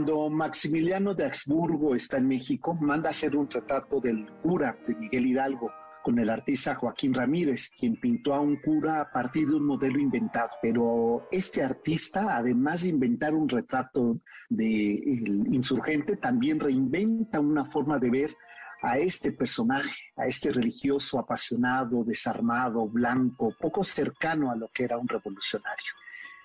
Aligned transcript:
Cuando 0.00 0.30
Maximiliano 0.30 1.12
de 1.12 1.26
Habsburgo 1.26 1.94
está 1.94 2.16
en 2.16 2.26
México, 2.26 2.72
manda 2.72 3.08
a 3.08 3.10
hacer 3.10 3.36
un 3.36 3.50
retrato 3.50 4.00
del 4.00 4.26
cura 4.40 4.74
de 4.86 4.94
Miguel 4.94 5.26
Hidalgo 5.26 5.70
con 6.02 6.18
el 6.18 6.30
artista 6.30 6.74
Joaquín 6.74 7.12
Ramírez, 7.12 7.68
quien 7.78 8.00
pintó 8.00 8.32
a 8.32 8.40
un 8.40 8.56
cura 8.62 9.02
a 9.02 9.10
partir 9.12 9.46
de 9.46 9.56
un 9.56 9.66
modelo 9.66 9.98
inventado. 9.98 10.48
Pero 10.62 11.28
este 11.30 11.62
artista, 11.62 12.34
además 12.34 12.80
de 12.84 12.88
inventar 12.88 13.34
un 13.34 13.46
retrato 13.46 14.18
del 14.48 15.44
insurgente, 15.52 16.16
también 16.16 16.60
reinventa 16.60 17.38
una 17.38 17.66
forma 17.66 17.98
de 17.98 18.08
ver 18.08 18.36
a 18.80 18.96
este 18.96 19.32
personaje, 19.32 19.94
a 20.16 20.24
este 20.24 20.50
religioso 20.50 21.18
apasionado, 21.18 22.04
desarmado, 22.04 22.88
blanco, 22.88 23.54
poco 23.60 23.84
cercano 23.84 24.50
a 24.50 24.56
lo 24.56 24.70
que 24.72 24.84
era 24.84 24.96
un 24.96 25.06
revolucionario. 25.06 25.99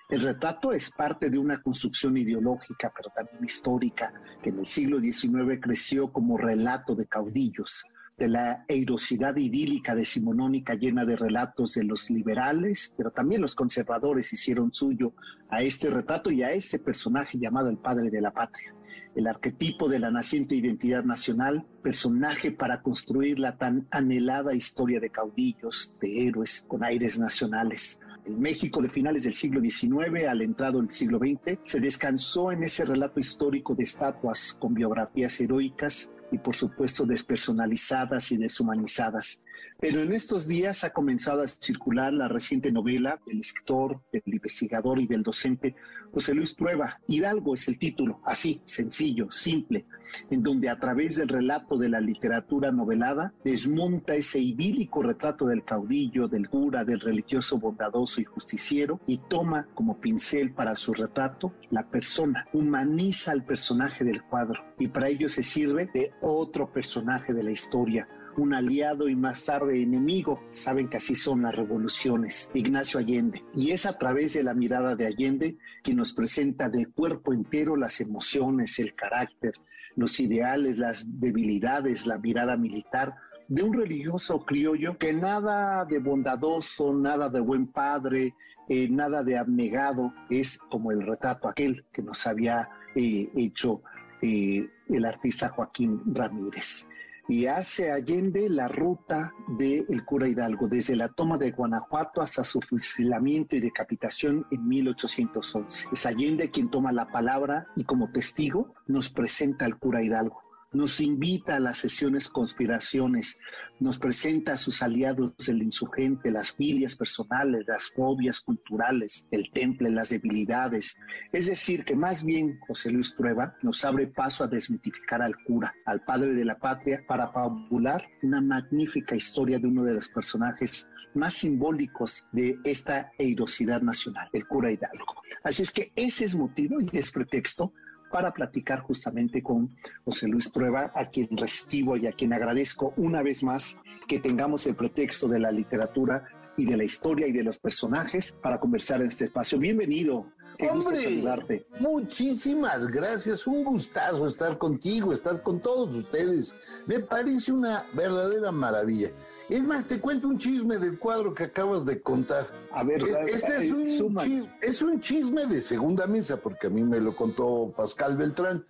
El 0.08 0.20
retrato 0.20 0.72
es 0.72 0.92
parte 0.92 1.30
de 1.30 1.38
una 1.38 1.60
construcción 1.60 2.16
ideológica, 2.16 2.92
pero 2.96 3.10
también 3.10 3.44
histórica, 3.44 4.12
que 4.40 4.50
en 4.50 4.60
el 4.60 4.66
siglo 4.66 5.00
XIX 5.00 5.58
creció 5.60 6.12
como 6.12 6.38
relato 6.38 6.94
de 6.94 7.06
caudillos, 7.06 7.84
de 8.16 8.28
la 8.28 8.64
eirosidad 8.68 9.34
idílica 9.34 9.96
decimonónica 9.96 10.74
llena 10.74 11.04
de 11.04 11.16
relatos 11.16 11.74
de 11.74 11.82
los 11.82 12.08
liberales, 12.08 12.94
pero 12.96 13.10
también 13.10 13.42
los 13.42 13.56
conservadores 13.56 14.32
hicieron 14.32 14.72
suyo 14.72 15.12
a 15.50 15.62
este 15.62 15.90
retrato 15.90 16.30
y 16.30 16.44
a 16.44 16.52
este 16.52 16.78
personaje 16.78 17.36
llamado 17.36 17.68
el 17.68 17.78
padre 17.78 18.08
de 18.08 18.20
la 18.20 18.30
patria, 18.30 18.76
el 19.16 19.26
arquetipo 19.26 19.88
de 19.88 19.98
la 19.98 20.12
naciente 20.12 20.54
identidad 20.54 21.02
nacional, 21.02 21.66
personaje 21.82 22.52
para 22.52 22.80
construir 22.80 23.40
la 23.40 23.58
tan 23.58 23.88
anhelada 23.90 24.54
historia 24.54 25.00
de 25.00 25.10
caudillos, 25.10 25.94
de 26.00 26.28
héroes 26.28 26.64
con 26.68 26.84
aires 26.84 27.18
nacionales 27.18 27.98
México 28.28 28.82
de 28.82 28.88
finales 28.88 29.24
del 29.24 29.34
siglo 29.34 29.60
XIX 29.60 30.26
al 30.28 30.42
entrado 30.42 30.80
del 30.80 30.90
siglo 30.90 31.18
XX, 31.18 31.58
se 31.62 31.80
descansó 31.80 32.52
en 32.52 32.62
ese 32.62 32.84
relato 32.84 33.20
histórico 33.20 33.74
de 33.74 33.84
estatuas 33.84 34.54
con 34.58 34.74
biografías 34.74 35.40
heroicas 35.40 36.10
y 36.32 36.38
por 36.38 36.56
supuesto 36.56 37.06
despersonalizadas 37.06 38.32
y 38.32 38.36
deshumanizadas. 38.36 39.42
Pero 39.78 40.00
en 40.00 40.12
estos 40.12 40.48
días 40.48 40.84
ha 40.84 40.90
comenzado 40.90 41.42
a 41.42 41.46
circular 41.48 42.12
la 42.12 42.28
reciente 42.28 42.72
novela 42.72 43.20
del 43.26 43.40
escritor, 43.40 44.00
del 44.10 44.22
investigador 44.26 44.98
y 44.98 45.06
del 45.06 45.22
docente 45.22 45.74
José 46.12 46.34
Luis 46.34 46.54
Prueba. 46.54 46.98
Hidalgo 47.06 47.54
es 47.54 47.68
el 47.68 47.78
título, 47.78 48.20
así, 48.24 48.62
sencillo, 48.64 49.30
simple, 49.30 49.86
en 50.30 50.42
donde 50.42 50.70
a 50.70 50.78
través 50.78 51.16
del 51.16 51.28
relato 51.28 51.76
de 51.76 51.90
la 51.90 52.00
literatura 52.00 52.72
novelada 52.72 53.34
desmonta 53.44 54.14
ese 54.14 54.38
idílico 54.38 55.02
retrato 55.02 55.46
del 55.46 55.64
caudillo, 55.64 56.28
del 56.28 56.48
cura, 56.48 56.84
del 56.84 57.00
religioso 57.00 57.58
bondadoso 57.58 58.20
y 58.20 58.24
justiciero 58.24 59.00
y 59.06 59.18
toma 59.28 59.68
como 59.74 60.00
pincel 60.00 60.52
para 60.52 60.74
su 60.74 60.94
retrato 60.94 61.52
la 61.70 61.86
persona, 61.88 62.46
humaniza 62.52 63.32
al 63.32 63.44
personaje 63.44 64.04
del 64.04 64.22
cuadro 64.22 64.64
y 64.78 64.88
para 64.88 65.08
ello 65.08 65.28
se 65.28 65.42
sirve 65.42 65.88
de 65.92 66.12
otro 66.20 66.72
personaje 66.72 67.32
de 67.32 67.42
la 67.42 67.50
historia, 67.50 68.08
un 68.36 68.54
aliado 68.54 69.08
y 69.08 69.16
más 69.16 69.44
tarde 69.44 69.82
enemigo. 69.82 70.40
Saben 70.50 70.88
que 70.88 70.98
así 70.98 71.14
son 71.14 71.42
las 71.42 71.54
revoluciones. 71.54 72.50
Ignacio 72.54 73.00
Allende. 73.00 73.44
Y 73.54 73.72
es 73.72 73.86
a 73.86 73.98
través 73.98 74.34
de 74.34 74.42
la 74.42 74.54
mirada 74.54 74.96
de 74.96 75.06
Allende 75.06 75.56
que 75.82 75.94
nos 75.94 76.12
presenta 76.12 76.68
de 76.68 76.86
cuerpo 76.86 77.32
entero 77.32 77.76
las 77.76 78.00
emociones, 78.00 78.78
el 78.78 78.94
carácter, 78.94 79.52
los 79.94 80.20
ideales, 80.20 80.78
las 80.78 81.06
debilidades, 81.20 82.06
la 82.06 82.18
mirada 82.18 82.56
militar 82.56 83.14
de 83.48 83.62
un 83.62 83.74
religioso 83.74 84.44
criollo 84.44 84.98
que 84.98 85.12
nada 85.12 85.84
de 85.84 85.98
bondadoso, 85.98 86.92
nada 86.92 87.28
de 87.28 87.40
buen 87.40 87.68
padre, 87.68 88.34
eh, 88.68 88.88
nada 88.88 89.22
de 89.22 89.38
abnegado, 89.38 90.12
es 90.28 90.58
como 90.58 90.90
el 90.90 91.02
retrato 91.02 91.48
aquel 91.48 91.84
que 91.92 92.02
nos 92.02 92.26
había 92.26 92.68
eh, 92.96 93.30
hecho 93.36 93.82
eh, 94.22 94.68
el 94.88 95.04
artista 95.04 95.48
Joaquín 95.48 96.02
Ramírez 96.06 96.86
y 97.28 97.46
hace 97.46 97.90
Allende 97.90 98.48
la 98.48 98.68
ruta 98.68 99.32
del 99.48 100.04
cura 100.04 100.28
Hidalgo, 100.28 100.68
desde 100.68 100.94
la 100.94 101.08
toma 101.08 101.38
de 101.38 101.50
Guanajuato 101.50 102.20
hasta 102.20 102.44
su 102.44 102.60
fusilamiento 102.60 103.56
y 103.56 103.60
decapitación 103.60 104.46
en 104.50 104.68
1811. 104.68 105.88
Es 105.92 106.06
Allende 106.06 106.50
quien 106.50 106.70
toma 106.70 106.92
la 106.92 107.08
palabra 107.08 107.66
y 107.74 107.84
como 107.84 108.12
testigo 108.12 108.74
nos 108.86 109.10
presenta 109.10 109.64
al 109.64 109.78
cura 109.78 110.02
Hidalgo 110.02 110.45
nos 110.72 111.00
invita 111.00 111.56
a 111.56 111.60
las 111.60 111.78
sesiones 111.78 112.28
conspiraciones, 112.28 113.38
nos 113.80 113.98
presenta 113.98 114.54
a 114.54 114.56
sus 114.56 114.82
aliados 114.82 115.32
el 115.48 115.62
insurgente, 115.62 116.30
las 116.30 116.52
filias 116.52 116.96
personales, 116.96 117.64
las 117.66 117.90
fobias 117.90 118.40
culturales, 118.40 119.26
el 119.30 119.50
temple, 119.52 119.90
las 119.90 120.10
debilidades. 120.10 120.96
Es 121.32 121.46
decir, 121.46 121.84
que 121.84 121.94
más 121.94 122.24
bien 122.24 122.58
José 122.66 122.90
Luis 122.90 123.12
Prueba 123.12 123.54
nos 123.62 123.84
abre 123.84 124.06
paso 124.06 124.44
a 124.44 124.48
desmitificar 124.48 125.22
al 125.22 125.36
cura, 125.44 125.74
al 125.84 126.04
padre 126.04 126.34
de 126.34 126.44
la 126.44 126.58
patria, 126.58 127.04
para 127.06 127.28
fabular 127.28 128.04
una 128.22 128.40
magnífica 128.40 129.14
historia 129.14 129.58
de 129.58 129.66
uno 129.66 129.84
de 129.84 129.94
los 129.94 130.08
personajes 130.08 130.88
más 131.14 131.34
simbólicos 131.34 132.26
de 132.32 132.58
esta 132.64 133.10
eirosidad 133.18 133.80
nacional, 133.82 134.28
el 134.32 134.46
cura 134.46 134.70
Hidalgo. 134.70 135.22
Así 135.42 135.62
es 135.62 135.70
que 135.70 135.92
ese 135.96 136.24
es 136.24 136.34
motivo 136.34 136.78
y 136.80 136.98
es 136.98 137.10
pretexto 137.10 137.72
para 138.10 138.32
platicar 138.32 138.80
justamente 138.80 139.42
con 139.42 139.76
José 140.04 140.28
Luis 140.28 140.50
Trueba, 140.50 140.92
a 140.94 141.10
quien 141.10 141.28
recibo 141.36 141.96
y 141.96 142.06
a 142.06 142.12
quien 142.12 142.32
agradezco 142.32 142.94
una 142.96 143.22
vez 143.22 143.42
más 143.42 143.78
que 144.06 144.20
tengamos 144.20 144.66
el 144.66 144.76
pretexto 144.76 145.28
de 145.28 145.40
la 145.40 145.50
literatura 145.50 146.24
y 146.56 146.64
de 146.64 146.76
la 146.76 146.84
historia 146.84 147.26
y 147.26 147.32
de 147.32 147.42
los 147.42 147.58
personajes 147.58 148.32
para 148.32 148.58
conversar 148.58 149.00
en 149.00 149.08
este 149.08 149.24
espacio. 149.24 149.58
Bienvenido. 149.58 150.26
Qué 150.58 150.70
Hombre, 150.70 151.66
muchísimas 151.80 152.86
gracias. 152.86 153.46
Un 153.46 153.62
gustazo 153.64 154.26
estar 154.26 154.56
contigo, 154.56 155.12
estar 155.12 155.42
con 155.42 155.60
todos 155.60 155.94
ustedes. 155.94 156.54
Me 156.86 157.00
parece 157.00 157.52
una 157.52 157.84
verdadera 157.92 158.52
maravilla. 158.52 159.10
Es 159.48 159.64
más, 159.64 159.86
te 159.86 160.00
cuento 160.00 160.28
un 160.28 160.38
chisme 160.38 160.78
del 160.78 160.98
cuadro 160.98 161.34
que 161.34 161.44
acabas 161.44 161.84
de 161.84 162.00
contar. 162.00 162.48
A 162.72 162.84
ver, 162.84 163.04
este 163.28 163.66
es 163.66 163.72
un, 163.72 164.16
chisme, 164.16 164.52
es 164.62 164.82
un 164.82 165.00
chisme 165.00 165.46
de 165.46 165.60
segunda 165.60 166.06
mesa, 166.06 166.38
porque 166.38 166.68
a 166.68 166.70
mí 166.70 166.82
me 166.82 167.00
lo 167.00 167.14
contó 167.14 167.72
Pascal 167.76 168.16
Beltrán. 168.16 168.64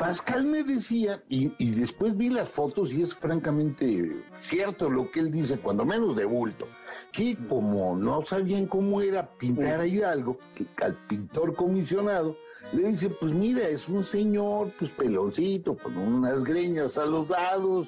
Pascal 0.00 0.46
me 0.46 0.64
decía, 0.64 1.22
y, 1.28 1.52
y, 1.58 1.72
después 1.72 2.16
vi 2.16 2.30
las 2.30 2.48
fotos 2.48 2.90
y 2.90 3.02
es 3.02 3.14
francamente 3.14 4.16
cierto 4.38 4.88
lo 4.88 5.10
que 5.10 5.20
él 5.20 5.30
dice, 5.30 5.58
cuando 5.58 5.84
menos 5.84 6.16
de 6.16 6.24
bulto, 6.24 6.66
que 7.12 7.36
como 7.50 7.94
no 7.98 8.24
sabían 8.24 8.64
cómo 8.64 9.02
era 9.02 9.28
pintar 9.36 9.80
a 9.80 9.86
Hidalgo, 9.86 10.38
al 10.80 10.94
pintor 11.06 11.54
comisionado, 11.54 12.34
le 12.72 12.88
dice, 12.88 13.10
pues 13.10 13.34
mira, 13.34 13.68
es 13.68 13.90
un 13.90 14.02
señor, 14.06 14.72
pues 14.78 14.90
peloncito, 14.90 15.76
con 15.76 15.94
unas 15.98 16.44
greñas 16.44 16.96
a 16.96 17.04
los 17.04 17.28
lados, 17.28 17.86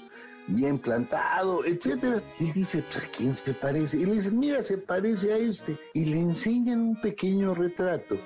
bien 0.48 0.78
plantado, 0.78 1.64
etcétera. 1.64 2.22
Y 2.38 2.52
dice, 2.52 2.84
pues, 2.92 3.06
¿a 3.06 3.08
quién 3.08 3.34
se 3.34 3.54
parece? 3.54 3.96
Y 3.96 4.04
le 4.04 4.16
dice, 4.16 4.32
mira, 4.32 4.62
se 4.62 4.76
parece 4.76 5.32
a 5.32 5.38
este. 5.38 5.78
Y 5.94 6.04
le 6.04 6.20
enseñan 6.20 6.78
un 6.78 7.00
pequeño 7.00 7.54
retrato 7.54 8.18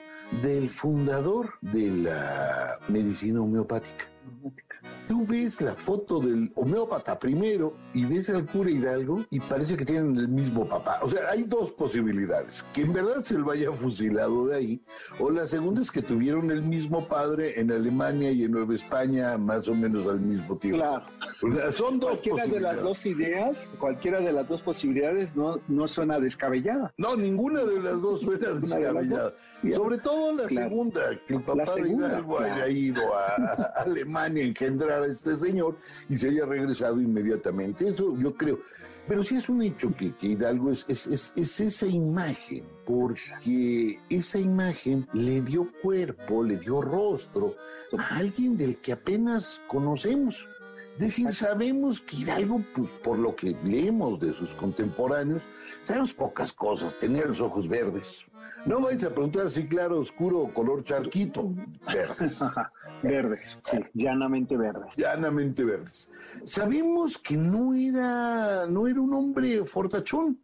del 0.42 0.70
fundador 0.70 1.54
de 1.60 1.90
la 1.90 2.78
medicina 2.88 3.40
homeopática. 3.40 4.06
Tú 5.08 5.24
ves 5.24 5.60
la 5.60 5.74
foto 5.74 6.18
del 6.18 6.50
homeópata 6.56 7.16
primero 7.16 7.76
y 7.94 8.04
ves 8.04 8.28
al 8.28 8.44
cura 8.44 8.70
Hidalgo 8.70 9.24
y 9.30 9.38
parece 9.38 9.76
que 9.76 9.84
tienen 9.84 10.16
el 10.16 10.26
mismo 10.26 10.68
papá. 10.68 10.98
O 11.00 11.08
sea, 11.08 11.30
hay 11.30 11.44
dos 11.44 11.70
posibilidades. 11.70 12.64
Que 12.72 12.82
en 12.82 12.92
verdad 12.92 13.22
se 13.22 13.38
lo 13.38 13.50
haya 13.52 13.70
fusilado 13.70 14.48
de 14.48 14.56
ahí. 14.56 14.82
O 15.20 15.30
la 15.30 15.46
segunda 15.46 15.82
es 15.82 15.92
que 15.92 16.02
tuvieron 16.02 16.50
el 16.50 16.62
mismo 16.62 17.06
padre 17.06 17.60
en 17.60 17.70
Alemania 17.70 18.32
y 18.32 18.44
en 18.44 18.50
Nueva 18.50 18.74
España 18.74 19.38
más 19.38 19.68
o 19.68 19.74
menos 19.74 20.08
al 20.08 20.20
mismo 20.20 20.56
tiempo. 20.56 20.78
Claro. 20.78 21.72
son 21.72 22.00
dos 22.00 22.18
Cualquiera 22.18 22.46
de 22.46 22.60
las 22.60 22.82
dos 22.82 23.06
ideas, 23.06 23.72
cualquiera 23.78 24.20
de 24.20 24.32
las 24.32 24.48
dos 24.48 24.62
posibilidades 24.62 25.36
no, 25.36 25.60
no 25.68 25.86
suena 25.86 26.18
descabellada. 26.18 26.92
No, 26.96 27.16
ninguna 27.16 27.62
de 27.62 27.80
las 27.80 28.00
dos 28.00 28.22
suena 28.22 28.50
descabellada. 28.50 29.34
Sobre 29.72 29.98
todo 29.98 30.32
la 30.32 30.48
segunda, 30.48 31.00
que 31.26 31.34
el 31.34 31.42
papá 31.42 31.74
de 31.74 31.90
Hidalgo 31.90 32.40
haya 32.40 32.68
ido 32.68 33.02
a, 33.14 33.36
Alemania 33.76 34.44
a 34.44 34.46
a 34.84 35.06
este 35.06 35.36
señor 35.36 35.76
y 36.08 36.18
se 36.18 36.28
haya 36.28 36.46
regresado 36.46 37.00
inmediatamente. 37.00 37.88
Eso 37.88 38.16
yo 38.16 38.34
creo. 38.34 38.60
Pero 39.08 39.22
sí 39.22 39.36
es 39.36 39.48
un 39.48 39.62
hecho 39.62 39.94
que, 39.96 40.12
Hidalgo 40.20 40.72
es, 40.72 40.84
es, 40.88 41.32
es, 41.36 41.60
esa 41.60 41.86
imagen, 41.86 42.64
porque 42.84 44.00
esa 44.10 44.38
imagen 44.38 45.06
le 45.12 45.42
dio 45.42 45.70
cuerpo, 45.80 46.42
le 46.42 46.56
dio 46.56 46.82
rostro 46.82 47.54
a 47.96 48.16
alguien 48.16 48.56
del 48.56 48.78
que 48.78 48.92
apenas 48.92 49.60
conocemos. 49.68 50.48
Es 50.94 50.98
decir, 50.98 51.32
sabemos 51.34 52.00
que 52.00 52.16
Hidalgo, 52.16 52.64
pues, 52.74 52.90
por 53.04 53.18
lo 53.18 53.36
que 53.36 53.56
leemos 53.62 54.18
de 54.18 54.32
sus 54.32 54.50
contemporáneos, 54.54 55.42
sabemos 55.82 56.12
pocas 56.12 56.52
cosas, 56.52 56.98
tenía 56.98 57.26
los 57.26 57.40
ojos 57.40 57.68
verdes, 57.68 58.26
no 58.70 58.80
vais 58.80 59.02
a 59.04 59.10
preguntar 59.10 59.50
si 59.50 59.66
claro, 59.66 60.00
oscuro 60.00 60.40
o 60.40 60.52
color 60.52 60.84
charquito. 60.84 61.54
Verdes. 61.92 62.40
verdes, 63.02 63.58
sí, 63.62 63.78
llanamente 63.94 64.56
verdes. 64.56 64.96
Llanamente 64.96 65.64
verdes. 65.64 66.10
Sabemos 66.44 67.16
que 67.16 67.36
no 67.36 67.74
era, 67.74 68.66
no 68.66 68.86
era 68.86 69.00
un 69.00 69.14
hombre 69.14 69.64
fortachón. 69.64 70.38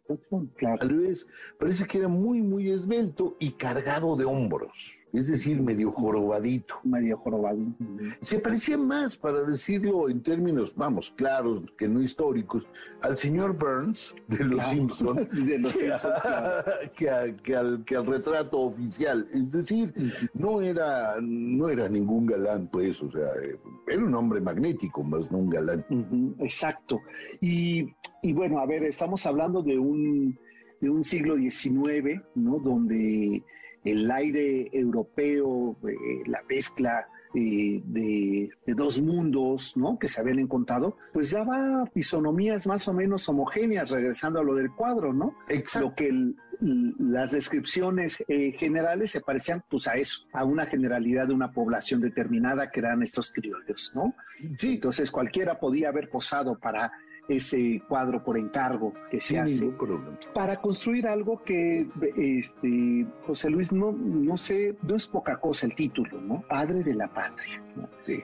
Claro. 0.55 0.77
Tal 0.79 0.93
vez 0.95 1.27
parece 1.59 1.85
que 1.85 1.99
era 1.99 2.07
muy, 2.07 2.41
muy 2.41 2.71
esbelto 2.71 3.35
y 3.39 3.51
cargado 3.51 4.15
de 4.15 4.25
hombros 4.25 5.02
es 5.13 5.27
decir, 5.27 5.61
medio 5.61 5.91
jorobadito. 5.91 6.79
Medio 6.83 7.17
jorobadito. 7.17 7.85
Se 8.21 8.39
parecía 8.39 8.79
más, 8.79 9.15
para 9.15 9.43
decirlo 9.43 10.09
en 10.09 10.23
términos, 10.23 10.73
vamos, 10.75 11.13
claros, 11.15 11.61
que 11.77 11.87
no 11.87 12.01
históricos, 12.01 12.63
al 13.01 13.15
señor 13.15 13.55
Burns 13.55 14.15
de 14.27 14.43
Los 14.43 14.65
Simpsons 14.65 15.29
de 15.45 15.59
los 15.59 15.77
que, 16.97 17.09
al, 17.09 17.85
que 17.85 17.95
al 17.95 18.05
retrato 18.07 18.59
oficial. 18.59 19.29
Es 19.33 19.51
decir, 19.51 19.93
no 20.33 20.61
era, 20.61 21.15
no 21.21 21.69
era 21.69 21.87
ningún 21.87 22.25
galán, 22.25 22.67
pues, 22.71 23.01
o 23.03 23.11
sea, 23.11 23.29
era 23.87 24.03
un 24.03 24.15
hombre 24.15 24.41
magnético, 24.41 25.03
más 25.03 25.29
no 25.31 25.37
un 25.37 25.49
galán. 25.51 25.85
exacto. 26.39 26.99
Y, 27.39 27.93
y 28.23 28.33
bueno, 28.33 28.59
a 28.59 28.65
ver, 28.65 28.83
estamos 28.85 29.23
hablando 29.27 29.61
de 29.61 29.77
un, 29.77 30.39
de 30.81 30.89
un 30.89 31.03
siglo 31.03 31.35
XIX, 31.37 32.19
¿no? 32.33 32.57
Donde 32.57 33.43
el 33.83 34.09
aire 34.11 34.69
europeo, 34.71 35.75
eh, 35.87 36.23
la 36.25 36.41
mezcla 36.49 37.07
eh, 37.35 37.81
de, 37.85 38.51
dos 38.67 39.01
mundos 39.01 39.75
¿no? 39.75 39.97
que 39.97 40.07
se 40.07 40.21
habían 40.21 40.39
encontrado, 40.39 40.97
pues 41.13 41.31
daba 41.31 41.85
fisonomías 41.87 42.67
más 42.67 42.87
o 42.87 42.93
menos 42.93 43.27
homogéneas, 43.27 43.89
regresando 43.89 44.39
a 44.39 44.43
lo 44.43 44.53
del 44.53 44.71
cuadro, 44.71 45.13
¿no? 45.13 45.35
Exacto. 45.49 45.89
Lo 45.89 45.95
que 45.95 46.33
las 46.61 47.31
descripciones 47.31 48.23
eh, 48.27 48.51
generales 48.53 49.11
se 49.11 49.21
parecían 49.21 49.63
pues 49.67 49.87
a 49.87 49.95
eso, 49.95 50.27
a 50.31 50.45
una 50.45 50.65
generalidad 50.65 51.27
de 51.27 51.33
una 51.33 51.51
población 51.51 52.01
determinada 52.01 52.69
que 52.69 52.79
eran 52.79 53.01
estos 53.01 53.31
criollos, 53.31 53.91
¿no? 53.95 54.13
Sí. 54.57 54.75
Entonces 54.75 55.09
cualquiera 55.09 55.59
podía 55.59 55.89
haber 55.89 56.09
posado 56.09 56.57
para 56.59 56.91
ese 57.27 57.81
cuadro 57.87 58.23
por 58.23 58.37
encargo 58.37 58.93
que 59.09 59.19
se 59.19 59.39
hace 59.39 59.71
para 60.33 60.57
construir 60.57 61.07
algo 61.07 61.41
que 61.43 61.87
este 62.17 63.05
José 63.25 63.49
Luis 63.49 63.71
no 63.71 63.91
no 63.93 64.37
sé 64.37 64.75
no 64.81 64.95
es 64.95 65.07
poca 65.07 65.37
cosa 65.37 65.65
el 65.65 65.75
título 65.75 66.19
no 66.21 66.43
padre 66.49 66.83
de 66.83 66.95
la 66.95 67.07
patria 67.07 67.61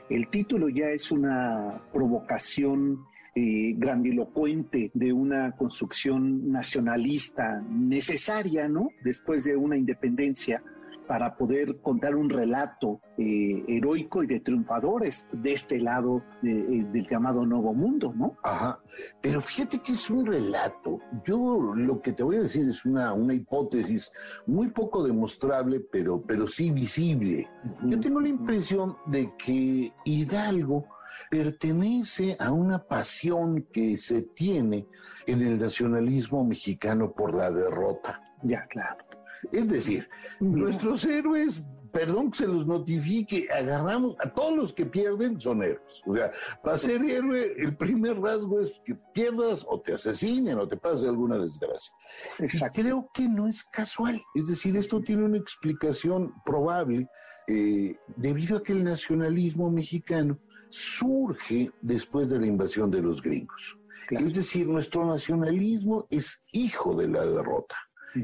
el 0.10 0.28
título 0.28 0.70
ya 0.70 0.90
es 0.90 1.12
una 1.12 1.82
provocación 1.94 3.06
eh, 3.36 3.74
grandilocuente 3.78 4.92
de 4.94 5.14
una 5.14 5.52
construcción 5.52 6.52
nacionalista 6.52 7.62
necesaria, 7.70 8.68
¿no? 8.68 8.90
Después 9.04 9.44
de 9.44 9.56
una 9.56 9.78
independencia 9.78 10.64
para 11.10 11.36
poder 11.36 11.82
contar 11.82 12.16
un 12.16 12.30
relato 12.30 13.02
eh, 13.18 13.64
heroico 13.68 14.22
y 14.22 14.28
de 14.28 14.42
triunfadores 14.42 15.28
de 15.32 15.54
este 15.54 15.80
lado 15.80 16.24
eh, 16.44 16.86
del 16.94 17.08
llamado 17.08 17.48
Nuevo 17.48 17.74
Mundo, 17.74 18.14
¿no? 18.16 18.38
Ajá, 18.44 18.80
pero 19.20 19.42
fíjate 19.42 19.80
que 19.80 19.94
es 19.94 20.08
un 20.12 20.24
relato. 20.24 21.00
Yo 21.26 21.74
lo 21.74 22.00
que 22.00 22.14
te 22.14 22.22
voy 22.22 22.36
a 22.36 22.42
decir 22.44 22.70
es 22.70 22.86
una, 22.86 23.12
una 23.14 23.34
hipótesis 23.34 24.12
muy 24.46 24.68
poco 24.70 25.04
demostrable, 25.04 25.80
pero, 25.80 26.22
pero 26.22 26.46
sí 26.46 26.70
visible. 26.70 27.48
Yo 27.82 28.00
tengo 28.00 28.22
la 28.22 28.30
impresión 28.30 28.96
de 29.08 29.34
que 29.44 29.92
Hidalgo 30.06 30.86
pertenece 31.32 32.38
a 32.40 32.52
una 32.52 32.84
pasión 32.84 33.64
que 33.74 33.98
se 33.98 34.22
tiene 34.22 34.86
en 35.26 35.42
el 35.42 35.58
nacionalismo 35.58 36.46
mexicano 36.46 37.12
por 37.12 37.34
la 37.34 37.50
derrota. 37.50 38.22
Ya, 38.44 38.68
claro. 38.68 39.09
Es 39.52 39.70
decir, 39.70 40.08
nuestros 40.40 41.06
héroes, 41.06 41.64
perdón 41.92 42.32
que 42.32 42.40
se 42.40 42.48
los 42.48 42.68
notifique, 42.68 43.48
agarramos 43.52 44.16
a 44.20 44.32
todos 44.34 44.56
los 44.56 44.74
que 44.74 44.86
pierden 44.86 45.40
son 45.40 45.64
héroes. 45.64 46.02
O 46.06 46.16
sea, 46.16 46.32
para 46.64 46.78
ser 46.78 47.02
héroe, 47.04 47.54
el 47.58 47.76
primer 47.76 48.20
rasgo 48.20 48.62
es 48.62 48.72
que 48.86 48.96
pierdas 49.14 49.66
o 49.68 49.80
te 49.80 49.94
asesinen 49.94 50.60
o 50.60 50.68
te 50.68 50.78
pase 50.78 51.08
alguna 51.08 51.38
desgracia. 51.38 51.94
Exacto. 52.40 52.82
creo 52.82 53.10
que 53.14 53.28
no 53.28 53.48
es 53.48 53.64
casual. 53.64 54.22
Es 54.36 54.48
decir, 54.48 54.76
esto 54.76 55.02
tiene 55.02 55.24
una 55.26 55.38
explicación 55.38 56.34
probable 56.46 57.08
eh, 57.48 57.96
debido 58.16 58.58
a 58.58 58.64
que 58.64 58.74
el 58.74 58.84
nacionalismo 58.84 59.72
mexicano 59.72 60.38
surge 60.70 61.72
después 61.82 62.30
de 62.30 62.40
la 62.40 62.46
invasión 62.46 62.92
de 62.92 63.02
los 63.02 63.22
gringos. 63.22 63.76
Es 64.12 64.36
decir, 64.36 64.68
nuestro 64.68 65.06
nacionalismo 65.06 66.08
es 66.10 66.42
hijo 66.52 66.96
de 66.96 67.08
la 67.08 67.26
derrota 67.26 67.76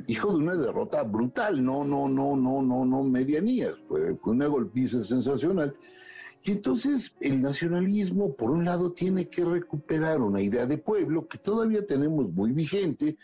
hijo 0.08 0.32
de 0.32 0.38
una 0.38 0.56
derrota 0.56 1.04
brutal, 1.04 1.64
no, 1.64 1.84
no, 1.84 2.08
no, 2.08 2.36
no, 2.36 2.62
no, 2.62 2.86
no 2.86 3.04
medianías, 3.04 3.74
fue, 3.88 4.16
fue 4.16 4.34
una 4.34 4.48
golpiza 4.48 5.04
sensacional. 5.04 5.76
Y 6.46 6.52
entonces 6.52 7.12
el 7.22 7.42
nacionalismo, 7.42 8.36
por 8.36 8.52
un 8.52 8.66
lado, 8.66 8.92
tiene 8.92 9.28
que 9.30 9.44
recuperar 9.44 10.22
una 10.22 10.44
idea 10.44 10.68
de 10.68 10.78
pueblo 10.78 11.28
que 11.28 11.40
todavía 11.40 11.88
tenemos 11.88 12.32
muy 12.32 12.52
vigente, 12.52 13.18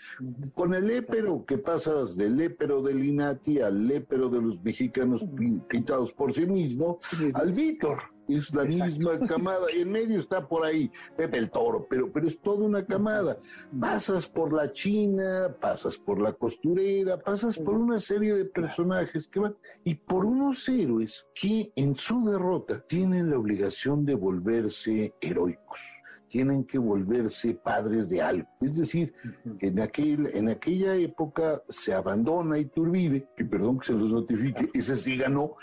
con 0.56 0.74
el 0.74 0.90
épero, 0.90 1.46
que 1.46 1.60
pasas 1.60 2.18
del 2.18 2.42
épero 2.42 2.82
del 2.82 3.06
Inati 3.06 3.60
al 3.60 3.92
épero 3.92 4.28
de 4.28 4.42
los 4.42 4.64
mexicanos 4.64 5.24
quitados 5.70 6.12
por 6.14 6.34
sí 6.34 6.48
mismo, 6.48 7.00
al 7.36 7.52
Víctor 7.52 8.00
es 8.36 8.54
la 8.54 8.64
misma 8.66 9.20
camada, 9.20 9.66
y 9.76 9.82
en 9.82 9.92
medio 9.92 10.20
está 10.20 10.48
por 10.48 10.66
ahí 10.66 10.92
Pepe 11.18 11.38
el 11.38 11.50
Toro, 11.50 11.86
pero, 11.90 12.12
pero 12.12 12.28
es 12.28 12.40
toda 12.42 12.66
una 12.66 12.86
camada. 12.86 13.38
Pasas 13.80 14.28
por 14.28 14.54
la 14.54 14.72
China, 14.72 15.56
pasas 15.60 15.98
por 15.98 16.20
la 16.22 16.34
costurera, 16.34 17.20
pasas 17.20 17.58
por 17.58 17.76
una 17.76 18.00
serie 18.00 18.34
de 18.34 18.46
personajes 18.46 19.28
que 19.28 19.40
van, 19.40 19.56
y 19.84 19.96
por 19.96 20.26
unos 20.26 20.68
héroes 20.70 21.26
que 21.34 21.72
en 21.76 21.96
su 21.96 22.26
derrota 22.26 22.80
tienen 22.88 23.30
la 23.30 23.38
obligación 23.38 24.06
de 24.06 24.16
volverse 24.16 25.14
heroicos 25.22 26.01
tienen 26.32 26.64
que 26.64 26.80
volverse 26.80 27.54
padres 27.54 28.10
de 28.10 28.22
algo. 28.22 28.48
Es 28.62 28.78
decir, 28.78 29.14
en, 29.60 29.82
aquel, 29.82 30.28
en 30.34 30.48
aquella 30.48 30.96
época 30.96 31.62
se 31.68 31.94
abandona 31.94 32.58
Iturbide, 32.58 33.28
que 33.36 33.44
perdón 33.44 33.80
que 33.80 33.88
se 33.88 33.94
los 33.94 34.12
notifique, 34.12 34.70
ese 34.74 34.96
sí 34.96 35.18
ganó. 35.18 35.58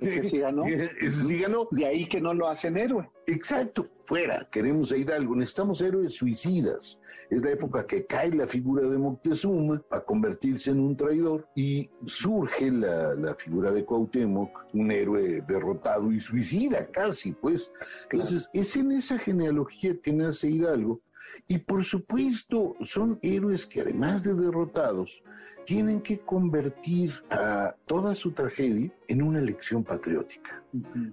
Ese 0.00 0.22
sí 0.22 0.38
ganó. 0.38 0.64
ese 1.00 1.24
sí 1.24 1.40
ganó. 1.40 1.66
De 1.72 1.86
ahí 1.86 2.06
que 2.06 2.20
no 2.20 2.32
lo 2.32 2.46
hacen 2.48 2.76
héroe. 2.76 3.10
Exacto, 3.30 3.88
fuera, 4.06 4.48
queremos 4.50 4.90
a 4.90 4.96
Hidalgo, 4.96 5.36
necesitamos 5.36 5.80
héroes 5.80 6.16
suicidas. 6.16 6.98
Es 7.30 7.42
la 7.42 7.52
época 7.52 7.86
que 7.86 8.04
cae 8.04 8.34
la 8.34 8.48
figura 8.48 8.88
de 8.88 8.98
Moctezuma 8.98 9.80
a 9.88 10.00
convertirse 10.00 10.72
en 10.72 10.80
un 10.80 10.96
traidor 10.96 11.48
y 11.54 11.88
surge 12.06 12.72
la, 12.72 13.14
la 13.14 13.36
figura 13.36 13.70
de 13.70 13.84
Cuauhtémoc, 13.84 14.66
un 14.72 14.90
héroe 14.90 15.44
derrotado 15.46 16.10
y 16.10 16.20
suicida 16.20 16.88
casi, 16.88 17.30
pues. 17.30 17.70
Entonces, 18.10 18.50
es 18.52 18.74
en 18.74 18.90
esa 18.90 19.16
genealogía 19.16 19.96
que 20.02 20.12
nace 20.12 20.48
Hidalgo 20.48 21.00
y 21.46 21.58
por 21.58 21.84
supuesto 21.84 22.74
son 22.82 23.20
héroes 23.22 23.64
que 23.64 23.82
además 23.82 24.24
de 24.24 24.34
derrotados, 24.34 25.22
tienen 25.70 26.00
que 26.00 26.18
convertir 26.18 27.12
a 27.30 27.76
toda 27.86 28.16
su 28.16 28.32
tragedia 28.32 28.92
en 29.06 29.22
una 29.22 29.40
lección 29.40 29.84
patriótica. 29.84 30.64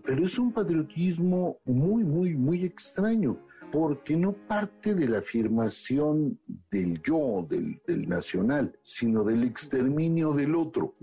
Pero 0.03 0.25
es 0.25 0.39
un 0.39 0.51
patriotismo 0.51 1.59
muy, 1.63 2.03
muy, 2.03 2.33
muy 2.33 2.65
extraño, 2.65 3.37
porque 3.71 4.17
no 4.17 4.33
parte 4.33 4.95
de 4.95 5.09
la 5.09 5.19
afirmación 5.19 6.39
del 6.71 6.99
yo, 7.03 7.45
del, 7.47 8.09
nacional, 8.09 8.75
sino 8.81 9.23
del 9.23 9.43
exterminio 9.43 10.33
del 10.33 10.55
otro. 10.55 10.95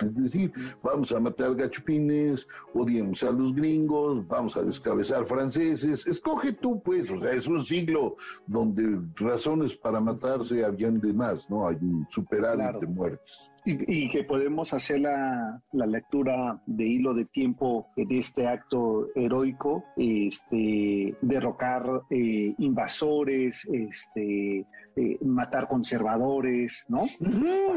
Es 0.00 0.14
decir, 0.14 0.52
vamos 0.82 1.12
a 1.12 1.20
matar 1.20 1.54
gachupines, 1.54 2.46
odiemos 2.74 3.22
a 3.22 3.30
los 3.30 3.54
gringos, 3.54 4.26
vamos 4.26 4.56
a 4.56 4.62
descabezar 4.62 5.26
franceses. 5.26 6.06
Escoge 6.06 6.52
tú, 6.52 6.82
pues, 6.82 7.10
o 7.10 7.20
sea, 7.20 7.30
es 7.30 7.46
un 7.46 7.62
siglo 7.62 8.16
donde 8.46 9.00
razones 9.16 9.74
para 9.74 10.00
matarse 10.00 10.64
habían 10.64 11.00
de 11.00 11.12
más, 11.12 11.48
¿no? 11.50 11.68
Hay 11.68 11.76
un 11.76 12.06
superávit 12.10 12.80
de 12.80 12.86
muertes. 12.86 13.50
Y, 13.64 14.08
que 14.08 14.24
podemos 14.24 14.72
hacer 14.72 15.00
la, 15.00 15.60
lectura 15.72 16.58
de 16.66 16.86
hilo 16.86 17.12
de 17.12 17.26
tiempo 17.26 17.88
de 17.96 18.18
este 18.18 18.46
acto 18.46 19.08
heroico, 19.14 19.84
este, 19.96 21.14
derrocar 21.20 22.02
eh, 22.08 22.54
invasores, 22.56 23.68
este, 23.70 24.64
eh, 24.96 25.18
matar 25.20 25.68
conservadores, 25.68 26.86
¿no? 26.88 27.02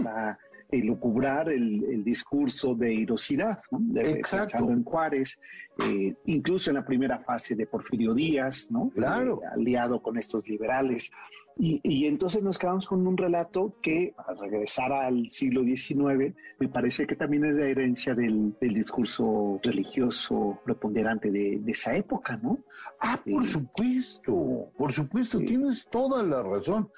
Para 0.01 0.39
lucubrar 0.79 1.49
el, 1.49 2.03
discurso 2.03 2.73
de 2.75 3.03
heroicidad, 3.03 3.59
¿no? 3.71 3.79
pensando 3.93 4.71
en 4.71 4.83
Juárez, 4.83 5.39
eh, 5.85 6.13
incluso 6.25 6.71
en 6.71 6.77
la 6.77 6.85
primera 6.85 7.19
fase 7.19 7.55
de 7.55 7.67
Porfirio 7.67 8.13
Díaz, 8.13 8.69
¿no? 8.71 8.89
Claro. 8.89 9.41
aliado 9.53 10.01
con 10.01 10.17
estos 10.17 10.47
liberales. 10.47 11.11
Y, 11.57 12.07
entonces 12.07 12.41
nos 12.41 12.57
quedamos 12.57 12.87
con 12.87 13.05
un 13.05 13.17
relato 13.17 13.75
que, 13.81 14.15
al 14.27 14.39
regresar 14.39 14.91
al 14.91 15.29
siglo 15.29 15.63
XIX, 15.63 16.33
me 16.59 16.67
parece 16.67 17.05
que 17.05 17.15
también 17.15 17.45
es 17.45 17.55
la 17.55 17.67
herencia 17.67 18.15
del, 18.15 18.55
discurso 18.59 19.59
religioso 19.61 20.59
preponderante 20.63 21.29
de, 21.29 21.61
esa 21.67 21.95
época, 21.95 22.37
¿no? 22.41 22.57
Ah, 22.99 23.21
por 23.23 23.45
supuesto, 23.45 24.71
por 24.77 24.91
supuesto, 24.91 25.39
tienes 25.39 25.85
toda 25.91 26.23
la 26.23 26.41
razón. 26.41 26.89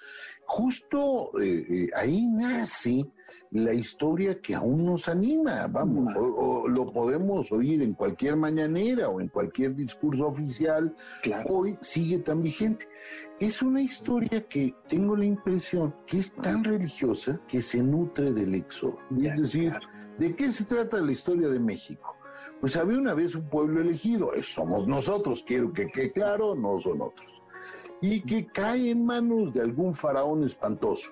Justo 0.45 1.37
eh, 1.41 1.65
eh, 1.69 1.89
ahí 1.95 2.27
nace 2.27 3.05
la 3.51 3.73
historia 3.73 4.39
que 4.41 4.55
aún 4.55 4.85
nos 4.85 5.07
anima, 5.07 5.67
vamos, 5.67 6.13
o, 6.15 6.67
lo 6.67 6.91
podemos 6.91 7.51
oír 7.51 7.81
en 7.81 7.93
cualquier 7.93 8.35
mañanera 8.35 9.09
o 9.09 9.21
en 9.21 9.27
cualquier 9.27 9.75
discurso 9.75 10.27
oficial, 10.27 10.95
hoy 11.49 11.77
sigue 11.81 12.19
tan 12.19 12.41
vigente. 12.41 12.87
Es 13.39 13.61
una 13.61 13.81
historia 13.81 14.41
que 14.47 14.73
tengo 14.87 15.15
la 15.15 15.25
impresión 15.25 15.93
que 16.07 16.19
es 16.19 16.33
tan 16.35 16.63
religiosa 16.63 17.39
que 17.47 17.61
se 17.61 17.83
nutre 17.83 18.33
del 18.33 18.55
éxodo. 18.55 18.97
es 19.21 19.39
decir, 19.39 19.73
¿de 20.17 20.35
qué 20.35 20.51
se 20.51 20.65
trata 20.65 21.01
la 21.01 21.11
historia 21.11 21.49
de 21.49 21.59
México? 21.59 22.15
Pues 22.59 22.77
había 22.77 22.97
una 22.97 23.13
vez 23.13 23.35
un 23.35 23.49
pueblo 23.49 23.81
elegido, 23.81 24.31
somos 24.41 24.87
nosotros, 24.87 25.43
quiero 25.45 25.73
que 25.73 25.87
quede 25.87 26.11
claro, 26.11 26.55
no 26.55 26.79
son 26.79 27.01
otros 27.01 27.42
y 28.03 28.19
que 28.19 28.45
cae 28.47 28.91
en 28.91 29.05
manos 29.05 29.53
de 29.53 29.61
algún 29.61 29.93
faraón 29.93 30.43
espantoso. 30.43 31.09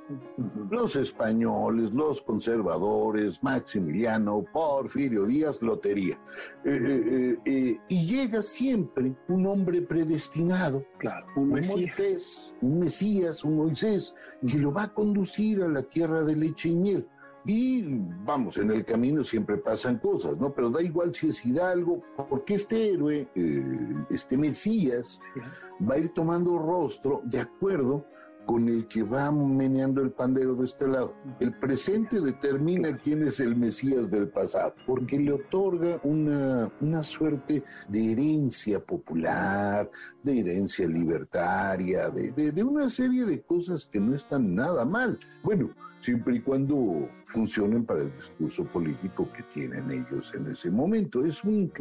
Los 0.69 0.97
españoles, 0.97 1.93
los 1.93 2.21
conservadores, 2.21 3.41
Maximiliano, 3.41 4.43
Porfirio 4.51 5.25
Díaz, 5.25 5.61
Lotería. 5.61 6.19
Eh, 6.65 6.79
eh, 6.83 7.37
eh, 7.45 7.79
y 7.87 8.05
llega 8.05 8.41
siempre 8.41 9.15
un 9.29 9.47
hombre 9.47 9.81
predestinado, 9.81 10.83
claro, 10.97 11.25
un, 11.37 11.51
Mesías. 11.53 12.53
un 12.59 12.79
Mesías, 12.79 13.45
un 13.45 13.55
Moisés, 13.55 14.13
que 14.45 14.57
lo 14.57 14.73
va 14.73 14.83
a 14.83 14.93
conducir 14.93 15.63
a 15.63 15.69
la 15.69 15.83
tierra 15.83 16.25
de 16.25 16.35
leche 16.35 16.67
y 16.67 16.75
miel. 16.75 17.07
Y 17.45 17.83
vamos, 18.23 18.57
en 18.57 18.71
el 18.71 18.85
camino 18.85 19.23
siempre 19.23 19.57
pasan 19.57 19.97
cosas, 19.97 20.37
¿no? 20.37 20.53
Pero 20.53 20.69
da 20.69 20.81
igual 20.81 21.13
si 21.13 21.29
es 21.29 21.43
Hidalgo, 21.43 22.03
porque 22.29 22.55
este 22.55 22.89
héroe, 22.89 23.27
eh, 23.33 24.05
este 24.11 24.37
Mesías, 24.37 25.19
va 25.89 25.95
a 25.95 25.97
ir 25.97 26.09
tomando 26.09 26.59
rostro 26.59 27.21
de 27.25 27.39
acuerdo 27.39 28.05
con 28.45 28.67
el 28.67 28.87
que 28.87 29.03
va 29.03 29.31
meneando 29.31 30.01
el 30.01 30.11
pandero 30.11 30.55
de 30.55 30.65
este 30.65 30.87
lado. 30.87 31.13
El 31.39 31.53
presente 31.57 32.19
determina 32.19 32.97
quién 32.97 33.27
es 33.27 33.39
el 33.39 33.55
Mesías 33.55 34.09
del 34.09 34.29
pasado, 34.29 34.73
porque 34.85 35.19
le 35.19 35.33
otorga 35.33 35.99
una, 36.03 36.71
una 36.81 37.03
suerte 37.03 37.63
de 37.87 38.11
herencia 38.11 38.79
popular, 38.79 39.89
de 40.23 40.39
herencia 40.39 40.87
libertaria, 40.87 42.09
de, 42.09 42.51
de 42.51 42.63
una 42.63 42.89
serie 42.89 43.25
de 43.25 43.41
cosas 43.41 43.85
que 43.85 43.99
no 43.99 44.15
están 44.15 44.55
nada 44.55 44.85
mal. 44.85 45.19
Bueno, 45.43 45.69
siempre 46.01 46.35
y 46.35 46.41
cuando 46.41 47.07
funcionen 47.25 47.85
para 47.85 48.01
el 48.01 48.13
discurso 48.15 48.65
político 48.65 49.29
que 49.31 49.43
tienen 49.43 49.89
ellos 49.91 50.33
en 50.35 50.47
ese 50.47 50.69
momento. 50.69 51.23
Es, 51.23 51.43
un, 51.43 51.71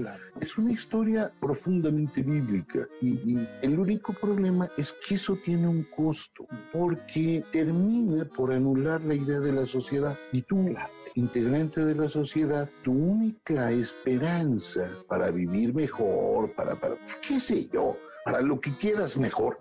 es 0.40 0.56
una 0.58 0.72
historia 0.72 1.32
profundamente 1.40 2.22
bíblica 2.22 2.86
y, 3.00 3.38
el 3.62 3.78
único 3.78 4.12
problema 4.12 4.68
es 4.76 4.94
que 5.06 5.14
eso 5.14 5.36
tiene 5.36 5.66
un 5.66 5.84
costo, 5.84 6.46
porque 6.72 7.44
termina 7.50 8.24
por 8.24 8.52
anular 8.52 9.02
la 9.02 9.14
idea 9.14 9.40
de 9.40 9.52
la 9.52 9.66
sociedad. 9.66 10.16
Y 10.32 10.42
tú... 10.42 10.74
integrante 11.16 11.84
de 11.84 11.96
la 11.96 12.08
sociedad, 12.08 12.70
tu 12.84 12.92
única 12.92 13.72
esperanza 13.72 14.88
para 15.08 15.30
vivir 15.32 15.74
mejor, 15.74 16.52
para, 16.54 16.78
para, 16.78 16.96
qué 17.20 17.40
sé 17.40 17.68
yo, 17.72 17.96
para 18.24 18.40
lo 18.40 18.60
que 18.60 18.76
quieras 18.78 19.18
mejor, 19.18 19.58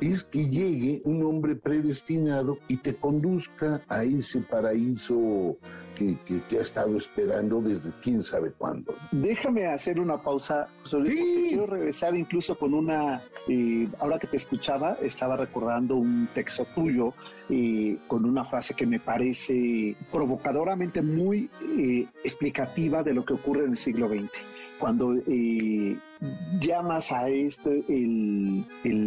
es 0.00 0.24
que 0.24 0.46
llegue 0.48 1.02
un 1.04 1.24
hombre 1.24 1.56
predestinado 1.56 2.58
y 2.68 2.76
te 2.76 2.94
conduzca 2.94 3.80
a 3.88 4.04
ese 4.04 4.40
paraíso 4.40 5.56
que, 5.96 6.16
te 6.48 6.58
ha 6.58 6.60
estado 6.60 6.96
esperando 6.96 7.60
desde 7.60 7.90
quién 8.02 8.22
sabe 8.22 8.52
cuándo. 8.52 8.94
Déjame 9.12 9.66
hacer 9.66 9.98
una 9.98 10.18
pausa, 10.18 10.68
quiero 10.90 11.66
regresar 11.66 12.14
incluso 12.14 12.58
con 12.58 12.74
una, 12.74 13.22
eh, 13.48 13.88
ahora 13.98 14.18
que 14.18 14.26
te 14.26 14.36
escuchaba, 14.36 14.98
estaba 15.02 15.36
recordando 15.36 15.96
un 15.96 16.28
texto 16.34 16.66
tuyo 16.74 17.14
eh, 17.48 17.96
con 18.06 18.24
una 18.24 18.44
frase 18.44 18.74
que 18.74 18.86
me 18.86 19.00
parece 19.00 19.96
provocadoramente 20.12 21.00
muy 21.00 21.48
eh, 21.78 22.06
explicativa 22.24 23.02
de 23.02 23.14
lo 23.14 23.24
que 23.24 23.34
ocurre 23.34 23.64
en 23.64 23.70
el 23.70 23.76
siglo 23.76 24.08
XX 24.08 24.30
cuando 24.78 25.14
eh, 25.26 25.96
llamas 26.60 27.12
a 27.12 27.28
esto 27.28 27.70
el, 27.70 28.64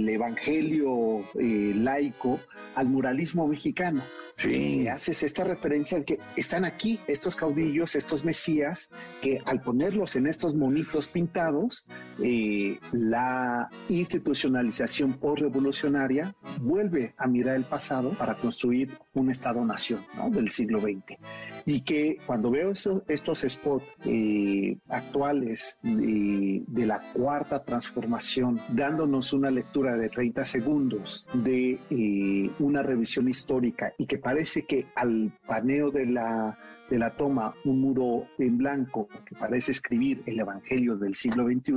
evangelio 0.10 1.20
eh, 1.40 1.74
laico 1.76 2.40
al 2.76 2.88
muralismo 2.88 3.48
mexicano. 3.48 4.02
Sí. 4.38 4.88
haces 4.88 5.24
esta 5.24 5.44
referencia 5.44 5.98
de 6.00 6.06
que 6.06 6.20
están 6.38 6.64
aquí 6.64 6.98
estos 7.08 7.36
caudillos, 7.36 7.96
estos 7.96 8.24
mesías, 8.24 8.90
que 9.22 9.40
al 9.46 9.60
ponerlos 9.60 10.16
en 10.16 10.28
estos 10.28 10.56
monitos 10.56 11.10
pintados, 11.10 11.86
eh, 12.24 12.80
la 12.94 13.68
institucionalización 13.90 15.16
post-revolucionaria 15.20 16.34
vuelve 16.62 17.14
a 17.18 17.28
mirar 17.28 17.58
el 17.58 17.66
pasado 17.66 18.12
para 18.12 18.36
construir 18.36 18.90
un 19.14 19.30
Estado-nación 19.30 20.06
del 20.32 20.50
siglo 20.50 20.80
XX. 20.80 21.20
Y 21.66 21.82
que 21.82 22.18
cuando 22.26 22.50
veo 22.50 22.72
estos 22.72 23.46
spots 23.48 23.86
eh, 24.06 24.78
actuales 24.88 25.78
de, 25.84 26.86
la 26.86 26.99
cuarta 27.14 27.64
transformación, 27.64 28.60
dándonos 28.70 29.34
una 29.34 29.52
lectura 29.52 29.96
de 29.96 30.10
30 30.10 30.46
segundos 30.46 31.28
de 31.34 31.80
eh, 31.90 32.52
una 32.60 32.84
revisión 32.84 33.30
histórica 33.30 33.94
y 33.98 34.06
que 34.06 34.18
parece 34.18 34.64
que 34.64 34.88
al 34.96 35.32
paneo 35.46 35.92
de 35.92 36.06
la, 36.06 36.58
de 36.90 37.00
la 37.00 37.12
toma 37.12 37.54
un 37.66 37.82
muro 37.82 38.26
en 38.38 38.58
blanco 38.58 39.08
que 39.26 39.36
parece 39.36 39.72
escribir 39.72 40.24
el 40.26 40.40
Evangelio 40.40 40.96
del 40.98 41.16
siglo 41.16 41.46
XXI, 41.46 41.74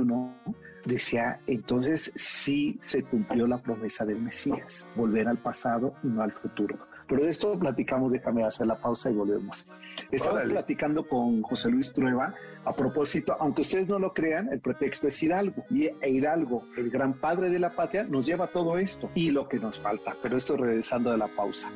decía, 0.85 1.39
entonces 1.47 2.11
sí 2.15 2.77
se 2.81 3.03
cumplió 3.03 3.47
la 3.47 3.57
promesa 3.57 4.05
del 4.05 4.21
Mesías, 4.21 4.87
volver 4.95 5.27
al 5.27 5.37
pasado 5.37 5.93
y 6.03 6.07
no 6.07 6.21
al 6.21 6.31
futuro. 6.31 6.92
Pero 7.07 7.23
de 7.23 7.29
esto 7.29 7.57
platicamos, 7.57 8.11
déjame 8.11 8.43
hacer 8.43 8.67
la 8.67 8.75
pausa 8.75 9.09
y 9.09 9.13
volvemos. 9.13 9.67
Estamos 10.11 10.43
platicando 10.43 11.07
con 11.07 11.41
José 11.41 11.69
Luis 11.69 11.91
Trueba 11.91 12.33
a 12.65 12.73
propósito, 12.73 13.35
aunque 13.39 13.61
ustedes 13.61 13.87
no 13.87 13.99
lo 13.99 14.13
crean, 14.13 14.49
el 14.51 14.59
pretexto 14.59 15.07
es 15.07 15.21
Hidalgo. 15.21 15.65
Y 15.69 15.85
e 15.85 16.09
Hidalgo, 16.09 16.65
el 16.77 16.89
gran 16.89 17.13
padre 17.13 17.49
de 17.49 17.59
la 17.59 17.75
patria, 17.75 18.03
nos 18.03 18.25
lleva 18.25 18.47
todo 18.47 18.77
esto 18.77 19.09
y 19.15 19.31
lo 19.31 19.47
que 19.47 19.59
nos 19.59 19.79
falta. 19.79 20.15
Pero 20.21 20.37
esto 20.37 20.57
regresando 20.57 21.11
de 21.11 21.17
la 21.17 21.27
pausa. 21.27 21.69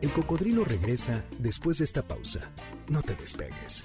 El 0.00 0.10
cocodrilo 0.12 0.64
regresa 0.64 1.24
después 1.38 1.78
de 1.78 1.84
esta 1.84 2.02
pausa. 2.02 2.50
No 2.90 3.02
te 3.02 3.14
despegues. 3.14 3.84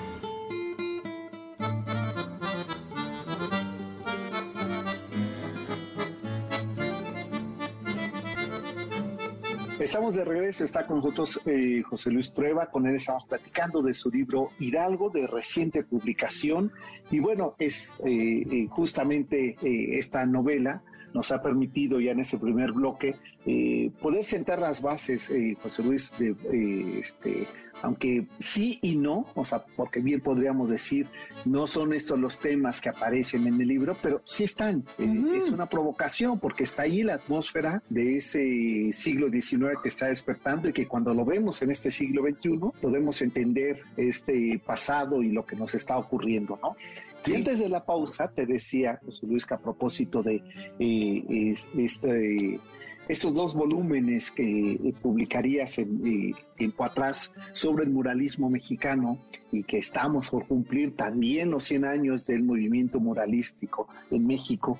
Estamos 9.91 10.15
de 10.15 10.23
regreso, 10.23 10.63
está 10.63 10.87
con 10.87 10.99
nosotros 10.99 11.41
eh, 11.45 11.83
José 11.83 12.11
Luis 12.11 12.31
Trueba, 12.31 12.67
con 12.67 12.87
él 12.87 12.95
estamos 12.95 13.25
platicando 13.25 13.81
de 13.81 13.93
su 13.93 14.09
libro 14.09 14.51
Hidalgo, 14.57 15.09
de 15.09 15.27
reciente 15.27 15.83
publicación. 15.83 16.71
Y 17.09 17.19
bueno, 17.19 17.55
es 17.59 17.93
eh, 18.05 18.41
eh, 18.49 18.67
justamente 18.69 19.57
esta 19.61 20.25
novela 20.25 20.81
nos 21.13 21.31
ha 21.31 21.41
permitido 21.41 21.99
ya 21.99 22.11
en 22.11 22.19
ese 22.19 22.37
primer 22.37 22.71
bloque 22.71 23.15
eh, 23.45 23.91
poder 24.01 24.23
sentar 24.23 24.59
las 24.59 24.81
bases, 24.81 25.29
eh, 25.29 25.57
José 25.61 25.83
Luis, 25.83 26.11
de, 26.19 26.29
eh, 26.29 26.99
este, 26.99 27.47
aunque 27.81 28.27
sí 28.39 28.77
y 28.81 28.95
no, 28.95 29.25
o 29.33 29.45
sea, 29.45 29.65
porque 29.75 29.99
bien 29.99 30.21
podríamos 30.21 30.69
decir, 30.69 31.07
no 31.45 31.65
son 31.65 31.93
estos 31.93 32.19
los 32.19 32.39
temas 32.39 32.79
que 32.81 32.89
aparecen 32.89 33.47
en 33.47 33.59
el 33.59 33.67
libro, 33.67 33.97
pero 34.01 34.21
sí 34.23 34.43
están. 34.43 34.85
Es 34.99 35.49
una 35.51 35.67
provocación 35.67 36.39
porque 36.39 36.63
está 36.63 36.83
ahí 36.83 37.01
la 37.01 37.15
atmósfera 37.15 37.81
de 37.89 38.17
ese 38.17 38.91
siglo 38.91 39.29
XIX 39.29 39.79
que 39.81 39.89
está 39.89 40.07
despertando 40.07 40.69
y 40.69 40.73
que 40.73 40.87
cuando 40.87 41.13
lo 41.13 41.25
vemos 41.25 41.61
en 41.63 41.71
este 41.71 41.89
siglo 41.89 42.21
XXI 42.23 42.59
podemos 42.79 43.21
entender 43.21 43.81
este 43.97 44.61
pasado 44.63 45.23
y 45.23 45.31
lo 45.31 45.45
que 45.45 45.55
nos 45.55 45.73
está 45.73 45.97
ocurriendo, 45.97 46.59
¿no? 46.61 46.75
Y 47.25 47.35
antes 47.35 47.59
de 47.59 47.69
la 47.69 47.85
pausa 47.85 48.29
te 48.29 48.45
decía, 48.45 48.99
José 49.05 49.27
Luis, 49.27 49.45
que 49.45 49.53
a 49.53 49.59
propósito 49.59 50.23
de 50.23 50.41
eh, 50.79 51.53
este, 51.77 52.59
estos 53.07 53.33
dos 53.33 53.53
volúmenes 53.53 54.31
que 54.31 54.93
publicarías 55.01 55.77
en 55.77 56.07
eh, 56.07 56.33
tiempo 56.55 56.83
atrás 56.83 57.33
sobre 57.53 57.83
el 57.83 57.91
muralismo 57.91 58.49
mexicano 58.49 59.19
y 59.51 59.63
que 59.63 59.77
estamos 59.77 60.29
por 60.29 60.47
cumplir 60.47 60.95
también 60.95 61.51
los 61.51 61.65
100 61.65 61.85
años 61.85 62.25
del 62.25 62.43
movimiento 62.43 62.99
muralístico 62.99 63.87
en 64.09 64.25
México, 64.25 64.79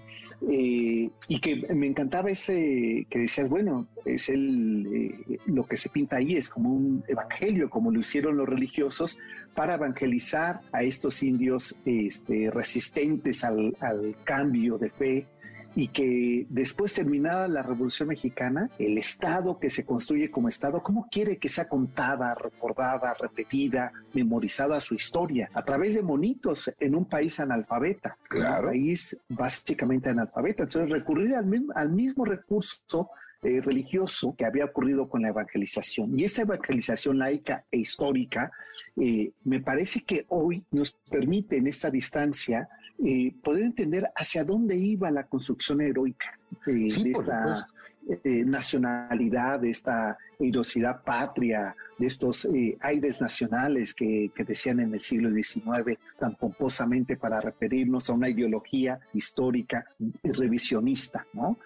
eh, 0.49 1.09
y 1.27 1.39
que 1.39 1.67
me 1.73 1.85
encantaba 1.85 2.31
ese 2.31 3.05
que 3.09 3.19
decías, 3.19 3.47
bueno, 3.47 3.87
es 4.05 4.29
el 4.29 4.87
eh, 4.87 5.37
lo 5.45 5.65
que 5.65 5.77
se 5.77 5.89
pinta 5.89 6.17
ahí 6.17 6.35
es 6.35 6.49
como 6.49 6.73
un 6.73 7.03
evangelio, 7.07 7.69
como 7.69 7.91
lo 7.91 7.99
hicieron 7.99 8.37
los 8.37 8.49
religiosos 8.49 9.19
para 9.53 9.75
evangelizar 9.75 10.61
a 10.71 10.81
estos 10.81 11.21
indios 11.21 11.75
este, 11.85 12.49
resistentes 12.49 13.43
al, 13.43 13.75
al 13.81 14.15
cambio 14.23 14.77
de 14.79 14.89
fe 14.89 15.27
y 15.75 15.87
que 15.87 16.45
después 16.49 16.93
terminada 16.93 17.47
la 17.47 17.63
Revolución 17.63 18.09
Mexicana, 18.09 18.69
el 18.77 18.97
Estado 18.97 19.59
que 19.59 19.69
se 19.69 19.85
construye 19.85 20.29
como 20.29 20.49
Estado, 20.49 20.81
¿cómo 20.83 21.07
quiere 21.09 21.37
que 21.37 21.47
sea 21.47 21.67
contada, 21.67 22.33
recordada, 22.33 23.13
repetida, 23.13 23.91
memorizada 24.13 24.79
su 24.79 24.95
historia? 24.95 25.49
A 25.53 25.63
través 25.63 25.95
de 25.95 26.01
monitos 26.01 26.71
en 26.79 26.95
un 26.95 27.05
país 27.05 27.39
analfabeta, 27.39 28.17
claro. 28.27 28.67
un 28.67 28.73
país 28.73 29.17
básicamente 29.29 30.09
analfabeta. 30.09 30.63
Entonces, 30.63 30.91
recurrir 30.91 31.35
al 31.35 31.45
mismo, 31.45 31.73
al 31.75 31.91
mismo 31.91 32.25
recurso 32.25 33.09
eh, 33.43 33.59
religioso 33.59 34.35
que 34.37 34.45
había 34.45 34.65
ocurrido 34.65 35.09
con 35.09 35.23
la 35.23 35.29
evangelización. 35.29 36.19
Y 36.19 36.25
esta 36.25 36.43
evangelización 36.43 37.17
laica 37.17 37.65
e 37.71 37.79
histórica, 37.79 38.51
eh, 38.97 39.31
me 39.45 39.59
parece 39.61 40.01
que 40.01 40.25
hoy 40.27 40.63
nos 40.69 40.93
permite 41.09 41.57
en 41.57 41.65
esta 41.65 41.89
distancia 41.89 42.69
eh, 43.03 43.33
poder 43.43 43.63
entender 43.63 44.11
hacia 44.15 44.43
dónde 44.43 44.75
iba 44.75 45.09
la 45.11 45.25
construcción 45.25 45.81
heroica 45.81 46.37
de 46.65 46.87
esta 46.87 47.67
eh, 48.07 48.43
nacionalidad, 48.45 49.59
de 49.59 49.69
esta 49.69 50.17
heroicidad 50.39 51.03
patria, 51.03 51.75
de 51.97 52.07
estos 52.07 52.45
eh, 52.45 52.77
aires 52.81 53.21
nacionales 53.21 53.93
que, 53.93 54.31
decían 54.47 54.79
en 54.79 54.93
el 54.93 55.01
siglo 55.01 55.29
XIX 55.31 55.97
tan 56.19 56.35
pomposamente 56.35 57.15
para 57.15 57.39
referirnos 57.39 58.09
a 58.09 58.13
una 58.13 58.27
ideología 58.27 58.99
histórica 59.13 59.85
revisionista, 60.23 61.25
¿no? 61.33 61.57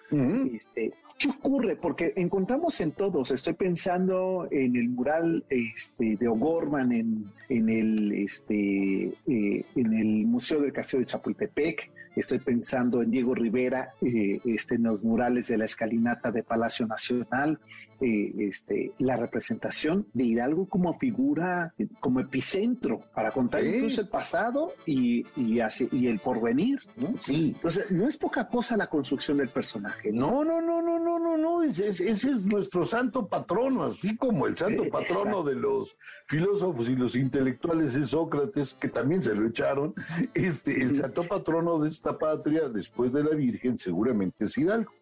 este, 0.52 0.92
¿Qué 1.18 1.30
ocurre? 1.30 1.76
Porque 1.76 2.12
encontramos 2.16 2.78
en 2.82 2.92
todos, 2.92 3.30
estoy 3.30 3.54
pensando 3.54 4.46
en 4.50 4.76
el 4.76 4.90
mural 4.90 5.44
este, 5.48 6.16
de 6.16 6.28
O'Gorman 6.28 6.92
en, 6.92 7.24
en, 7.48 7.68
el, 7.70 8.12
este, 8.12 9.06
eh, 9.26 9.64
en 9.74 9.92
el 9.94 10.26
Museo 10.26 10.60
del 10.60 10.74
Castillo 10.74 11.00
de 11.00 11.06
Chapultepec, 11.06 11.90
estoy 12.16 12.38
pensando 12.38 13.02
en 13.02 13.10
Diego 13.10 13.34
Rivera, 13.34 13.92
eh, 14.00 14.40
este, 14.44 14.76
en 14.76 14.84
los 14.84 15.04
murales 15.04 15.48
de 15.48 15.58
la 15.58 15.66
escalinata 15.66 16.30
de 16.30 16.42
Palacio 16.42 16.86
Nacional, 16.86 17.58
eh, 18.00 18.32
este, 18.38 18.92
la 18.98 19.16
representación 19.16 20.06
de 20.12 20.24
Hidalgo 20.24 20.66
como 20.68 20.98
figura, 20.98 21.74
como 22.00 22.20
epicentro 22.20 23.00
para 23.14 23.30
contar 23.30 23.64
incluso 23.64 24.00
el 24.00 24.08
pasado 24.08 24.72
y, 24.84 25.24
y, 25.36 25.60
y 25.92 26.06
el 26.06 26.18
porvenir. 26.18 26.80
¿no? 26.96 27.14
Sí. 27.18 27.52
Entonces, 27.54 27.90
no 27.90 28.06
es 28.06 28.16
poca 28.16 28.48
cosa 28.48 28.76
la 28.76 28.88
construcción 28.88 29.38
del 29.38 29.48
personaje. 29.48 30.12
No, 30.12 30.44
no, 30.44 30.60
no, 30.60 30.82
no, 30.82 30.98
no, 30.98 31.18
no, 31.18 31.36
no. 31.36 31.62
Ese, 31.62 31.88
ese 31.88 32.10
es 32.10 32.44
nuestro 32.44 32.84
santo 32.84 33.26
patrono, 33.26 33.84
así 33.84 34.16
como 34.16 34.46
el 34.46 34.56
santo 34.56 34.82
patrono 34.90 35.42
de 35.42 35.54
los 35.54 35.96
filósofos 36.26 36.88
y 36.88 36.96
los 36.96 37.14
intelectuales 37.16 37.94
es 37.94 38.10
Sócrates, 38.10 38.74
que 38.74 38.88
también 38.88 39.22
se 39.22 39.34
lo 39.34 39.46
echaron. 39.46 39.94
Este, 40.34 40.82
el 40.82 40.96
santo 40.96 41.26
patrono 41.26 41.78
de 41.78 41.88
esta 41.88 42.18
patria, 42.18 42.68
después 42.68 43.12
de 43.12 43.24
la 43.24 43.34
Virgen, 43.34 43.78
seguramente 43.78 44.44
es 44.44 44.56
Hidalgo. 44.56 44.92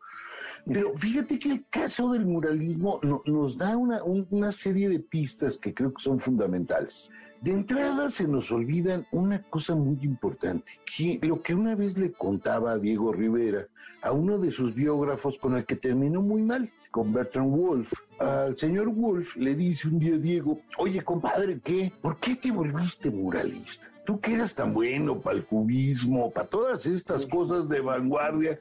Pero 0.66 0.97
fíjate 0.97 1.38
que 1.38 1.50
el 1.50 1.64
caso 1.68 2.12
del 2.12 2.25
muralismo 2.25 3.00
nos 3.26 3.56
da 3.59 3.76
una, 3.76 4.02
una 4.02 4.50
serie 4.50 4.88
de 4.88 4.99
pistas 4.99 5.59
que 5.59 5.75
creo 5.75 5.92
que 5.92 6.02
son 6.02 6.18
fundamentales. 6.18 7.11
De 7.42 7.52
entrada 7.52 8.11
se 8.11 8.26
nos 8.26 8.50
olvidan 8.50 9.06
una 9.12 9.42
cosa 9.42 9.75
muy 9.75 9.99
importante, 10.02 10.73
que 10.97 11.18
lo 11.23 11.42
que 11.42 11.54
una 11.54 11.75
vez 11.75 11.99
le 11.99 12.12
contaba 12.12 12.73
a 12.73 12.78
Diego 12.78 13.12
Rivera, 13.12 13.66
a 14.00 14.12
uno 14.12 14.38
de 14.38 14.50
sus 14.50 14.75
biógrafos 14.75 15.37
con 15.37 15.56
el 15.56 15.66
que 15.66 15.76
terminó 15.76 16.23
muy 16.23 16.40
mal, 16.40 16.71
con 16.90 17.12
Bertrand 17.12 17.50
Wolf. 17.50 17.92
Al 18.18 18.56
señor 18.56 18.88
Wolf 18.88 19.37
le 19.37 19.54
dice 19.54 19.88
un 19.88 19.99
día 19.99 20.16
Diego, 20.16 20.61
oye 20.78 21.04
compadre, 21.04 21.61
¿qué? 21.62 21.92
¿Por 22.00 22.16
qué 22.16 22.37
te 22.37 22.50
volviste 22.50 23.11
muralista? 23.11 23.90
Tú 24.04 24.20
que 24.20 24.34
eras 24.34 24.55
tan 24.55 24.74
bueno 24.74 25.20
para 25.20 25.38
el 25.38 25.46
cubismo, 25.46 26.31
para 26.31 26.48
todas 26.48 26.85
estas 26.85 27.24
cosas 27.26 27.68
de 27.68 27.81
vanguardia, 27.81 28.59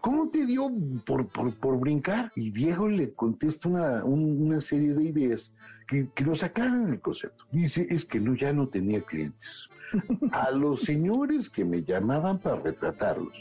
¿cómo 0.00 0.28
te 0.30 0.44
dio 0.46 0.70
por, 1.06 1.28
por, 1.28 1.54
por 1.56 1.78
brincar? 1.78 2.32
Y 2.34 2.50
Diego 2.50 2.88
le 2.88 3.12
contesta 3.12 3.68
una, 3.68 4.04
una 4.04 4.60
serie 4.60 4.94
de 4.94 5.04
ideas 5.04 5.52
que, 5.86 6.08
que 6.14 6.24
nos 6.24 6.42
aclaran 6.42 6.92
el 6.92 7.00
concepto. 7.00 7.44
Dice, 7.52 7.86
es 7.88 8.04
que 8.04 8.20
no, 8.20 8.34
ya 8.34 8.52
no 8.52 8.68
tenía 8.68 9.00
clientes. 9.00 9.68
A 10.32 10.50
los 10.50 10.82
señores 10.90 11.48
que 11.48 11.64
me 11.64 11.82
llamaban 11.84 12.38
para 12.38 12.60
retratarlos, 12.60 13.34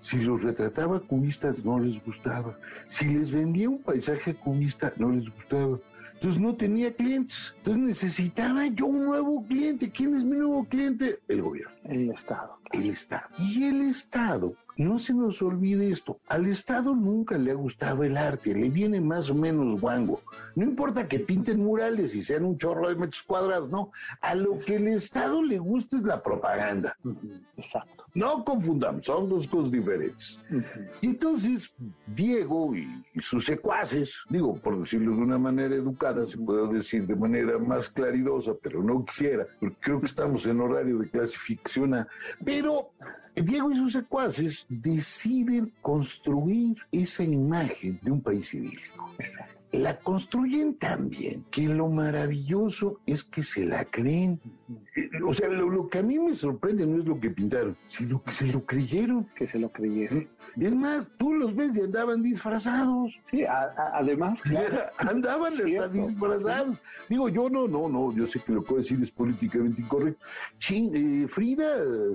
si 0.00 0.18
los 0.18 0.42
retrataba 0.42 1.00
cubistas 1.00 1.64
no 1.64 1.78
les 1.78 2.04
gustaba. 2.04 2.56
Si 2.88 3.06
les 3.06 3.30
vendía 3.30 3.68
un 3.68 3.82
paisaje 3.82 4.34
cubista 4.34 4.92
no 4.98 5.10
les 5.10 5.28
gustaba. 5.28 5.78
Entonces 6.16 6.40
no 6.40 6.54
tenía 6.54 6.92
clientes. 6.94 7.54
Entonces 7.58 7.82
necesitaba 7.82 8.66
yo 8.68 8.86
un 8.86 9.04
nuevo 9.04 9.44
cliente. 9.46 9.90
¿Quién 9.90 10.16
es 10.16 10.24
mi 10.24 10.38
nuevo 10.38 10.64
cliente? 10.64 11.20
El 11.28 11.42
gobierno. 11.42 11.74
El 11.84 12.10
Estado. 12.10 12.58
El 12.72 12.90
Estado. 12.90 13.28
Y 13.38 13.64
el 13.64 13.82
Estado, 13.82 14.54
no 14.76 14.98
se 14.98 15.14
nos 15.14 15.40
olvide 15.40 15.90
esto, 15.90 16.20
al 16.28 16.46
Estado 16.46 16.94
nunca 16.94 17.38
le 17.38 17.50
ha 17.50 17.54
gustado 17.54 18.04
el 18.04 18.16
arte, 18.16 18.54
le 18.54 18.68
viene 18.68 19.00
más 19.00 19.30
o 19.30 19.34
menos 19.34 19.80
guango. 19.80 20.22
No 20.54 20.64
importa 20.64 21.08
que 21.08 21.18
pinten 21.18 21.62
murales 21.62 22.14
y 22.14 22.22
sean 22.22 22.44
un 22.44 22.58
chorro 22.58 22.88
de 22.88 22.94
metros 22.94 23.22
cuadrados, 23.22 23.70
no. 23.70 23.90
A 24.20 24.34
lo 24.34 24.58
que 24.58 24.76
el 24.76 24.88
Estado 24.88 25.42
le 25.42 25.58
gusta 25.58 25.96
es 25.96 26.02
la 26.02 26.22
propaganda. 26.22 26.96
Exacto. 27.56 28.04
No 28.14 28.44
confundamos, 28.44 29.04
son 29.04 29.28
dos 29.28 29.46
cosas 29.48 29.70
diferentes. 29.70 30.40
Y 31.00 31.08
entonces, 31.08 31.70
Diego 32.06 32.74
y, 32.74 33.04
y, 33.14 33.20
sus 33.20 33.44
secuaces, 33.44 34.22
digo, 34.28 34.54
por 34.54 34.78
decirlo 34.80 35.14
de 35.14 35.22
una 35.22 35.38
manera 35.38 35.74
educada, 35.74 36.26
se 36.26 36.38
puede 36.38 36.72
decir 36.72 37.06
de 37.06 37.16
manera 37.16 37.58
más 37.58 37.88
claridosa, 37.90 38.52
pero 38.62 38.82
no 38.82 39.04
quisiera, 39.04 39.46
porque 39.60 39.76
creo 39.80 40.00
que 40.00 40.06
estamos 40.06 40.46
en 40.46 40.60
horario 40.60 40.98
de 40.98 41.10
clasificación 41.10 41.94
A. 41.94 42.08
Pero 42.44 42.90
Diego 43.44 43.70
y 43.70 43.76
sus 43.76 43.92
secuaces 43.92 44.64
deciden 44.68 45.72
construir 45.82 46.76
esa 46.90 47.22
imagen 47.22 47.98
de 48.02 48.10
un 48.10 48.20
país 48.22 48.52
idílico. 48.54 49.10
La 49.76 49.98
construyen 49.98 50.74
tan 50.74 51.08
bien 51.08 51.44
que 51.50 51.68
lo 51.68 51.88
maravilloso 51.88 53.00
es 53.06 53.24
que 53.24 53.42
se 53.42 53.64
la 53.64 53.84
creen. 53.84 54.40
O 55.26 55.32
sea, 55.32 55.48
lo, 55.48 55.68
lo, 55.68 55.88
que 55.88 55.98
a 55.98 56.02
mí 56.02 56.18
me 56.18 56.34
sorprende 56.34 56.86
no 56.86 56.98
es 56.98 57.04
lo 57.06 57.20
que 57.20 57.30
pintaron, 57.30 57.76
sino 57.86 58.22
que 58.22 58.32
se 58.32 58.46
lo 58.46 58.64
creyeron. 58.64 59.28
Que 59.34 59.46
se 59.46 59.58
lo 59.58 59.70
creyeron. 59.70 60.28
Es 60.58 60.74
más, 60.74 61.10
tú 61.18 61.34
los 61.34 61.54
ves 61.54 61.76
y 61.76 61.82
andaban 61.82 62.22
disfrazados. 62.22 63.14
Sí, 63.30 63.44
a, 63.44 63.64
a, 63.64 63.98
además, 63.98 64.42
claro. 64.42 64.78
andaban 64.98 65.52
hasta 65.52 65.88
disfrazados. 65.88 66.76
Sí. 66.76 66.82
Digo, 67.10 67.28
yo 67.28 67.50
no, 67.50 67.68
no, 67.68 67.88
no, 67.88 68.12
yo 68.12 68.26
sé 68.26 68.40
que 68.40 68.52
lo 68.52 68.64
que 68.64 68.70
voy 68.70 68.78
a 68.78 68.82
decir 68.82 69.00
es 69.02 69.10
políticamente 69.10 69.82
incorrecto. 69.82 70.24
Sí, 70.58 70.90
eh, 70.94 71.28
Frida 71.28 71.66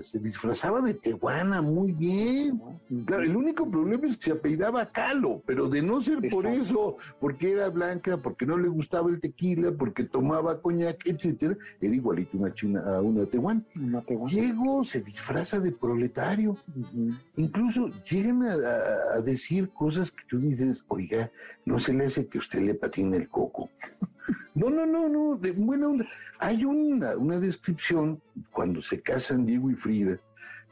se 0.02 0.19
disfrazaba 0.19 0.82
de 0.82 0.95
tehuana 0.95 1.62
muy 1.62 1.91
bien. 1.91 2.62
Claro, 3.06 3.24
el 3.24 3.36
único 3.36 3.69
problema 3.69 4.08
es 4.08 4.17
que 4.17 4.26
se 4.26 4.32
apellidaba 4.32 4.91
Calo, 4.91 5.41
pero 5.45 5.69
de 5.69 5.82
no 5.82 6.02
ser 6.02 6.19
por 6.30 6.47
eso, 6.47 6.97
porque 7.19 7.51
era 7.52 7.70
blanca, 7.70 8.18
porque 8.18 8.46
no 8.46 8.58
le 8.58 8.68
gustaba 8.68 9.10
el 9.10 9.20
tequila, 9.20 9.72
porque 9.72 10.04
tomaba 10.04 10.62
coñac, 10.62 11.06
etcétera, 11.06 11.58
era 11.80 11.96
igualito 11.96 12.38
una 12.38 12.54
china 12.54 12.84
a 12.86 13.02
una 13.02 13.26
tehuana. 13.26 13.64
Diego 14.30 14.84
se 14.84 15.02
disfraza 15.02 15.60
de 15.60 15.72
proletario. 15.72 16.52
Uh 16.52 16.82
-huh. 16.82 17.20
Incluso 17.38 17.90
llegan 18.10 18.44
a, 18.44 18.54
a, 18.54 19.18
a, 19.18 19.22
decir 19.22 19.70
cosas 19.70 20.12
que 20.12 20.24
tú 20.26 20.40
dices, 20.40 20.84
oiga, 20.88 21.32
no 21.66 21.80
se 21.80 21.94
le 21.94 22.06
hace 22.06 22.28
que 22.28 22.38
usted 22.38 22.62
le 22.62 22.74
patine 22.74 23.18
el 23.18 23.30
coco. 23.30 23.70
No, 24.54 24.70
no, 24.70 24.86
no, 24.86 25.08
no, 25.08 25.38
de 25.38 25.52
buena 25.52 25.88
onda. 25.88 26.06
Hay 26.40 26.66
una, 26.66 27.16
una 27.16 27.40
descripción 27.40 28.22
cuando 28.52 28.82
se 28.82 29.02
casan 29.02 29.46
Diego 29.46 29.72
y 29.72 29.76
Frida 29.76 30.20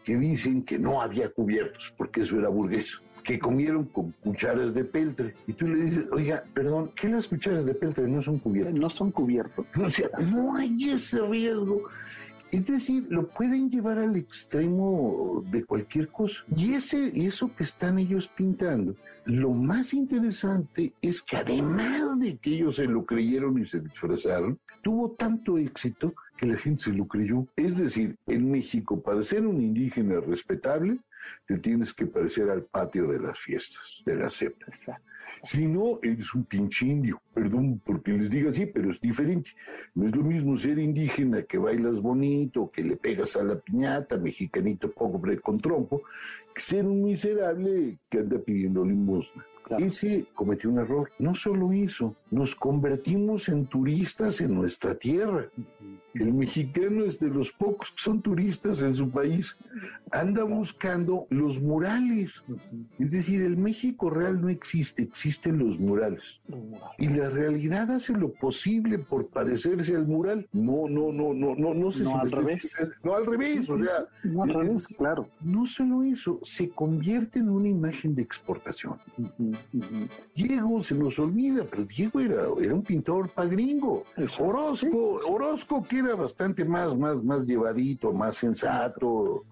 que 0.04 0.18
dicen 0.18 0.64
que 0.64 0.80
no 0.80 1.02
había 1.02 1.30
cubiertos, 1.30 1.94
porque 1.98 2.22
eso 2.22 2.38
era 2.38 2.50
burgués 2.50 3.02
que 3.24 3.40
comieron 3.40 3.86
con 3.86 4.12
cucharas 4.24 4.74
de 4.74 4.84
peltre. 4.84 5.34
Y 5.48 5.54
tú 5.54 5.68
le 5.68 5.84
dices, 5.84 6.06
oiga, 6.12 6.44
perdón, 6.54 6.92
¿qué 6.96 7.10
las 7.10 7.28
cucharas 7.28 7.66
de 7.66 7.74
peltre 7.74 8.08
no 8.08 8.22
son 8.22 8.40
cubiertos? 8.40 8.80
No 8.80 8.90
son 8.90 9.12
cubiertos. 9.12 9.66
O 9.82 9.90
sea, 9.90 10.10
no 10.32 10.56
hay 10.56 10.92
ese 10.92 11.26
riesgo. 11.26 11.84
Es 12.52 12.66
decir, 12.66 13.06
lo 13.10 13.28
pueden 13.28 13.70
llevar 13.70 14.00
al 14.00 14.16
extremo 14.16 15.44
de 15.52 15.64
cualquier 15.64 16.08
cosa. 16.08 16.44
Y 16.56 16.74
ese, 16.74 17.12
eso 17.14 17.52
que 17.56 17.64
están 17.64 18.00
ellos 18.00 18.28
pintando, 18.28 18.96
lo 19.26 19.52
más 19.52 19.94
interesante 19.94 20.94
es 21.02 21.22
que 21.22 21.38
además 21.38 22.20
de 22.20 22.38
que 22.38 22.56
ellos 22.56 22.78
se 22.78 22.86
lo 22.86 23.06
creyeron 23.06 23.60
y 23.60 23.68
se 23.68 23.80
disfrazaron, 23.80 24.60
tuvo 24.82 25.12
tanto 25.12 25.60
éxito 25.60 26.14
que 26.38 26.48
la 26.48 26.58
gente 26.58 26.86
se 26.86 26.94
lo 26.94 27.08
creyó. 27.08 27.46
Es 27.56 27.78
decir, 27.78 28.16
en 28.26 28.50
México, 28.50 29.00
para 29.00 29.22
ser 29.22 29.46
un 29.46 29.62
indígena 29.62 30.20
respetable, 30.20 31.00
te 31.46 31.58
tienes 31.58 31.94
que 31.94 32.06
parecer 32.06 32.50
al 32.50 32.64
patio 32.64 33.08
de 33.08 33.20
las 33.20 33.40
fiestas, 33.40 34.02
de 34.06 34.16
la 34.16 34.30
cepa. 34.30 34.66
Si 35.44 35.68
no, 35.68 36.00
eres 36.02 36.34
un 36.34 36.44
pinche 36.46 36.86
indio. 36.86 37.22
Perdón 37.34 37.82
porque 37.86 38.12
les 38.12 38.30
diga 38.30 38.50
así, 38.50 38.66
pero 38.66 38.90
es 38.90 39.00
diferente. 39.00 39.52
No 39.96 40.08
es 40.08 40.16
lo 40.16 40.24
mismo 40.24 40.58
ser 40.58 40.80
indígena 40.80 41.44
que 41.44 41.58
bailas 41.58 42.02
bonito, 42.02 42.72
que 42.72 42.84
le 42.84 42.98
pegas 42.98 43.36
a 43.36 43.44
la 43.44 43.60
piñata, 43.60 44.18
mexicanito 44.18 44.92
pobre 44.92 45.40
con 45.40 45.58
trompo, 45.58 46.02
que 46.54 46.62
ser 46.62 46.86
un 46.86 47.04
miserable 47.04 48.00
que 48.10 48.20
anda 48.20 48.40
pidiendo 48.40 48.84
limosna. 48.84 49.46
Ese 49.78 50.26
cometió 50.34 50.70
un 50.70 50.80
error. 50.80 51.10
No 51.20 51.36
solo 51.36 51.72
eso, 51.72 52.16
nos 52.32 52.56
convertimos 52.56 53.50
en 53.50 53.66
turistas 53.66 54.42
en 54.42 54.56
nuestra 54.56 54.96
tierra. 54.96 55.46
El 56.16 56.34
mexicano 56.34 57.06
es 57.06 57.20
de 57.20 57.28
los 57.28 57.52
pocos 57.52 57.92
que 57.92 58.02
son 58.02 58.22
turistas 58.22 58.82
en 58.82 58.96
su 58.96 59.10
país. 59.12 59.56
Anda 60.12 60.44
buscando 60.44 61.28
los 61.30 61.62
murales. 61.62 62.42
Es 62.98 63.12
decir, 63.12 63.44
el 63.44 63.58
México 63.58 64.10
real 64.10 64.42
no 64.42 64.50
existe, 64.50 65.04
existen 65.04 65.60
los 65.60 65.80
murales. 65.80 66.42
Y 66.98 67.10
la 67.10 67.30
realidad 67.30 67.92
hace 67.92 68.14
lo 68.14 68.34
posible 68.34 68.98
por 68.98 69.28
parecerse 69.28 69.96
al 69.96 70.08
mural. 70.08 70.48
No, 70.52 70.88
no, 70.90 71.12
no, 71.12 71.34
no, 71.34 71.56
no, 71.56 71.74
no 71.76 71.92
sé 71.92 72.04
no 72.04 72.20
al 72.20 72.32
revés. 72.32 72.76
No 73.04 73.16
al 73.16 73.26
revés, 73.28 73.70
o 73.70 73.78
sea, 73.78 74.08
no 74.24 74.44
al 74.44 74.54
revés, 74.54 74.88
claro. 74.88 75.30
No 75.42 75.68
solo 75.68 76.04
eso, 76.04 76.40
se 76.44 76.70
convierte 76.70 77.40
en 77.40 77.50
una 77.50 77.70
imagen 77.70 78.16
de 78.16 78.24
exportación. 78.24 78.98
Diego 80.36 80.82
se 80.82 80.96
nos 80.96 81.18
olvida, 81.20 81.66
pero 81.70 81.86
Diego 81.86 82.20
era, 82.20 82.44
era 82.60 82.74
un 82.74 82.84
pintor 82.84 83.30
pagringo. 83.30 84.04
Orozco, 84.40 85.20
Orozco 85.28 85.84
que 85.84 86.00
era 86.00 86.16
bastante 86.16 86.66
más, 86.66 86.96
más, 86.98 87.24
más 87.24 87.46
llevadito, 87.46 88.12
más 88.12 88.38
sensato, 88.38 89.44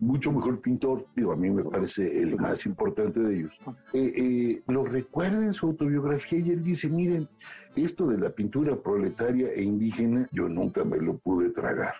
mucho 0.00 0.32
mejor 0.32 0.60
pintor, 0.60 1.06
digo, 1.14 1.32
a 1.32 1.36
mí 1.36 1.50
me 1.50 1.64
parece 1.64 2.20
el 2.20 2.36
más 2.36 2.66
importante 2.66 3.20
de 3.20 3.38
ellos. 3.38 3.52
Eh, 3.92 4.12
eh, 4.16 4.62
lo 4.68 4.84
recuerda 4.84 5.44
en 5.44 5.52
su 5.52 5.66
autobiografía 5.66 6.38
y 6.38 6.50
él 6.50 6.62
dice, 6.62 6.88
miren, 6.88 7.28
esto 7.76 8.06
de 8.06 8.18
la 8.18 8.30
pintura 8.30 8.76
proletaria 8.76 9.52
e 9.52 9.62
indígena, 9.62 10.28
yo 10.32 10.48
nunca 10.48 10.84
me 10.84 10.98
lo 10.98 11.16
pude 11.18 11.50
tragar. 11.50 11.94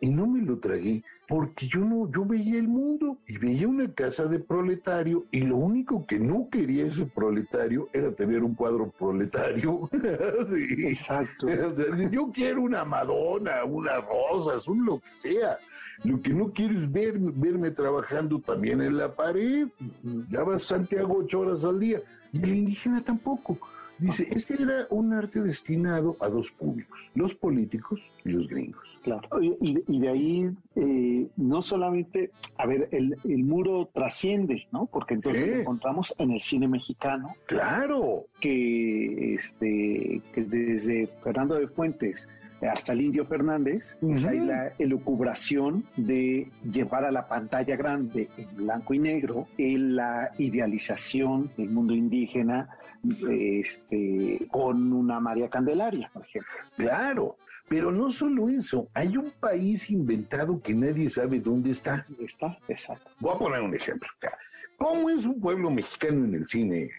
Y 0.00 0.10
no 0.10 0.26
me 0.26 0.42
lo 0.42 0.58
tragué 0.58 1.02
porque 1.28 1.66
yo 1.68 1.80
no, 1.80 2.10
yo 2.12 2.24
veía 2.24 2.58
el 2.58 2.68
mundo 2.68 3.18
y 3.26 3.38
veía 3.38 3.68
una 3.68 3.92
casa 3.92 4.26
de 4.26 4.38
proletario 4.38 5.26
y 5.30 5.40
lo 5.40 5.56
único 5.56 6.06
que 6.06 6.18
no 6.18 6.48
quería 6.50 6.86
ese 6.86 7.06
proletario 7.06 7.88
era 7.92 8.12
tener 8.12 8.42
un 8.42 8.54
cuadro 8.54 8.90
proletario. 8.98 9.88
Exacto. 10.78 11.48
yo 12.10 12.30
quiero 12.32 12.62
una 12.62 12.84
Madonna, 12.84 13.64
unas 13.64 14.04
rosas, 14.06 14.66
un 14.68 14.84
lo 14.84 15.00
que 15.00 15.10
sea. 15.10 15.58
Lo 16.04 16.20
que 16.20 16.30
no 16.30 16.52
quiero 16.52 16.78
es 16.78 16.90
ver, 16.90 17.18
verme 17.18 17.70
trabajando 17.70 18.38
también 18.40 18.82
en 18.82 18.96
la 18.96 19.14
pared. 19.14 19.68
Ya 20.30 20.42
bastante 20.42 20.98
hago 20.98 21.18
ocho 21.18 21.40
horas 21.40 21.64
al 21.64 21.80
día. 21.80 22.00
Y 22.32 22.42
el 22.42 22.54
indígena 22.54 23.02
tampoco. 23.02 23.58
Dice, 23.98 24.28
este 24.30 24.62
era 24.62 24.86
un 24.90 25.14
arte 25.14 25.40
destinado 25.40 26.18
a 26.20 26.28
dos 26.28 26.50
públicos, 26.50 26.98
los 27.14 27.34
políticos 27.34 27.98
y 28.26 28.28
los 28.28 28.46
gringos. 28.46 28.84
Claro, 29.02 29.40
y, 29.40 30.00
de 30.00 30.08
ahí 30.08 30.50
eh, 30.74 31.28
no 31.36 31.62
solamente, 31.62 32.32
a 32.58 32.66
ver, 32.66 32.88
el, 32.90 33.16
muro 33.24 33.88
trasciende, 33.94 34.66
¿no? 34.72 34.86
Porque 34.86 35.14
entonces 35.14 35.48
lo 35.48 35.60
encontramos 35.60 36.14
en 36.18 36.32
el 36.32 36.40
cine 36.40 36.68
mexicano. 36.68 37.36
Claro. 37.46 38.26
Que, 38.40 39.34
este, 39.34 40.20
que 40.34 40.42
desde 40.44 41.06
Fernando 41.22 41.54
de 41.54 41.68
Fuentes 41.68 42.28
hasta 42.62 42.92
el 42.92 43.02
Indio 43.02 43.26
Fernández, 43.26 43.98
pues 44.00 44.24
hay 44.24 44.40
la 44.40 44.72
elucubración 44.78 45.84
de 45.96 46.50
llevar 46.64 47.04
a 47.04 47.10
la 47.10 47.28
pantalla 47.28 47.76
grande 47.76 48.28
en 48.36 48.56
blanco 48.56 48.94
y 48.94 48.98
negro 48.98 49.46
en 49.58 49.96
la 49.96 50.30
idealización 50.38 51.50
del 51.56 51.70
mundo 51.70 51.94
indígena 51.94 52.68
este, 53.30 54.46
con 54.50 54.92
una 54.92 55.20
María 55.20 55.48
Candelaria, 55.48 56.10
por 56.12 56.22
ejemplo. 56.24 56.52
Claro, 56.76 57.36
pero 57.68 57.92
no 57.92 58.10
solo 58.10 58.48
eso, 58.48 58.88
hay 58.94 59.16
un 59.16 59.32
país 59.40 59.90
inventado 59.90 60.60
que 60.60 60.74
nadie 60.74 61.10
sabe 61.10 61.40
dónde 61.40 61.72
está. 61.72 62.06
¿Dónde 62.08 62.24
está? 62.24 62.58
Exacto. 62.68 63.10
Voy 63.20 63.34
a 63.34 63.38
poner 63.38 63.60
un 63.60 63.74
ejemplo. 63.74 64.08
¿Cómo 64.78 65.08
es 65.10 65.24
un 65.24 65.40
pueblo 65.40 65.70
mexicano 65.70 66.24
en 66.24 66.34
el 66.34 66.46
cine? 66.46 66.90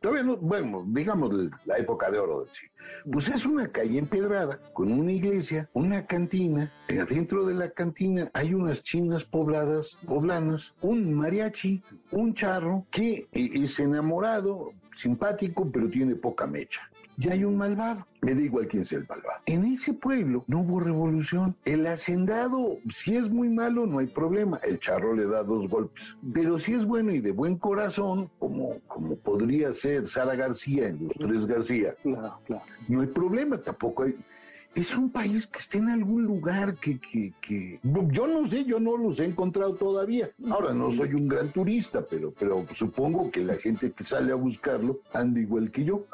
Todavía 0.00 0.24
no, 0.24 0.36
bueno, 0.36 0.84
digamos 0.86 1.32
la 1.64 1.78
época 1.78 2.10
de 2.10 2.18
oro 2.18 2.40
del 2.40 2.54
cine. 2.54 2.70
Pues 3.10 3.28
es 3.28 3.46
una 3.46 3.68
calle 3.68 3.98
empedrada 3.98 4.58
con 4.72 4.92
una 4.92 5.12
iglesia, 5.12 5.68
una 5.72 6.06
cantina. 6.06 6.70
Dentro 6.86 7.46
de 7.46 7.54
la 7.54 7.70
cantina 7.70 8.30
hay 8.34 8.54
unas 8.54 8.82
chinas 8.82 9.24
pobladas, 9.24 9.96
poblanas, 10.06 10.72
un 10.82 11.14
mariachi, 11.14 11.82
un 12.10 12.34
charro 12.34 12.86
que 12.90 13.28
eh, 13.32 13.50
es 13.54 13.78
enamorado, 13.78 14.72
simpático, 14.94 15.70
pero 15.70 15.88
tiene 15.88 16.14
poca 16.14 16.46
mecha 16.46 16.88
ya 17.16 17.32
hay 17.32 17.44
un 17.44 17.56
malvado. 17.56 18.06
Me 18.22 18.34
da 18.34 18.40
igual 18.40 18.68
quién 18.68 18.86
sea 18.86 18.98
el 18.98 19.06
malvado. 19.08 19.40
En 19.46 19.64
ese 19.64 19.92
pueblo 19.92 20.44
no 20.46 20.60
hubo 20.60 20.80
revolución. 20.80 21.54
El 21.64 21.86
hacendado, 21.86 22.78
si 22.90 23.16
es 23.16 23.28
muy 23.28 23.48
malo, 23.48 23.86
no 23.86 23.98
hay 23.98 24.06
problema. 24.06 24.58
El 24.62 24.78
charro 24.78 25.14
le 25.14 25.26
da 25.26 25.42
dos 25.42 25.68
golpes. 25.68 26.16
Pero 26.32 26.58
si 26.58 26.74
es 26.74 26.84
bueno 26.84 27.12
y 27.12 27.20
de 27.20 27.32
buen 27.32 27.56
corazón, 27.56 28.30
como, 28.38 28.80
como 28.86 29.16
podría 29.16 29.72
ser 29.72 30.08
Sara 30.08 30.34
García 30.36 30.88
en 30.88 31.08
Los 31.08 31.16
Tres 31.18 31.46
García, 31.46 31.94
claro, 32.02 32.38
claro. 32.46 32.62
no 32.88 33.00
hay 33.02 33.08
problema. 33.08 33.58
Tampoco 33.58 34.04
hay, 34.04 34.16
es 34.74 34.96
un 34.96 35.10
país 35.10 35.46
que 35.46 35.58
está 35.60 35.78
en 35.78 35.88
algún 35.88 36.24
lugar 36.24 36.74
que, 36.74 36.98
que, 36.98 37.32
que, 37.40 37.78
yo 38.10 38.26
no 38.26 38.48
sé, 38.48 38.64
yo 38.64 38.80
no 38.80 38.96
los 38.96 39.20
he 39.20 39.24
encontrado 39.24 39.74
todavía. 39.74 40.30
Ahora 40.50 40.74
no 40.74 40.90
soy 40.90 41.14
un 41.14 41.28
gran 41.28 41.52
turista, 41.52 42.04
pero, 42.04 42.32
pero 42.36 42.66
supongo 42.74 43.30
que 43.30 43.44
la 43.44 43.56
gente 43.56 43.92
que 43.92 44.02
sale 44.02 44.32
a 44.32 44.34
buscarlo 44.34 45.00
anda 45.12 45.40
igual 45.40 45.70
que 45.70 45.84
yo. 45.84 46.04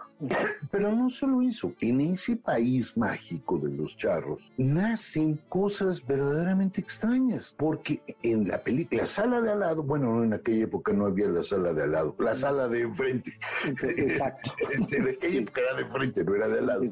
Pero 0.70 0.92
no 0.94 1.08
solo 1.10 1.42
eso, 1.42 1.72
en 1.80 2.00
ese 2.00 2.36
país 2.36 2.96
mágico 2.96 3.58
de 3.58 3.70
los 3.70 3.96
charros 3.96 4.38
nacen 4.56 5.40
cosas 5.48 6.06
verdaderamente 6.06 6.80
extrañas, 6.80 7.54
porque 7.56 8.02
en 8.22 8.46
la 8.48 8.62
película, 8.62 9.02
la 9.02 9.06
sala 9.06 9.40
de 9.40 9.52
al 9.52 9.60
lado, 9.60 9.82
bueno, 9.82 10.22
en 10.22 10.34
aquella 10.34 10.64
época 10.64 10.92
no 10.92 11.06
había 11.06 11.28
la 11.28 11.42
sala 11.42 11.72
de 11.72 11.84
al 11.84 11.92
lado, 11.92 12.14
la 12.18 12.34
sala 12.34 12.68
de 12.68 12.82
enfrente. 12.82 13.32
Exacto. 13.64 14.52
en 14.72 15.08
aquella 15.08 15.40
época 15.40 15.60
era 15.60 15.74
de 15.74 15.82
enfrente, 15.82 16.24
no 16.24 16.34
era 16.34 16.48
de 16.48 16.58
al 16.58 16.66
lado. 16.66 16.82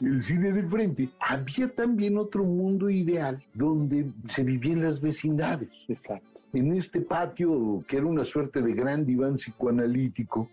El 0.00 0.22
cine 0.22 0.52
de 0.52 0.62
frente. 0.68 1.08
Había 1.20 1.68
también 1.68 2.18
otro 2.18 2.44
mundo 2.44 2.90
ideal 2.90 3.44
donde 3.54 4.10
se 4.28 4.42
vivían 4.42 4.82
las 4.82 5.00
vecindades. 5.00 5.68
Exacto 5.88 6.34
en 6.54 6.72
este 6.74 7.00
patio 7.00 7.84
que 7.86 7.96
era 7.96 8.06
una 8.06 8.24
suerte 8.24 8.62
de 8.62 8.72
gran 8.72 9.04
diván 9.04 9.34
psicoanalítico, 9.34 10.50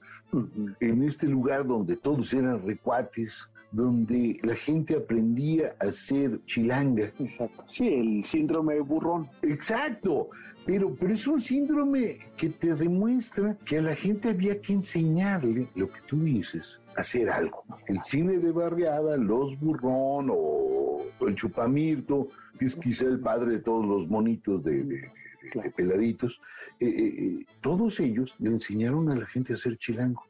en 0.79 1.03
este 1.03 1.27
lugar 1.27 1.65
donde 1.65 1.97
todos 1.97 2.33
eran 2.33 2.65
recuates, 2.65 3.47
donde 3.71 4.39
la 4.43 4.55
gente 4.55 4.95
aprendía 4.95 5.75
a 5.79 5.91
ser 5.91 6.43
chilanga. 6.45 7.11
Exacto. 7.19 7.63
Sí, 7.69 7.87
el 7.87 8.23
síndrome 8.23 8.75
de 8.75 8.81
burrón. 8.81 9.29
Exacto. 9.41 10.29
Pero, 10.65 10.95
pero 10.95 11.13
es 11.13 11.25
un 11.25 11.41
síndrome 11.41 12.19
que 12.37 12.49
te 12.49 12.75
demuestra 12.75 13.57
que 13.65 13.79
a 13.79 13.81
la 13.81 13.95
gente 13.95 14.29
había 14.29 14.61
que 14.61 14.73
enseñarle 14.73 15.67
lo 15.75 15.87
que 15.87 16.01
tú 16.07 16.19
dices, 16.19 16.79
hacer 16.95 17.29
algo. 17.29 17.63
El 17.87 17.99
cine 18.01 18.37
de 18.37 18.51
barriada, 18.51 19.17
Los 19.17 19.59
Burrón 19.59 20.27
o, 20.29 21.01
el 21.21 21.35
Chupamirto, 21.35 22.27
que 22.59 22.65
es 22.65 22.75
quizá 22.75 23.05
el 23.05 23.19
padre 23.19 23.53
de 23.53 23.59
todos 23.59 23.85
los 23.85 24.07
monitos 24.07 24.63
de 24.63 25.09
peladitos, 25.75 26.41
eh, 26.79 26.87
eh, 26.87 27.13
eh, 27.17 27.45
todos 27.61 27.99
ellos 27.99 28.35
le 28.39 28.49
enseñaron 28.49 29.09
a 29.09 29.15
la 29.15 29.25
gente 29.25 29.53
a 29.53 29.57
ser 29.57 29.77
chilango. 29.77 30.23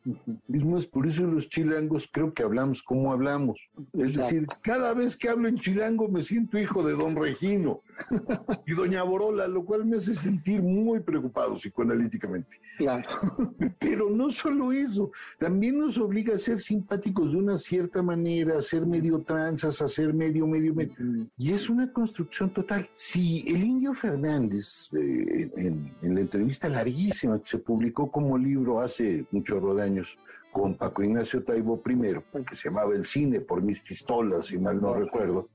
Es 0.51 0.65
más, 0.65 0.86
por 0.86 1.07
eso 1.07 1.23
los 1.23 1.49
chilangos 1.49 2.10
creo 2.12 2.34
que 2.34 2.43
hablamos 2.43 2.84
como 2.84 3.12
hablamos. 3.12 3.60
Es 3.93 4.15
decir, 4.15 4.47
cada 4.62 4.93
vez 4.93 5.15
que 5.15 5.29
hablo 5.29 5.47
en 5.47 5.57
chilango 5.57 6.07
me 6.07 6.23
siento 6.23 6.57
hijo 6.57 6.84
de 6.84 6.93
don 6.93 7.15
Regino 7.15 7.81
y 8.65 8.73
doña 8.73 9.03
Borola, 9.03 9.47
lo 9.47 9.63
cual 9.63 9.85
me 9.85 9.97
hace 9.97 10.13
sentir 10.13 10.61
muy 10.61 10.99
preocupado 10.99 11.55
psicoanalíticamente. 11.55 12.59
Claro. 12.77 13.07
Pero 13.79 14.09
no 14.09 14.29
solo 14.29 14.71
eso, 14.71 15.11
también 15.37 15.79
nos 15.79 15.97
obliga 15.97 16.35
a 16.35 16.39
ser 16.39 16.59
simpáticos 16.59 17.31
de 17.31 17.37
una 17.37 17.57
cierta 17.57 18.01
manera, 18.01 18.57
a 18.57 18.61
ser 18.61 18.85
medio 18.85 19.19
tranzas, 19.19 19.81
a 19.81 19.87
ser 19.87 20.13
medio, 20.13 20.47
medio, 20.47 20.73
medio. 20.73 21.27
Y 21.37 21.51
es 21.51 21.69
una 21.69 21.91
construcción 21.91 22.51
total. 22.51 22.89
Si 22.93 23.43
el 23.47 23.63
indio 23.63 23.93
Fernández, 23.93 24.89
en, 24.93 25.93
en 26.01 26.15
la 26.15 26.21
entrevista 26.21 26.69
larguísima 26.69 27.39
que 27.39 27.49
se 27.49 27.57
publicó 27.57 28.11
como 28.11 28.37
libro 28.37 28.81
hace 28.81 29.25
muchos 29.31 29.75
de 29.75 29.83
años 29.83 30.17
con 30.51 30.75
Paco 30.75 31.03
Ignacio 31.03 31.43
Taibo 31.43 31.81
I, 31.85 32.43
que 32.43 32.55
se 32.55 32.69
llamaba 32.69 32.93
El 32.93 33.05
cine 33.05 33.39
por 33.39 33.61
mis 33.61 33.79
pistolas, 33.81 34.47
si 34.47 34.57
mal 34.57 34.81
no 34.81 34.93
recuerdo, 34.93 35.49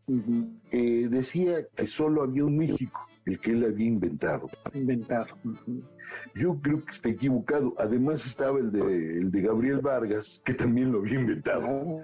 eh, 0.71 1.09
decía 1.11 1.67
que 1.75 1.87
solo 1.87 2.23
había 2.23 2.45
un 2.45 2.57
México, 2.57 3.07
el 3.27 3.39
que 3.39 3.53
él 3.53 3.65
había 3.65 3.87
inventado. 3.87 4.49
Inventado. 4.73 5.37
Yo 6.35 6.59
creo 6.61 6.85
que 6.85 6.93
está 6.93 7.09
equivocado. 7.11 7.75
Además 7.79 8.25
estaba 8.27 8.59
el 8.59 8.73
de, 8.73 9.19
el 9.19 9.31
de 9.31 9.43
Gabriel 9.43 9.81
Vargas, 9.81 10.41
que 10.45 10.55
también 10.55 10.93
lo 10.93 10.99
había 10.99 11.21
inventado. 11.21 12.01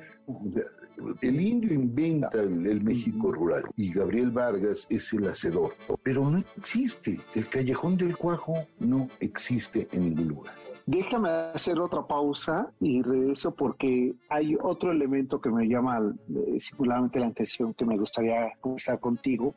El 1.20 1.40
indio 1.40 1.72
inventa 1.72 2.30
el, 2.42 2.82
México 2.82 3.32
rural 3.32 3.64
y 3.76 3.92
Gabriel 3.92 4.30
Vargas 4.30 4.86
es 4.90 5.12
el 5.12 5.26
hacedor. 5.26 5.72
Pero 6.02 6.28
no 6.28 6.42
existe. 6.58 7.18
El 7.34 7.48
callejón 7.48 7.96
del 7.96 8.16
cuajo 8.16 8.54
no 8.78 9.08
existe 9.20 9.88
en 9.92 10.04
ningún 10.04 10.28
lugar. 10.28 10.54
Déjame 10.86 11.28
hacer 11.28 11.78
otra 11.78 12.06
pausa 12.06 12.72
y 12.80 13.02
regreso 13.02 13.54
porque 13.54 14.14
hay 14.28 14.56
otro 14.60 14.90
elemento 14.90 15.40
que 15.40 15.50
me 15.50 15.68
llama 15.68 16.14
eh, 16.28 16.58
singularmente 16.58 17.20
la 17.20 17.28
atención 17.28 17.74
que 17.74 17.84
me 17.84 17.96
gustaría 17.96 18.52
conversar 18.60 18.98
contigo. 18.98 19.54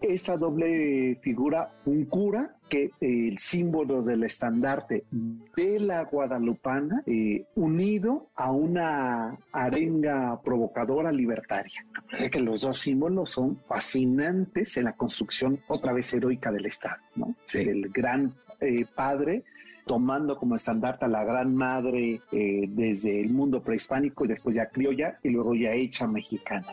Esta 0.00 0.36
doble 0.36 1.18
figura, 1.22 1.70
un 1.84 2.04
cura 2.06 2.54
que 2.68 2.90
el 3.00 3.38
símbolo 3.38 4.02
del 4.02 4.24
estandarte 4.24 5.04
de 5.10 5.80
la 5.80 6.04
guadalupana 6.04 7.02
eh, 7.06 7.46
unido 7.54 8.28
a 8.34 8.52
una 8.52 9.38
arenga 9.52 10.40
provocadora 10.42 11.10
libertaria. 11.10 11.84
Que 12.30 12.40
los 12.40 12.62
dos 12.62 12.78
símbolos 12.78 13.30
son 13.30 13.58
fascinantes 13.66 14.76
en 14.76 14.84
la 14.84 14.92
construcción 14.92 15.60
otra 15.68 15.92
vez 15.92 16.12
heroica 16.12 16.52
del 16.52 16.66
Estado, 16.66 16.98
¿no? 17.16 17.34
El 17.52 17.88
gran 17.88 18.34
eh, 18.60 18.84
padre 18.94 19.44
tomando 19.88 20.36
como 20.36 20.54
estandarte 20.54 21.06
a 21.06 21.08
la 21.08 21.24
gran 21.24 21.56
madre 21.56 22.20
eh, 22.30 22.66
desde 22.68 23.20
el 23.20 23.30
mundo 23.30 23.60
prehispánico 23.60 24.24
y 24.24 24.28
después 24.28 24.54
ya 24.54 24.68
criolla 24.68 25.18
y 25.24 25.30
luego 25.30 25.54
ya 25.54 25.72
hecha 25.72 26.06
mexicana. 26.06 26.68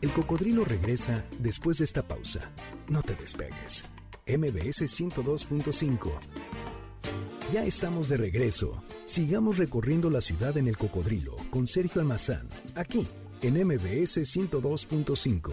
El 0.00 0.12
cocodrilo 0.12 0.64
regresa 0.64 1.24
después 1.38 1.78
de 1.78 1.84
esta 1.84 2.02
pausa. 2.02 2.50
No 2.90 3.02
te 3.02 3.14
despegues. 3.14 3.84
MBS 4.26 4.82
102.5. 4.82 6.10
Ya 7.52 7.64
estamos 7.64 8.08
de 8.08 8.16
regreso. 8.16 8.82
Sigamos 9.04 9.58
recorriendo 9.58 10.10
la 10.10 10.20
ciudad 10.20 10.56
en 10.56 10.68
el 10.68 10.78
cocodrilo 10.78 11.36
con 11.50 11.66
Sergio 11.66 12.00
Almazán, 12.00 12.48
aquí 12.74 13.06
en 13.46 13.64
MBS 13.64 14.18
102.5. 14.18 15.52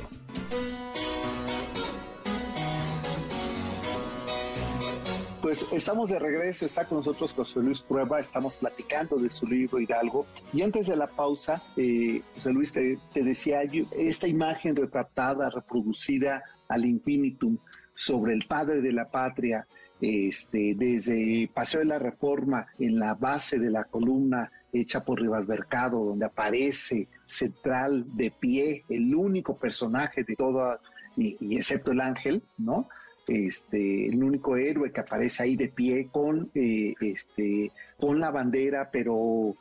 Pues 5.44 5.68
estamos 5.72 6.10
de 6.10 6.18
regreso, 6.18 6.66
está 6.66 6.86
con 6.86 6.98
nosotros 6.98 7.34
José 7.34 7.60
Luis 7.60 7.82
Prueba, 7.82 8.20
estamos 8.20 8.58
platicando 8.58 9.18
de 9.18 9.30
su 9.30 9.46
libro 9.46 9.80
Hidalgo. 9.80 10.26
Y 10.52 10.64
antes 10.64 10.88
de 10.88 10.96
la 10.96 11.06
pausa, 11.06 11.62
eh, 11.78 12.24
José 12.34 12.52
Luis 12.52 12.72
te, 12.74 12.98
decía, 13.14 13.62
esta 13.92 14.28
imagen 14.28 14.76
retratada, 14.76 15.52
reproducida 15.52 16.42
al 16.70 16.86
infinitum 16.86 17.60
sobre 17.94 18.34
el 18.34 18.48
padre 18.48 18.82
de 18.82 18.92
la 18.92 19.12
patria, 19.12 19.68
este, 20.02 20.74
desde 20.76 21.48
Paseo 21.54 21.82
de 21.82 21.86
la 21.86 22.00
Reforma, 22.00 22.66
en 22.80 22.98
la 22.98 23.14
base 23.14 23.60
de 23.60 23.70
la 23.70 23.84
columna 23.84 24.52
hecha 24.74 25.04
por 25.06 25.22
Rivas 25.22 25.48
Mercado, 25.48 26.04
donde 26.04 26.26
aparece 26.26 27.08
central 27.34 28.06
de 28.16 28.32
pie, 28.32 28.84
el 28.90 29.14
único 29.16 29.58
personaje 29.58 30.24
de 30.24 30.36
toda, 30.36 30.80
y, 31.16 31.58
excepto 31.58 31.92
el 31.92 32.02
ángel, 32.02 32.44
¿no? 32.58 32.88
Este, 33.28 34.08
el 34.08 34.22
único 34.22 34.58
héroe 34.58 34.92
que 34.92 35.02
aparece 35.02 35.44
ahí 35.44 35.56
de 35.56 35.70
pie 35.70 36.10
con, 36.12 36.52
eh, 36.54 36.94
este, 37.00 37.72
con 37.98 38.20
la 38.20 38.32
bandera, 38.32 38.90
pero 38.92 39.56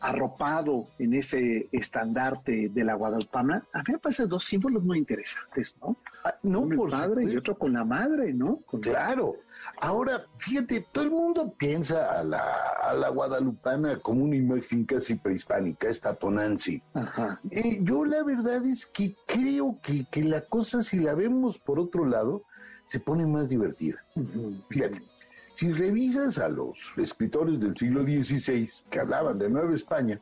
arropado 0.00 0.86
en 0.98 1.14
ese 1.14 1.68
estandarte 1.72 2.68
de 2.68 2.84
la 2.84 2.94
Guadalpana, 2.94 3.64
a 3.72 3.78
mí 3.78 3.92
me 3.92 3.98
parecen 3.98 4.28
dos 4.28 4.44
símbolos 4.44 4.82
muy 4.82 4.98
interesantes, 4.98 5.76
¿no? 5.80 5.96
Ah, 6.24 6.34
no, 6.42 6.60
Uno 6.60 6.76
por 6.76 6.90
padre 6.90 7.24
y 7.24 7.36
otro 7.36 7.56
con 7.56 7.72
la 7.72 7.84
madre, 7.84 8.32
¿no? 8.32 8.60
claro. 8.80 9.36
Ahora, 9.80 10.24
fíjate, 10.38 10.86
todo 10.92 11.04
el 11.04 11.10
mundo 11.10 11.54
piensa 11.58 12.18
a 12.18 12.24
la, 12.24 12.42
a 12.82 12.94
la 12.94 13.08
guadalupana 13.08 13.98
como 14.00 14.24
una 14.24 14.36
imagen 14.36 14.84
casi 14.84 15.14
prehispánica, 15.14 15.88
esta 15.88 16.14
Tonancy. 16.14 16.82
Ajá. 16.94 17.40
Eh, 17.50 17.80
yo 17.82 18.04
la 18.04 18.22
verdad 18.22 18.64
es 18.64 18.86
que 18.86 19.14
creo 19.26 19.78
que, 19.82 20.04
que, 20.10 20.24
la 20.24 20.42
cosa, 20.42 20.82
si 20.82 20.98
la 20.98 21.14
vemos 21.14 21.58
por 21.58 21.78
otro 21.78 22.06
lado, 22.06 22.42
se 22.84 23.00
pone 23.00 23.26
más 23.26 23.48
divertida. 23.48 24.04
Fíjate. 24.68 25.02
Si 25.56 25.72
revisas 25.72 26.38
a 26.38 26.50
los 26.50 26.76
escritores 26.98 27.58
del 27.58 27.74
siglo 27.74 28.04
XVI 28.04 28.68
que 28.90 29.00
hablaban 29.00 29.38
de 29.38 29.48
Nueva 29.48 29.74
España, 29.74 30.20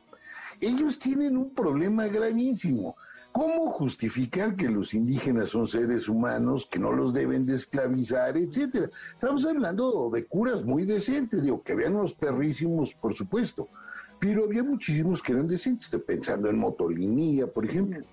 ellos 0.61 0.97
tienen 0.97 1.35
un 1.35 1.49
problema 1.49 2.07
gravísimo. 2.07 2.95
¿Cómo 3.33 3.69
justificar 3.69 4.55
que 4.55 4.69
los 4.69 4.93
indígenas 4.93 5.49
son 5.49 5.67
seres 5.67 6.07
humanos, 6.07 6.65
que 6.71 6.79
no 6.79 6.93
los 6.93 7.13
deben 7.13 7.45
de 7.45 7.55
esclavizar, 7.55 8.37
etcétera? 8.37 8.89
Estamos 9.11 9.45
hablando 9.45 10.09
de 10.09 10.23
curas 10.23 10.63
muy 10.63 10.85
decentes, 10.85 11.43
digo, 11.43 11.61
que 11.61 11.73
habían 11.73 11.97
unos 11.97 12.13
perrísimos, 12.13 12.93
por 12.93 13.13
supuesto, 13.13 13.67
pero 14.17 14.45
había 14.45 14.63
muchísimos 14.63 15.21
que 15.21 15.33
eran 15.33 15.47
decentes, 15.47 15.89
pensando 16.07 16.49
en 16.49 16.57
Motolinía, 16.57 17.45
por 17.45 17.65
ejemplo. 17.65 18.05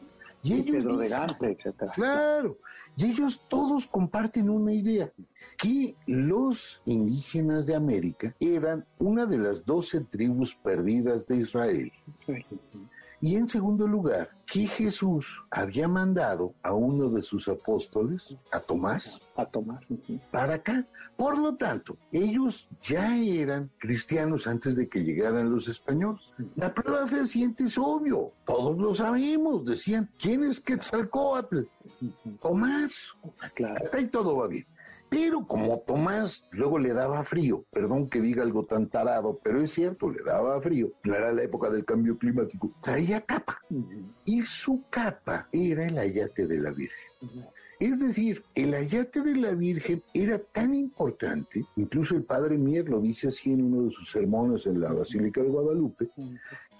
Y 0.42 0.54
ellos 0.54 0.84
de 0.84 1.06
etcétera. 1.06 1.92
Claro, 1.92 2.58
y 2.96 3.06
ellos 3.06 3.40
todos 3.48 3.86
comparten 3.86 4.50
una 4.50 4.72
idea, 4.72 5.12
que 5.56 5.96
los 6.06 6.82
indígenas 6.84 7.64
de 7.66 7.76
América 7.76 8.34
eran 8.40 8.84
una 8.98 9.24
de 9.26 9.38
las 9.38 9.64
doce 9.64 10.00
tribus 10.00 10.54
perdidas 10.56 11.26
de 11.28 11.36
Israel. 11.36 11.92
Y 13.22 13.36
en 13.36 13.46
segundo 13.46 13.86
lugar, 13.86 14.30
que 14.46 14.66
Jesús 14.66 15.44
había 15.52 15.86
mandado 15.86 16.54
a 16.60 16.74
uno 16.74 17.08
de 17.08 17.22
sus 17.22 17.46
apóstoles, 17.46 18.36
a 18.50 18.58
Tomás, 18.58 19.20
a 19.36 19.46
Tomás, 19.46 19.86
para 20.32 20.54
acá. 20.54 20.84
Por 21.16 21.38
lo 21.38 21.54
tanto, 21.54 21.96
ellos 22.10 22.68
ya 22.82 23.16
eran 23.16 23.70
cristianos 23.78 24.48
antes 24.48 24.74
de 24.74 24.88
que 24.88 25.04
llegaran 25.04 25.52
los 25.52 25.68
españoles. 25.68 26.32
La 26.56 26.74
prueba 26.74 27.06
fehaciente 27.06 27.62
es 27.62 27.78
obvio, 27.78 28.32
todos 28.44 28.76
lo 28.76 28.92
sabemos, 28.92 29.64
decían, 29.66 30.10
¿quién 30.18 30.42
es 30.42 30.58
Quetzalcóatl? 30.60 31.60
Tomás. 32.40 33.14
Claro. 33.54 33.84
Hasta 33.84 33.98
ahí 33.98 34.06
todo 34.06 34.38
va 34.38 34.48
bien. 34.48 34.66
Pero 35.12 35.46
como 35.46 35.80
Tomás 35.80 36.48
luego 36.52 36.78
le 36.78 36.94
daba 36.94 37.22
frío, 37.22 37.66
perdón 37.70 38.08
que 38.08 38.18
diga 38.18 38.42
algo 38.42 38.64
tan 38.64 38.88
tarado, 38.88 39.38
pero 39.44 39.60
es 39.60 39.70
cierto, 39.70 40.10
le 40.10 40.22
daba 40.24 40.58
frío, 40.62 40.90
no 41.04 41.14
era 41.14 41.30
la 41.30 41.42
época 41.42 41.68
del 41.68 41.84
cambio 41.84 42.16
climático, 42.16 42.72
traía 42.80 43.20
capa. 43.20 43.60
Y 44.24 44.40
su 44.46 44.82
capa 44.88 45.50
era 45.52 45.84
el 45.84 45.98
ayate 45.98 46.46
de 46.46 46.58
la 46.58 46.72
Virgen. 46.72 47.10
Es 47.78 48.00
decir, 48.00 48.42
el 48.54 48.72
ayate 48.72 49.20
de 49.20 49.36
la 49.36 49.54
Virgen 49.54 50.02
era 50.14 50.38
tan 50.38 50.74
importante, 50.74 51.62
incluso 51.76 52.14
el 52.14 52.22
padre 52.22 52.56
Mier 52.56 52.88
lo 52.88 52.98
dice 52.98 53.28
así 53.28 53.52
en 53.52 53.64
uno 53.64 53.88
de 53.88 53.90
sus 53.90 54.10
sermones 54.10 54.64
en 54.64 54.80
la 54.80 54.94
Basílica 54.94 55.42
de 55.42 55.50
Guadalupe, 55.50 56.08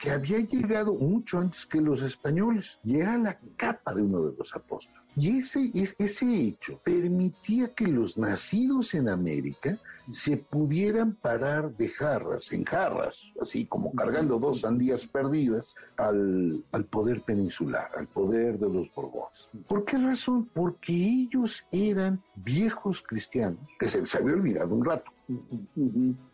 que 0.03 0.11
había 0.11 0.41
llegado 0.41 0.95
mucho 0.95 1.39
antes 1.39 1.65
que 1.65 1.81
los 1.81 2.03
españoles 2.03 2.77
y 2.83 2.99
era 2.99 3.17
la 3.17 3.39
capa 3.57 3.95
de 3.95 4.03
uno 4.03 4.23
de 4.23 4.37
los 4.37 4.53
apóstoles. 4.53 5.01
Y 5.15 5.39
ese, 5.39 5.71
ese 5.99 6.35
hecho 6.35 6.81
permitía 6.83 7.69
que 7.69 7.87
los 7.87 8.19
nacidos 8.19 8.95
en 8.95 9.09
América 9.09 9.79
se 10.11 10.39
pudieran 10.39 11.15
parar 11.15 11.77
de 11.77 11.89
jarras, 11.89 12.51
en 12.51 12.65
jarras, 12.65 13.31
así 13.41 13.67
como 13.67 13.95
cargando 13.95 14.41
dos 14.41 14.63
sandías 14.63 15.07
perdidas 15.07 15.73
al, 15.99 16.65
al 16.73 16.85
poder 16.87 17.21
peninsular, 17.21 17.91
al 17.97 18.09
poder 18.09 18.59
de 18.59 18.71
los 18.71 18.93
Borbones. 18.95 19.49
¿Por 19.69 19.85
qué 19.85 19.99
razón? 19.99 20.51
Porque 20.53 20.93
ellos 20.93 21.65
eran 21.71 22.21
viejos 22.35 23.03
cristianos, 23.03 23.61
que 23.79 23.89
se 23.89 24.01
les 24.01 24.13
había 24.17 24.35
olvidado 24.35 24.75
un 24.75 24.85
rato. 24.85 25.13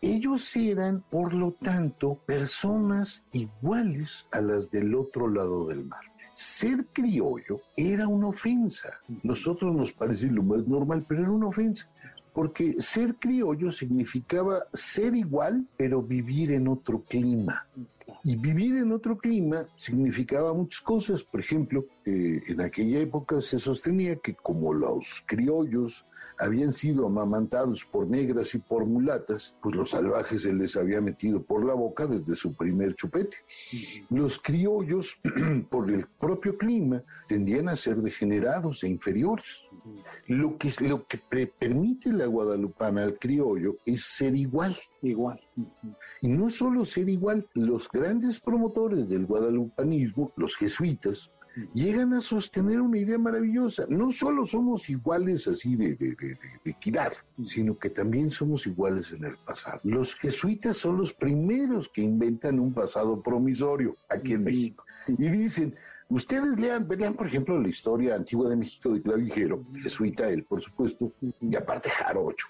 Ellos 0.01 0.55
eran, 0.55 1.03
por 1.09 1.33
lo 1.33 1.51
tanto, 1.53 2.19
personas 2.25 3.25
iguales 3.31 4.25
a 4.31 4.41
las 4.41 4.71
del 4.71 4.95
otro 4.95 5.27
lado 5.27 5.67
del 5.67 5.85
mar 5.85 6.01
ser 6.39 6.85
criollo 6.93 7.59
era 7.75 8.07
una 8.07 8.27
ofensa. 8.27 8.87
Nosotros 9.23 9.75
nos 9.75 9.91
parece 9.91 10.27
lo 10.27 10.41
más 10.41 10.65
normal, 10.65 11.05
pero 11.05 11.23
era 11.23 11.31
una 11.31 11.47
ofensa. 11.47 11.89
Porque 12.33 12.81
ser 12.81 13.15
criollo 13.15 13.73
significaba 13.73 14.63
ser 14.73 15.15
igual, 15.15 15.67
pero 15.75 16.01
vivir 16.01 16.53
en 16.53 16.69
otro 16.69 17.03
clima. 17.03 17.67
Y 18.23 18.37
vivir 18.37 18.77
en 18.77 18.93
otro 18.93 19.17
clima 19.17 19.65
significaba 19.75 20.53
muchas 20.53 20.79
cosas. 20.79 21.23
Por 21.23 21.41
ejemplo, 21.41 21.85
eh, 22.09 22.41
en 22.47 22.61
aquella 22.61 22.99
época 22.99 23.39
se 23.39 23.59
sostenía 23.59 24.15
que 24.15 24.33
como 24.33 24.73
los 24.73 25.23
criollos 25.27 26.07
habían 26.39 26.73
sido 26.73 27.05
amamantados 27.05 27.85
por 27.85 28.07
negras 28.07 28.55
y 28.55 28.57
por 28.57 28.85
mulatas, 28.85 29.55
pues 29.61 29.75
los 29.75 29.91
salvajes 29.91 30.41
se 30.41 30.53
les 30.53 30.75
había 30.75 31.01
metido 31.01 31.43
por 31.43 31.63
la 31.63 31.75
boca 31.75 32.07
desde 32.07 32.35
su 32.35 32.53
primer 32.53 32.95
chupete. 32.95 33.37
Los 34.09 34.39
criollos, 34.39 35.19
por 35.69 35.91
el 35.91 36.07
propio 36.19 36.57
clima, 36.57 37.03
tendían 37.27 37.69
a 37.69 37.75
ser 37.75 37.97
degenerados 37.97 38.83
e 38.83 38.87
inferiores. 38.87 39.63
Lo 40.27 40.57
que, 40.57 40.71
lo 40.81 41.05
que 41.05 41.19
permite 41.47 42.11
la 42.11 42.25
guadalupana 42.25 43.03
al 43.03 43.19
criollo 43.19 43.77
es 43.85 44.03
ser 44.03 44.35
igual. 44.35 44.75
Igual. 45.01 45.39
Y 46.21 46.27
no 46.27 46.49
solo 46.49 46.85
ser 46.85 47.07
igual, 47.07 47.47
los 47.53 47.87
grandes 47.89 48.39
promotores 48.39 49.07
del 49.07 49.25
guadalupanismo, 49.25 50.33
los 50.35 50.55
jesuitas, 50.57 51.31
llegan 51.73 52.13
a 52.13 52.21
sostener 52.21 52.81
una 52.81 52.97
idea 52.97 53.17
maravillosa. 53.17 53.85
No 53.89 54.11
solo 54.11 54.45
somos 54.45 54.89
iguales 54.89 55.47
así 55.47 55.75
de, 55.75 55.95
de, 55.95 56.37
equidad, 56.65 57.13
sino 57.43 57.77
que 57.77 57.89
también 57.89 58.31
somos 58.31 58.65
iguales 58.67 59.11
en 59.11 59.25
el 59.25 59.37
pasado. 59.37 59.79
Los 59.83 60.15
jesuitas 60.15 60.77
son 60.77 60.97
los 60.97 61.13
primeros 61.13 61.89
que 61.89 62.01
inventan 62.01 62.59
un 62.59 62.73
pasado 62.73 63.21
promisorio 63.21 63.95
aquí 64.09 64.33
en 64.33 64.43
México. 64.43 64.83
Y 65.07 65.27
dicen, 65.29 65.75
Ustedes 66.11 66.59
lean, 66.59 66.87
vean, 66.87 67.13
por 67.13 67.27
ejemplo, 67.27 67.59
la 67.59 67.67
historia 67.67 68.15
antigua 68.15 68.49
de 68.49 68.55
México 68.55 68.89
de 68.91 68.99
Clavijero, 68.99 69.63
jesuita 69.83 70.27
él, 70.27 70.43
por 70.43 70.59
supuesto, 70.59 71.13
y 71.39 71.55
aparte 71.55 71.91
Jarocho. 71.91 72.47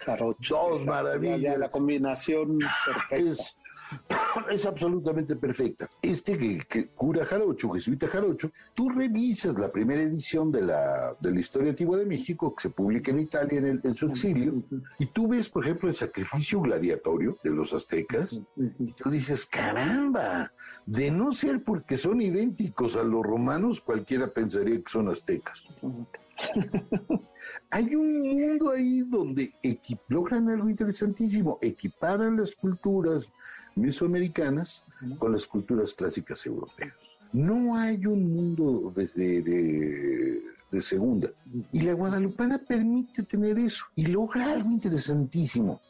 jarocho. 0.00 0.54
Dos 0.54 0.86
maravillas. 0.86 1.58
la 1.58 1.70
combinación 1.70 2.58
perfecta 2.84 3.16
es 3.16 3.56
absolutamente 4.66 5.36
perfecta. 5.36 5.88
Este 6.02 6.38
que, 6.68 6.88
cura 6.88 7.24
Jarocho, 7.24 7.70
jesuita 7.70 8.06
Jarocho, 8.08 8.50
tú 8.74 8.88
revisas 8.90 9.58
la 9.58 9.70
primera 9.70 10.02
edición 10.02 10.50
de 10.50 10.62
la, 10.62 11.16
de 11.20 11.32
la 11.32 11.40
historia 11.40 11.70
antigua 11.70 11.98
de 11.98 12.06
México 12.06 12.54
que 12.54 12.62
se 12.62 12.70
publica 12.70 13.10
en 13.10 13.20
Italia 13.20 13.58
en, 13.58 13.80
en 13.82 13.94
su 13.94 14.06
exilio, 14.06 14.62
y 14.98 15.06
tú 15.06 15.28
ves, 15.28 15.48
por 15.48 15.64
ejemplo, 15.64 15.88
el 15.88 15.94
sacrificio 15.94 16.60
gladiatorio 16.60 17.38
de 17.42 17.50
los 17.50 17.72
aztecas, 17.72 18.40
y 18.78 18.92
tú 18.92 19.10
dices, 19.10 19.46
caramba, 19.46 20.52
de 20.86 21.10
no 21.10 21.32
ser 21.32 21.62
porque 21.62 21.98
son 21.98 22.20
idénticos 22.20 22.96
a 22.96 23.02
los 23.02 23.22
romanos, 23.22 23.80
cualquiera 23.80 24.32
pensaría 24.32 24.80
que 24.80 24.90
son 24.90 25.08
aztecas. 25.08 25.64
Hay 27.70 27.94
un 27.94 28.20
mundo 28.22 28.70
ahí 28.70 29.00
donde 29.00 29.52
logran 30.08 30.48
algo 30.48 30.68
interesantísimo, 30.68 31.58
equiparan 31.60 32.36
las 32.36 32.54
culturas 32.54 33.28
mesoamericanas 33.78 34.84
con 35.18 35.32
las 35.32 35.46
culturas 35.46 35.94
clásicas 35.94 36.44
europeas. 36.46 36.94
No 37.32 37.76
hay 37.76 38.04
un 38.06 38.32
mundo 38.34 38.92
desde 38.94 39.42
de, 39.42 40.82
segunda. 40.82 41.30
Y 41.72 41.80
la 41.80 41.92
guadalupana 41.92 42.58
permite 42.58 43.22
tener 43.22 43.58
eso 43.58 43.84
y 43.96 44.06
logra 44.06 44.52
algo 44.52 44.70
interesantísimo. 44.70 45.80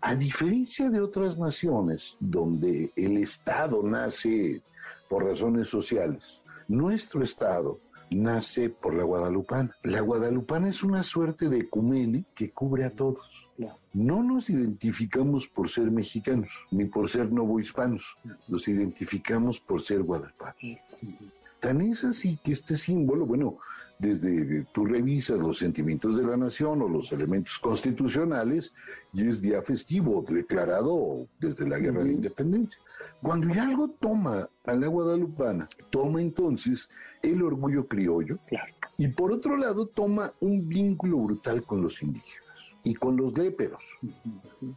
A 0.00 0.14
diferencia 0.14 0.90
de 0.90 1.00
otras 1.00 1.38
naciones 1.38 2.16
donde 2.20 2.92
el 2.96 3.16
Estado 3.16 3.82
nace 3.82 4.62
por 5.08 5.24
razones 5.24 5.68
sociales, 5.68 6.42
nuestro 6.68 7.22
Estado 7.22 7.80
nace 8.10 8.70
por 8.70 8.94
la 8.94 9.04
guadalupana. 9.04 9.74
La 9.82 10.00
guadalupana 10.00 10.68
es 10.68 10.82
una 10.82 11.02
suerte 11.02 11.48
de 11.48 11.60
ecumene 11.60 12.24
que 12.34 12.50
cubre 12.50 12.84
a 12.84 12.90
todos. 12.90 13.48
No 13.92 14.22
nos 14.22 14.50
identificamos 14.50 15.46
por 15.48 15.70
ser 15.70 15.90
mexicanos, 15.90 16.50
ni 16.70 16.84
por 16.84 17.08
ser 17.08 17.32
novohispanos, 17.32 18.16
nos 18.48 18.68
identificamos 18.68 19.58
por 19.60 19.80
ser 19.80 20.02
guadalupanos. 20.02 20.56
Tan 21.60 21.80
es 21.80 22.04
así 22.04 22.38
que 22.44 22.52
este 22.52 22.76
símbolo, 22.76 23.24
bueno, 23.24 23.58
desde 23.98 24.64
tú 24.72 24.84
revisas 24.84 25.38
los 25.38 25.58
sentimientos 25.58 26.16
de 26.16 26.24
la 26.24 26.36
nación 26.36 26.82
o 26.82 26.88
los 26.88 27.12
elementos 27.12 27.58
constitucionales 27.58 28.72
y 29.12 29.28
es 29.28 29.40
día 29.40 29.62
festivo 29.62 30.24
declarado 30.28 31.26
desde 31.40 31.66
la 31.68 31.78
guerra 31.78 32.04
de 32.04 32.12
independencia. 32.12 32.78
Cuando 33.22 33.48
Hidalgo 33.48 33.88
toma 33.88 34.48
a 34.64 34.74
la 34.74 34.86
guadalupana, 34.86 35.68
toma 35.90 36.20
entonces 36.20 36.88
el 37.22 37.42
orgullo 37.42 37.86
criollo 37.86 38.38
y 38.98 39.08
por 39.08 39.32
otro 39.32 39.56
lado 39.56 39.86
toma 39.86 40.32
un 40.40 40.68
vínculo 40.68 41.18
brutal 41.18 41.62
con 41.64 41.82
los 41.82 42.02
indígenas 42.02 42.44
y 42.84 42.94
con 42.94 43.16
los 43.16 43.36
léperos. 43.36 43.82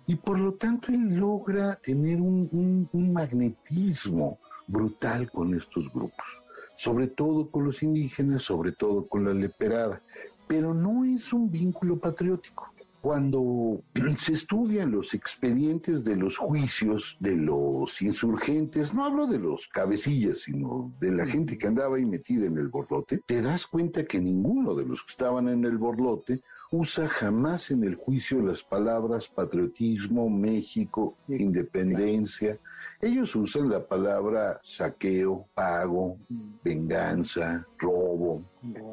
Y 0.07 0.15
por 0.15 0.39
lo 0.39 0.53
tanto 0.53 0.91
él 0.91 1.15
logra 1.15 1.75
tener 1.75 2.19
un, 2.21 2.89
un 2.91 3.13
magnetismo 3.13 4.39
brutal 4.67 5.29
con 5.29 5.53
estos 5.53 5.91
grupos 5.91 6.38
sobre 6.79 7.07
todo 7.07 7.51
con 7.51 7.65
los 7.65 7.83
indígenas, 7.83 8.43
sobre 8.43 8.71
todo 8.71 9.05
con 9.05 9.25
la 9.25 9.33
leperada, 9.33 10.01
pero 10.47 10.73
no 10.73 11.03
es 11.03 11.33
un 11.33 11.51
vínculo 11.51 11.99
patriótico. 11.99 12.73
Cuando 13.01 13.81
se 14.17 14.31
estudian 14.31 14.89
los 14.89 15.13
expedientes 15.13 16.05
de 16.05 16.15
los 16.15 16.37
juicios 16.37 17.17
de 17.19 17.35
los 17.35 18.01
insurgentes, 18.01 18.93
no 18.93 19.03
hablo 19.03 19.27
de 19.27 19.39
los 19.39 19.67
cabecillas, 19.67 20.39
sino 20.39 20.93
de 21.01 21.11
la 21.11 21.25
gente 21.25 21.57
que 21.57 21.67
andaba 21.67 21.97
ahí 21.97 22.05
metida 22.05 22.45
en 22.45 22.57
el 22.57 22.69
borlote, 22.69 23.19
te 23.25 23.41
das 23.41 23.67
cuenta 23.67 24.05
que 24.05 24.21
ninguno 24.21 24.73
de 24.73 24.85
los 24.85 25.03
que 25.03 25.11
estaban 25.11 25.49
en 25.49 25.65
el 25.65 25.77
borlote 25.77 26.41
usa 26.71 27.09
jamás 27.09 27.71
en 27.71 27.83
el 27.83 27.95
juicio 27.95 28.41
las 28.41 28.63
palabras 28.63 29.27
patriotismo, 29.27 30.29
México, 30.29 31.17
independencia, 31.27 32.57
ellos 33.01 33.35
usan 33.35 33.69
la 33.69 33.85
palabra 33.85 34.59
saqueo, 34.63 35.47
pago, 35.53 36.17
venganza, 36.63 37.65
robo, 37.77 38.43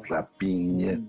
rapiña. 0.03 0.99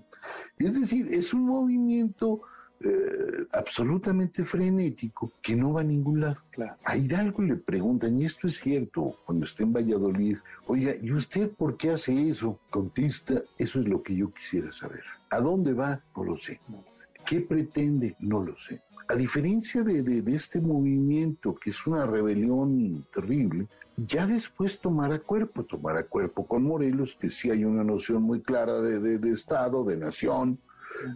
Es 0.57 0.79
decir, 0.79 1.13
es 1.13 1.33
un 1.33 1.45
movimiento 1.45 2.41
eh, 2.81 3.45
absolutamente 3.51 4.45
frenético 4.45 5.33
que 5.41 5.55
no 5.55 5.73
va 5.73 5.81
a 5.81 5.83
ningún 5.83 6.21
lado. 6.21 6.37
A 6.85 6.95
Hidalgo 6.95 7.41
le 7.41 7.55
preguntan, 7.55 8.21
y 8.21 8.25
esto 8.25 8.47
es 8.47 8.59
cierto, 8.59 9.17
cuando 9.25 9.45
está 9.45 9.63
en 9.63 9.73
Valladolid, 9.73 10.37
oiga, 10.67 10.93
¿y 11.01 11.11
usted 11.11 11.51
por 11.51 11.77
qué 11.77 11.91
hace 11.91 12.29
eso? 12.29 12.59
Contesta, 12.69 13.41
eso 13.57 13.79
es 13.79 13.87
lo 13.87 14.01
que 14.01 14.15
yo 14.15 14.31
quisiera 14.33 14.71
saber. 14.71 15.03
¿A 15.29 15.39
dónde 15.39 15.73
va? 15.73 16.01
No 16.15 16.23
lo 16.23 16.37
sé. 16.37 16.59
¿Qué 17.25 17.41
pretende? 17.41 18.15
No 18.19 18.41
lo 18.43 18.57
sé. 18.57 18.81
A 19.09 19.15
diferencia 19.15 19.81
de, 19.81 20.23
este 20.35 20.61
movimiento, 20.61 21.55
que 21.55 21.71
es 21.71 21.87
una 21.87 22.05
rebelión 22.05 23.07
terrible, 23.11 23.67
ya 23.97 24.27
después 24.27 24.79
tomará 24.79 25.17
cuerpo, 25.17 25.63
tomará 25.63 26.03
cuerpo 26.03 26.45
con 26.45 26.61
Morelos, 26.61 27.17
que 27.19 27.31
sí 27.31 27.49
hay 27.49 27.65
una 27.65 27.83
noción 27.83 28.21
muy 28.21 28.41
clara 28.41 28.79
de, 28.79 29.31
Estado, 29.33 29.83
de 29.83 29.97
nación, 29.97 30.59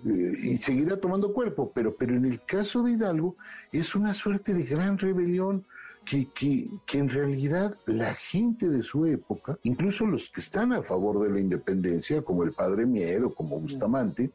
eh, 0.08 0.34
y 0.42 0.58
seguirá 0.58 0.98
tomando 0.98 1.34
cuerpo, 1.34 1.72
pero, 1.72 1.96
pero 1.96 2.16
en 2.16 2.26
el 2.26 2.44
caso 2.44 2.82
de 2.82 2.94
Hidalgo 2.94 3.36
es 3.72 3.94
una 3.94 4.16
suerte 4.16 4.56
de 4.56 4.64
gran 4.64 4.98
rebelión 4.98 5.64
que, 6.06 6.28
que, 6.34 6.68
que, 6.86 6.98
en 6.98 7.10
realidad 7.10 7.78
la 7.86 8.14
gente 8.16 8.70
de 8.70 8.84
su 8.84 9.06
época, 9.06 9.58
incluso 9.64 10.06
los 10.06 10.30
que 10.30 10.42
están 10.42 10.74
a 10.74 10.84
favor 10.84 11.24
de 11.24 11.34
la 11.34 11.40
independencia, 11.40 12.22
como 12.22 12.44
el 12.44 12.54
padre 12.54 12.86
Miero, 12.86 13.34
como 13.34 13.60
Bustamante, 13.60 14.32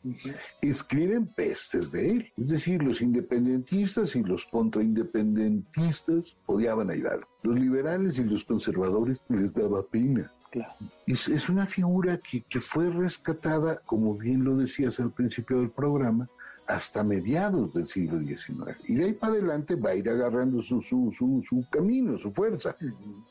escriben 0.60 1.26
pestes 1.26 1.90
de 1.92 2.10
él. 2.10 2.32
Es 2.36 2.48
decir, 2.50 2.82
los 2.82 3.00
independentistas 3.00 4.16
y 4.16 4.22
los 4.22 4.44
contraindependentistas 4.46 6.36
odiaban 6.46 6.90
a 6.90 6.96
Hidalgo. 6.96 7.28
Los 7.42 7.58
liberales 7.58 8.18
y 8.18 8.24
los 8.24 8.44
conservadores 8.44 9.18
les 9.28 9.54
daba 9.54 9.82
pena. 9.82 10.32
Es, 11.06 11.28
es, 11.28 11.48
una 11.50 11.66
figura 11.66 12.16
que, 12.16 12.42
que 12.42 12.60
fue 12.60 12.88
rescatada, 12.90 13.80
como 13.84 14.14
bien 14.14 14.44
lo 14.44 14.56
decías 14.56 14.98
al 14.98 15.12
principio 15.12 15.58
del 15.58 15.70
programa, 15.70 16.28
hasta 16.68 17.02
mediados 17.02 17.72
del 17.72 17.86
siglo 17.86 18.20
XIX. 18.20 18.76
Y 18.86 18.96
de 18.96 19.06
ahí 19.06 19.12
para 19.14 19.32
adelante 19.32 19.74
va 19.74 19.90
a 19.90 19.94
ir 19.94 20.08
agarrando 20.08 20.62
su, 20.62 20.82
su, 20.82 21.10
su, 21.12 21.64
camino, 21.70 22.18
su 22.18 22.30
fuerza. 22.30 22.76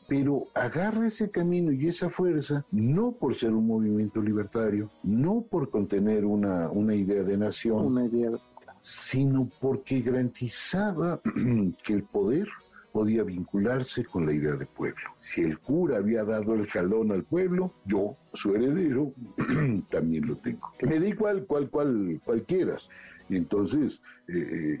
Pero 0.08 0.48
agarra 0.54 1.06
ese 1.06 1.30
camino 1.30 1.72
y 1.72 1.88
esa 1.88 2.10
fuerza 2.10 2.66
no 2.72 3.12
por 3.12 3.34
ser 3.36 3.52
un 3.52 3.66
movimiento 3.66 4.20
libertario, 4.20 4.90
no 5.04 5.42
por 5.48 5.70
contener 5.70 6.24
una, 6.24 6.68
una 6.68 6.94
idea 6.94 7.22
de 7.22 7.36
nación, 7.36 7.86
una 7.86 8.04
idea 8.04 8.32
sino 8.80 9.48
porque 9.60 10.00
garantizaba 10.00 11.20
que 11.84 11.92
el 11.92 12.04
poder 12.04 12.48
podía 12.92 13.22
vincularse 13.22 14.04
con 14.04 14.26
la 14.26 14.32
idea 14.32 14.56
de 14.56 14.66
pueblo. 14.66 15.10
Si 15.20 15.42
el 15.42 15.58
cura 15.58 15.98
había 15.98 16.24
dado 16.24 16.54
el 16.54 16.66
jalón 16.66 17.12
al 17.12 17.24
pueblo, 17.24 17.72
yo, 17.84 18.16
su 18.32 18.54
heredero, 18.54 19.12
también 19.90 20.26
lo 20.26 20.36
tengo. 20.36 20.72
Me 20.82 20.98
di 20.98 21.12
cual, 21.12 21.46
cual, 21.46 21.68
cual, 21.70 22.20
quieras. 22.46 22.88
Y 23.28 23.36
entonces, 23.36 24.00
eh, 24.28 24.34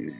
eh, 0.08 0.12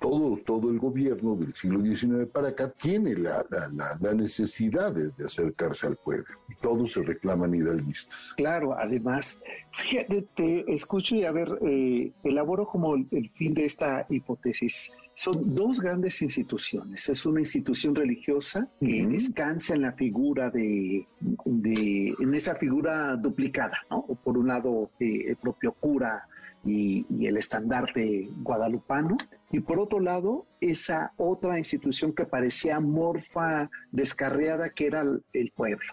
todo, 0.00 0.36
todo 0.44 0.70
el 0.70 0.78
gobierno 0.78 1.36
del 1.36 1.52
siglo 1.54 1.84
XIX 1.84 2.26
para 2.32 2.48
acá 2.48 2.70
tiene 2.70 3.14
la, 3.14 3.44
la, 3.50 4.14
necesidad 4.14 4.92
de, 4.92 5.10
acercarse 5.24 5.86
al 5.88 5.96
pueblo. 5.96 6.26
Y 6.48 6.54
todos 6.56 6.92
se 6.92 7.02
reclaman 7.02 7.54
hidalguistas. 7.54 8.34
Claro, 8.36 8.76
además, 8.78 9.40
fíjate, 9.72 10.26
te 10.34 10.72
escucho 10.72 11.16
y 11.16 11.24
a 11.24 11.32
ver, 11.32 11.58
eh, 11.62 12.12
elaboro 12.22 12.66
como 12.66 12.94
el, 12.94 13.30
fin 13.34 13.54
de 13.54 13.64
esta 13.64 14.06
hipótesis. 14.08 14.90
Son 15.14 15.54
dos 15.54 15.80
grandes 15.80 16.22
instituciones. 16.22 17.08
Es 17.08 17.26
una 17.26 17.40
institución 17.40 17.94
religiosa 17.94 18.68
que 18.80 19.06
descansa 19.06 19.74
en 19.74 19.82
la 19.82 19.92
figura 19.92 20.50
de, 20.50 21.06
de, 21.20 22.14
en 22.18 22.34
esa 22.34 22.54
figura 22.54 23.16
duplicada, 23.16 23.78
¿no? 23.90 24.06
Por 24.24 24.38
un 24.38 24.48
lado, 24.48 24.90
el 24.98 25.36
propio 25.36 25.72
cura 25.72 26.26
y, 26.64 27.26
el 27.26 27.36
estandarte 27.36 28.28
guadalupano, 28.42 29.16
y 29.50 29.60
por 29.60 29.78
otro 29.78 30.00
lado, 30.00 30.46
esa 30.60 31.12
otra 31.16 31.58
institución 31.58 32.14
que 32.14 32.24
parecía 32.24 32.80
morfa, 32.80 33.68
descarriada, 33.90 34.70
que 34.70 34.86
era 34.86 35.04
el, 35.32 35.52
pueblo. 35.54 35.92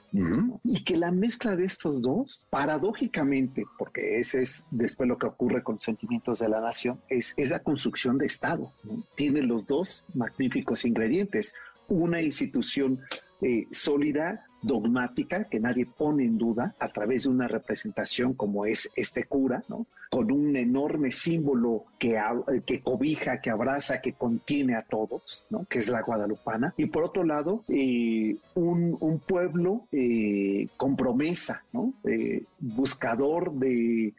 Y 0.63 0.83
que 0.83 0.95
la 0.95 1.11
mezcla 1.11 1.55
de 1.55 1.65
estos 1.65 2.01
dos, 2.01 2.45
paradójicamente, 2.49 3.65
porque 3.77 4.19
ese 4.19 4.41
es 4.41 4.65
después 4.71 5.09
lo 5.09 5.17
que 5.17 5.27
ocurre 5.27 5.63
con 5.63 5.77
sentimientos 5.77 6.39
de 6.39 6.49
la 6.49 6.61
nación, 6.61 7.01
es, 7.09 7.33
es 7.35 7.49
la 7.49 7.59
construcción 7.59 8.17
de 8.17 8.27
Estado. 8.27 8.71
Tiene 9.15 9.41
los 9.41 9.65
dos 9.65 10.05
magníficos 10.13 10.85
ingredientes. 10.85 11.53
Una 11.89 12.21
institución 12.21 13.01
eh, 13.41 13.67
sólida 13.71 14.45
dogmática 14.61 15.45
que 15.45 15.59
nadie 15.59 15.85
pone 15.85 16.25
en 16.25 16.37
duda 16.37 16.75
a 16.79 16.89
través 16.89 17.23
de 17.23 17.29
una 17.29 17.47
representación 17.47 18.33
como 18.33 18.65
es 18.65 18.91
este 18.95 19.23
cura, 19.23 19.63
¿no? 19.69 19.85
Con 20.09 20.31
un 20.31 20.55
enorme 20.55 21.11
símbolo 21.11 21.85
que, 21.97 22.19
que 22.65 22.81
cobija, 22.81 23.41
que 23.41 23.49
abraza, 23.49 24.01
que 24.01 24.13
contiene 24.13 24.75
a 24.75 24.81
todos, 24.81 25.45
¿no? 25.49 25.65
Que 25.65 25.79
es 25.79 25.87
la 25.87 26.01
guadalupana. 26.01 26.73
Y 26.77 26.87
por 26.87 27.03
otro 27.03 27.23
lado, 27.23 27.63
eh, 27.67 28.35
un, 28.55 29.21
pueblo 29.25 29.87
eh, 29.91 30.67
con 30.77 30.95
promesa, 30.95 31.63
¿no? 31.71 31.93
Eh, 32.03 32.43
buscador 32.59 33.53
de 33.53 34.13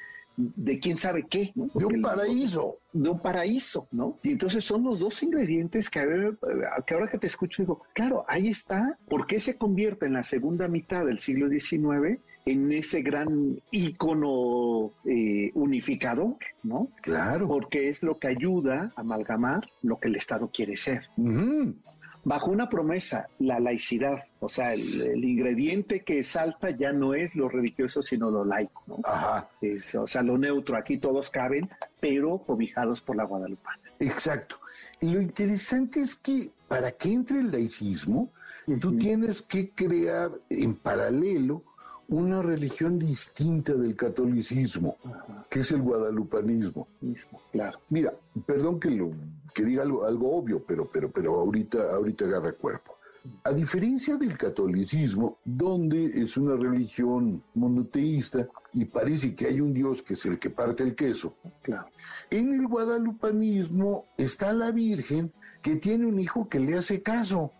de 0.57 0.79
quién 0.79 0.97
sabe 0.97 1.27
qué. 1.29 1.53
De 1.55 1.85
un 1.85 2.03
paraíso. 2.03 2.79
De 2.93 3.09
un 3.09 3.21
paraíso, 3.21 3.89
¿no? 3.93 4.19
Y 4.23 4.33
entonces 4.33 4.65
son 4.65 4.85
los 4.85 4.99
dos 4.99 5.23
ingredientes 5.23 5.91
que, 5.91 6.01
a 6.01 6.07
ver, 6.07 6.39
que 6.87 6.95
ahora 6.95 7.09
que 7.09 7.19
te 7.19 7.27
escucho 7.27 7.63
digo, 7.63 7.83
claro, 7.93 8.25
ahí 8.29 8.49
está, 8.49 8.99
¿por 9.09 9.27
qué 9.27 9.39
se 9.39 9.57
convierte 9.57 10.07
en 10.07 10.15
la 10.15 10.23
segunda 10.23 10.69
mitad 10.69 11.05
del 11.05 11.19
siglo 11.19 11.49
XIX 11.49 12.21
en 12.47 12.73
ese 12.73 13.03
gran 13.03 13.61
ícono 13.71 14.93
eh, 15.05 15.51
unificador, 15.55 16.37
¿no? 16.63 16.89
Claro. 17.03 17.47
Porque 17.47 17.89
es 17.89 18.03
lo 18.03 18.19
que 18.19 18.29
ayuda 18.29 18.93
a 18.97 19.01
amalgamar 19.01 19.69
lo 19.83 19.99
que 20.01 20.09
el 20.09 20.17
Estado 20.17 20.51
quiere 20.53 20.77
ser 20.77 21.03
bajo 22.25 22.51
una 22.51 22.69
promesa, 22.69 23.29
la 23.39 23.61
laicidad. 23.61 24.23
O 24.41 24.49
sea, 24.49 24.75
el, 24.75 25.25
ingrediente 25.25 26.01
que 26.01 26.23
salta 26.23 26.71
ya 26.71 26.93
no 26.93 27.15
es 27.15 27.35
lo 27.35 27.49
religioso, 27.49 28.03
sino 28.03 28.31
lo 28.31 28.45
laico. 28.45 28.83
¿no? 28.87 28.99
Ajá. 29.05 29.49
o 29.99 30.07
sea, 30.07 30.23
lo 30.23 30.39
neutro. 30.39 30.77
Aquí 30.77 30.99
todos 30.99 31.31
caben, 31.31 31.71
pero 32.01 32.39
cobijados 32.39 33.01
por 33.01 33.17
la 33.17 33.25
guadalupana. 33.25 33.83
Exacto. 33.99 34.57
Y 35.01 35.11
lo 35.11 35.21
interesante 35.21 36.01
es 36.01 36.15
que 36.15 36.51
para 36.69 36.93
que 36.93 37.13
entre 37.13 37.41
el 37.41 37.51
laicismo, 37.51 38.31
tú 38.81 38.97
tienes 38.97 39.43
que 39.43 39.71
crear 39.71 40.31
en 40.49 40.75
paralelo 40.75 41.63
una 42.11 42.43
religión 42.43 42.99
distinta 42.99 43.73
del 43.75 43.95
catolicismo, 43.97 44.97
que 45.49 45.61
es 45.61 45.71
el 45.71 45.81
guadalupanismo. 45.81 46.89
Mismo, 47.01 47.41
claro. 47.53 47.79
Mira, 47.89 48.13
perdón 48.45 48.81
que 48.81 48.91
lo 48.91 49.13
que 49.55 49.65
diga 49.65 49.83
algo, 49.83 50.05
algo 50.05 50.37
obvio, 50.37 50.63
pero, 50.67 50.91
pero, 50.93 51.11
pero 51.11 51.37
ahorita, 51.37 51.93
ahorita 51.93 52.25
agarra 52.27 52.53
cuerpo. 52.53 52.97
A 53.45 53.53
diferencia 53.53 54.17
del 54.17 54.37
catolicismo, 54.37 55.39
donde 55.45 56.07
es 56.23 56.37
una 56.37 56.57
religión 56.57 57.43
monoteísta 57.55 58.49
y 58.73 58.87
parece 58.87 59.35
que 59.35 59.47
hay 59.47 59.61
un 59.61 59.73
Dios 59.73 60.03
que 60.03 60.15
es 60.15 60.25
el 60.27 60.39
que 60.39 60.51
parte 60.51 60.83
el 60.83 60.95
queso, 60.95 61.35
claro. 61.63 61.87
en 62.31 62.55
el 62.55 62.67
guadalupanismo 62.67 64.07
está 64.17 64.53
la 64.53 64.71
Virgen 64.71 65.33
que 65.63 65.77
tiene 65.77 66.07
un 66.07 66.19
hijo 66.19 66.49
que 66.49 66.61
le 66.61 66.77
hace 66.79 67.03
caso. 67.03 67.53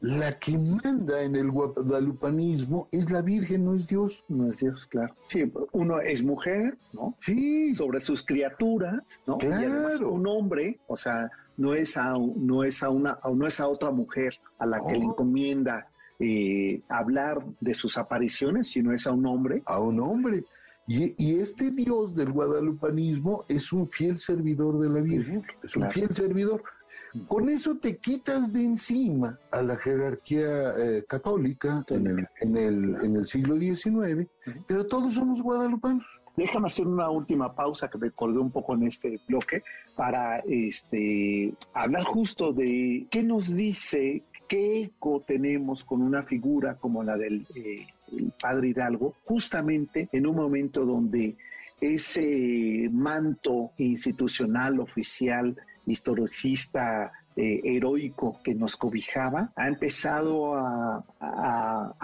La 0.00 0.38
que 0.38 0.56
manda 0.56 1.22
en 1.22 1.36
el 1.36 1.50
guadalupanismo 1.50 2.88
es 2.92 3.10
la 3.10 3.22
Virgen, 3.22 3.64
no 3.64 3.74
es 3.74 3.86
Dios. 3.86 4.22
No 4.28 4.48
es 4.48 4.58
Dios, 4.58 4.86
claro. 4.86 5.14
Sí, 5.26 5.50
uno 5.72 6.00
es 6.00 6.22
mujer, 6.22 6.78
¿no? 6.92 7.16
Sí. 7.18 7.74
Sobre 7.74 8.00
sus 8.00 8.22
criaturas, 8.22 9.20
¿no? 9.26 9.38
Claro. 9.38 9.60
Y 9.60 9.64
además 9.64 10.00
un 10.00 10.26
hombre, 10.26 10.78
o 10.86 10.96
sea, 10.96 11.30
no 11.56 11.74
es 11.74 11.96
a, 11.96 12.14
no 12.36 12.64
es 12.64 12.82
a 12.82 12.90
una, 12.90 13.18
no 13.34 13.46
es 13.46 13.60
a 13.60 13.68
otra 13.68 13.90
mujer 13.90 14.38
a 14.58 14.66
la 14.66 14.78
que 14.80 14.92
le 14.92 15.04
encomienda 15.04 15.88
eh, 16.18 16.82
hablar 16.88 17.44
de 17.60 17.74
sus 17.74 17.98
apariciones, 17.98 18.68
sino 18.68 18.92
es 18.92 19.06
a 19.06 19.12
un 19.12 19.26
hombre. 19.26 19.62
A 19.66 19.80
un 19.80 20.00
hombre. 20.00 20.44
Y, 20.86 21.14
y, 21.16 21.38
este 21.38 21.70
Dios 21.70 22.14
del 22.14 22.32
guadalupanismo 22.32 23.44
es 23.48 23.72
un 23.72 23.88
fiel 23.88 24.16
servidor 24.16 24.80
de 24.80 24.88
la 24.88 25.00
Virgen, 25.00 25.44
es 25.62 25.76
un 25.76 25.88
fiel 25.90 26.08
servidor. 26.14 26.62
Con 27.28 27.48
eso 27.48 27.76
te 27.76 27.98
quitas 27.98 28.52
de 28.52 28.64
encima 28.64 29.38
a 29.50 29.62
la 29.62 29.76
jerarquía 29.76 30.72
eh, 30.78 31.04
católica 31.06 31.84
en 31.88 32.06
el, 32.06 32.28
en, 32.40 32.56
el, 32.56 32.96
en 33.04 33.16
el 33.16 33.26
siglo 33.26 33.56
XIX, 33.56 34.28
pero 34.66 34.86
todos 34.86 35.14
somos 35.14 35.42
guadalupanos. 35.42 36.04
Déjame 36.36 36.68
hacer 36.68 36.86
una 36.86 37.10
última 37.10 37.54
pausa 37.54 37.90
que 37.90 37.98
me 37.98 38.10
colgué 38.10 38.38
un 38.38 38.50
poco 38.50 38.74
en 38.74 38.84
este 38.84 39.20
bloque 39.28 39.62
para 39.94 40.38
este, 40.38 41.52
hablar 41.74 42.04
justo 42.04 42.54
de 42.54 43.06
qué 43.10 43.22
nos 43.22 43.54
dice, 43.54 44.22
qué 44.48 44.82
eco 44.82 45.22
tenemos 45.26 45.84
con 45.84 46.00
una 46.00 46.22
figura 46.22 46.76
como 46.76 47.02
la 47.02 47.18
del 47.18 47.46
eh, 47.54 47.86
padre 48.40 48.68
Hidalgo, 48.68 49.14
justamente 49.24 50.08
en 50.12 50.26
un 50.26 50.36
momento 50.36 50.86
donde 50.86 51.36
ese 51.82 52.88
manto 52.90 53.72
institucional, 53.76 54.80
oficial, 54.80 55.56
historicista 55.86 57.12
eh, 57.36 57.60
heroico 57.64 58.40
que 58.44 58.54
nos 58.54 58.76
cobijaba, 58.76 59.52
ha 59.56 59.68
empezado 59.68 60.54
a, 60.54 61.02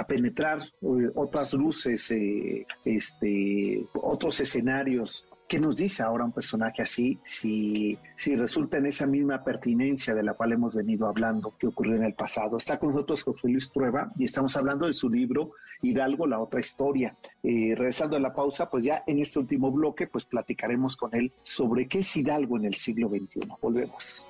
penetrar 0.08 0.62
eh, 0.62 1.10
otras 1.14 1.52
luces, 1.52 2.10
eh, 2.10 2.66
este, 2.84 3.84
otros 3.94 4.40
escenarios. 4.40 5.26
¿Qué 5.48 5.58
nos 5.58 5.76
dice 5.76 6.02
ahora 6.02 6.26
un 6.26 6.32
personaje 6.32 6.82
así 6.82 7.18
si, 7.22 7.96
si 8.16 8.36
resulta 8.36 8.76
en 8.76 8.84
esa 8.84 9.06
misma 9.06 9.42
pertinencia 9.42 10.14
de 10.14 10.22
la 10.22 10.34
cual 10.34 10.52
hemos 10.52 10.74
venido 10.74 11.06
hablando 11.06 11.54
que 11.58 11.68
ocurrió 11.68 11.96
en 11.96 12.04
el 12.04 12.12
pasado? 12.12 12.58
Está 12.58 12.78
con 12.78 12.90
nosotros 12.90 13.22
José 13.22 13.48
Luis 13.48 13.66
Prueba 13.66 14.12
y 14.18 14.24
estamos 14.24 14.54
hablando 14.58 14.86
de 14.86 14.92
su 14.92 15.08
libro 15.08 15.52
Hidalgo, 15.80 16.26
la 16.26 16.38
otra 16.38 16.60
historia. 16.60 17.16
Eh, 17.42 17.74
regresando 17.74 18.18
a 18.18 18.20
la 18.20 18.34
pausa, 18.34 18.68
pues 18.68 18.84
ya 18.84 19.04
en 19.06 19.20
este 19.20 19.38
último 19.38 19.72
bloque, 19.72 20.06
pues 20.06 20.26
platicaremos 20.26 20.98
con 20.98 21.14
él 21.14 21.32
sobre 21.44 21.88
qué 21.88 22.00
es 22.00 22.14
Hidalgo 22.14 22.58
en 22.58 22.66
el 22.66 22.74
siglo 22.74 23.08
XXI. 23.08 23.48
Volvemos. 23.62 24.26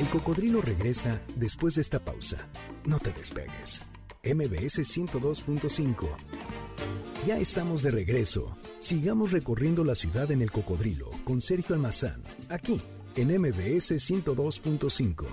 El 0.00 0.08
cocodrilo 0.08 0.62
regresa 0.62 1.20
después 1.36 1.74
de 1.74 1.82
esta 1.82 1.98
pausa. 1.98 2.38
No 2.86 2.98
te 2.98 3.12
despegues. 3.12 3.82
MBS 4.24 4.80
102.5. 4.80 6.08
Ya 7.26 7.38
estamos 7.38 7.82
de 7.82 7.90
regreso. 7.90 8.56
Sigamos 8.78 9.32
recorriendo 9.32 9.84
la 9.84 9.94
ciudad 9.94 10.30
en 10.30 10.40
el 10.40 10.50
cocodrilo 10.50 11.10
con 11.24 11.40
Sergio 11.40 11.74
Almazán, 11.74 12.22
aquí 12.48 12.80
en 13.16 13.28
MBS 13.28 13.92
102.5. 13.92 15.26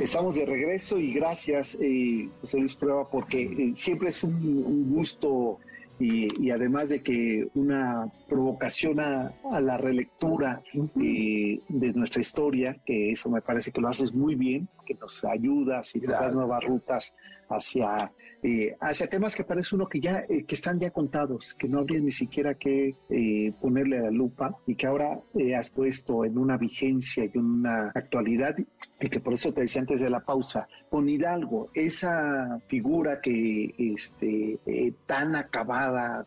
Estamos 0.00 0.34
de 0.34 0.46
regreso 0.46 0.98
y 0.98 1.12
gracias, 1.12 1.76
eh, 1.80 2.28
José 2.40 2.58
Luis 2.58 2.74
Prueba, 2.74 3.08
porque 3.08 3.42
eh, 3.42 3.72
siempre 3.74 4.08
es 4.08 4.24
un, 4.24 4.90
gusto 4.90 5.58
y, 6.00 6.50
además 6.50 6.88
de 6.88 7.02
que 7.02 7.46
una 7.54 8.10
provocación 8.26 9.00
a, 9.00 9.32
la 9.60 9.76
relectura 9.76 10.62
eh, 10.74 11.60
de 11.68 11.92
nuestra 11.92 12.22
historia, 12.22 12.78
que 12.86 13.10
eso 13.10 13.28
me 13.28 13.42
parece 13.42 13.70
que 13.70 13.82
lo 13.82 13.88
haces 13.88 14.14
muy 14.14 14.34
bien, 14.34 14.66
que 14.86 14.94
nos 14.94 15.22
ayudas 15.24 15.94
y 15.94 16.00
nos 16.00 16.18
das 16.18 16.34
nuevas 16.34 16.64
rutas 16.64 17.14
hacia, 17.50 18.10
eh, 18.42 18.74
hacia 18.80 19.06
temas 19.06 19.36
que 19.36 19.44
parece 19.44 19.74
uno 19.74 19.86
que 19.86 20.00
ya 20.00 20.24
eh, 20.26 20.44
que 20.44 20.54
están 20.54 20.78
ya 20.78 20.90
contados, 20.90 21.52
que 21.54 21.68
no 21.68 21.80
habría 21.80 22.00
ni 22.00 22.10
siquiera 22.10 22.54
que 22.54 22.96
eh, 23.10 23.52
ponerle 23.60 24.00
la 24.00 24.10
lupa 24.10 24.56
y 24.66 24.76
que 24.76 24.86
ahora 24.86 25.20
has 25.58 25.68
puesto 25.68 26.24
en 26.24 26.38
una 26.38 26.56
vigencia 26.56 27.24
y 27.24 27.36
una 27.36 27.92
actualidad 27.94 28.56
y 29.00 29.08
que 29.10 29.20
por 29.20 29.34
eso 29.34 29.52
te 29.52 29.62
decía 29.62 29.82
antes 29.82 30.00
de 30.00 30.08
la 30.08 30.20
pausa, 30.20 30.68
con 30.88 31.08
Hidalgo, 31.08 31.70
esa 31.74 32.60
figura 32.68 33.20
que 33.20 33.74
este, 33.76 34.58
tan 35.06 35.36
acabada, 35.36 36.26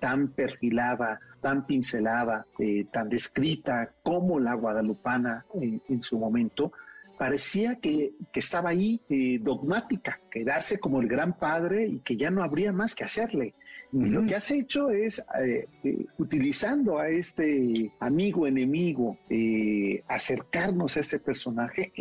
tan 0.00 0.28
perfilada, 0.28 1.20
tan 1.40 1.66
pincelada, 1.66 2.46
tan 2.90 3.08
descrita 3.08 3.92
como 4.02 4.40
la 4.40 4.54
guadalupana 4.54 5.44
en 5.54 6.02
su 6.02 6.18
momento, 6.18 6.72
parecía 7.22 7.76
que, 7.76 8.14
estaba 8.34 8.70
ahí 8.70 9.00
eh, 9.08 9.38
dogmática, 9.40 10.18
quedarse 10.28 10.80
como 10.80 11.00
el 11.00 11.06
gran 11.06 11.38
padre 11.38 11.86
y 11.86 12.00
que 12.00 12.16
ya 12.16 12.32
no 12.32 12.42
habría 12.42 12.72
más 12.72 12.96
que 12.96 13.04
hacerle. 13.04 13.54
Y 13.92 14.06
lo 14.06 14.26
que 14.26 14.34
has 14.34 14.50
hecho 14.50 14.90
es, 14.90 15.20
eh, 15.40 15.66
eh, 15.84 16.06
utilizando 16.18 16.98
a 16.98 17.10
este 17.10 17.92
amigo 18.00 18.48
enemigo, 18.48 19.18
acercarnos 20.08 20.96
a 20.96 21.00
este 21.00 21.20
personaje, 21.20 21.92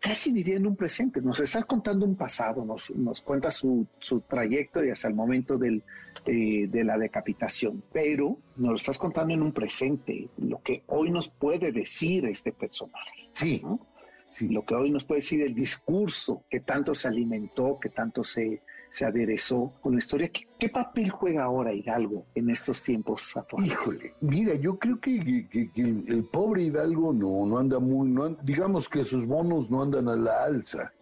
casi 0.00 0.32
diría 0.32 0.56
en 0.56 0.66
un 0.66 0.76
presente. 0.76 1.20
Nos 1.20 1.40
estás 1.40 1.66
contando 1.66 2.06
un 2.06 2.16
pasado, 2.16 2.64
nos, 2.64 2.90
nos 2.92 3.20
cuenta 3.20 3.50
su, 3.50 3.86
su 3.98 4.20
trayecto 4.20 4.82
y 4.82 4.88
hasta 4.88 5.08
el 5.08 5.14
momento 5.14 5.58
del, 5.58 5.82
de 6.24 6.84
la 6.84 6.96
decapitación, 6.96 7.82
pero 7.92 8.38
nos 8.56 8.70
lo 8.70 8.76
estás 8.76 8.96
contando 8.96 9.34
en 9.34 9.42
un 9.42 9.52
presente, 9.52 10.28
lo 10.38 10.62
que 10.62 10.82
hoy 10.86 11.10
nos 11.10 11.28
puede 11.28 11.72
decir 11.72 12.24
este 12.24 12.52
personaje. 12.52 13.28
Sí. 13.32 13.60
¿no? 13.62 13.91
Lo 14.40 14.64
que 14.64 14.74
hoy 14.74 14.90
nos 14.90 15.04
puede 15.04 15.20
decir 15.20 15.42
el 15.42 15.54
discurso 15.54 16.44
que 16.50 16.60
tanto 16.60 16.94
se 16.94 17.08
alimentó, 17.08 17.78
que 17.80 17.90
tanto 17.90 18.24
se, 18.24 18.62
se 18.90 19.04
aderezó 19.04 19.72
con 19.80 19.92
la 19.92 19.98
historia. 19.98 20.30
¿Qué, 20.58 20.68
papel 20.68 21.10
juega 21.10 21.44
ahora 21.44 21.72
Hidalgo 21.72 22.26
en 22.34 22.50
estos 22.50 22.82
tiempos 22.82 23.36
actuales? 23.36 23.72
Híjole, 23.72 24.14
mira, 24.20 24.54
yo 24.54 24.78
creo 24.78 25.00
que, 25.00 25.46
el, 25.74 26.24
pobre 26.30 26.64
Hidalgo 26.64 27.12
no, 27.12 27.46
no 27.46 27.58
anda 27.58 27.78
muy, 27.78 28.08
no, 28.08 28.30
digamos 28.42 28.88
que 28.88 29.04
sus 29.04 29.26
bonos 29.26 29.70
no 29.70 29.82
andan 29.82 30.08
a 30.08 30.16
la 30.16 30.44
alza. 30.44 30.92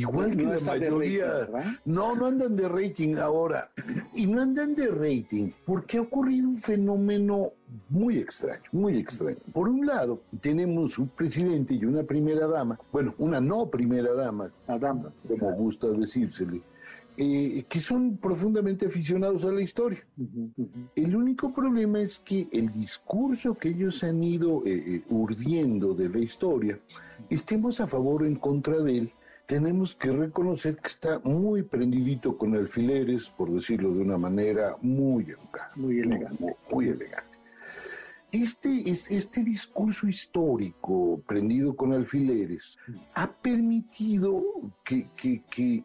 Igual 0.00 0.36
que 0.36 0.42
la 0.44 0.58
mayoría. 0.58 1.48
no, 1.84 2.14
no 2.14 2.26
andan 2.26 2.56
de 2.56 2.68
rating 2.68 3.16
ahora. 3.16 3.70
Y 4.14 4.26
no 4.26 4.42
andan 4.42 4.74
de 4.74 4.88
rating 4.88 5.50
porque 5.64 5.98
ha 5.98 6.02
ocurrido 6.02 6.48
un 6.48 6.58
fenómeno 6.58 7.52
muy 7.88 8.18
extraño, 8.18 8.62
muy 8.72 8.98
extraño. 8.98 9.38
Por 9.52 9.68
un 9.68 9.86
lado, 9.86 10.20
tenemos 10.40 10.98
un 10.98 11.08
presidente 11.08 11.74
y 11.74 11.84
una 11.84 12.02
primera 12.02 12.46
dama, 12.46 12.78
bueno, 12.92 13.14
una 13.18 13.40
no 13.40 13.68
primera 13.68 14.12
dama, 14.14 14.50
dama, 14.66 15.12
como 15.28 15.52
gusta 15.52 15.88
decírsele, 15.88 16.60
eh, 17.18 17.64
que 17.68 17.80
son 17.80 18.18
profundamente 18.18 18.86
aficionados 18.86 19.44
a 19.44 19.52
la 19.52 19.62
historia. 19.62 20.04
El 20.94 21.16
único 21.16 21.52
problema 21.52 22.00
es 22.00 22.18
que 22.18 22.46
el 22.52 22.70
discurso 22.72 23.54
que 23.54 23.70
ellos 23.70 24.04
han 24.04 24.22
ido 24.22 24.62
eh, 24.66 24.82
eh, 24.86 25.02
urdiendo 25.08 25.94
de 25.94 26.10
la 26.10 26.18
historia, 26.18 26.78
estemos 27.30 27.80
a 27.80 27.86
favor 27.86 28.22
o 28.22 28.26
en 28.26 28.36
contra 28.36 28.80
de 28.80 28.98
él, 28.98 29.12
tenemos 29.46 29.94
que 29.94 30.10
reconocer 30.10 30.76
que 30.76 30.88
está 30.88 31.20
muy 31.20 31.62
prendidito 31.62 32.36
con 32.36 32.54
alfileres, 32.54 33.28
por 33.28 33.50
decirlo 33.52 33.94
de 33.94 34.00
una 34.00 34.18
manera 34.18 34.76
muy 34.82 35.24
educada. 35.24 35.70
Muy 35.76 36.00
elegante. 36.00 36.56
muy 36.70 36.88
elegante. 36.88 37.36
Este, 38.32 38.90
este 38.90 39.44
discurso 39.44 40.08
histórico 40.08 41.22
prendido 41.26 41.74
con 41.76 41.92
alfileres 41.92 42.76
ha 43.14 43.30
permitido 43.30 44.42
que, 44.84 45.06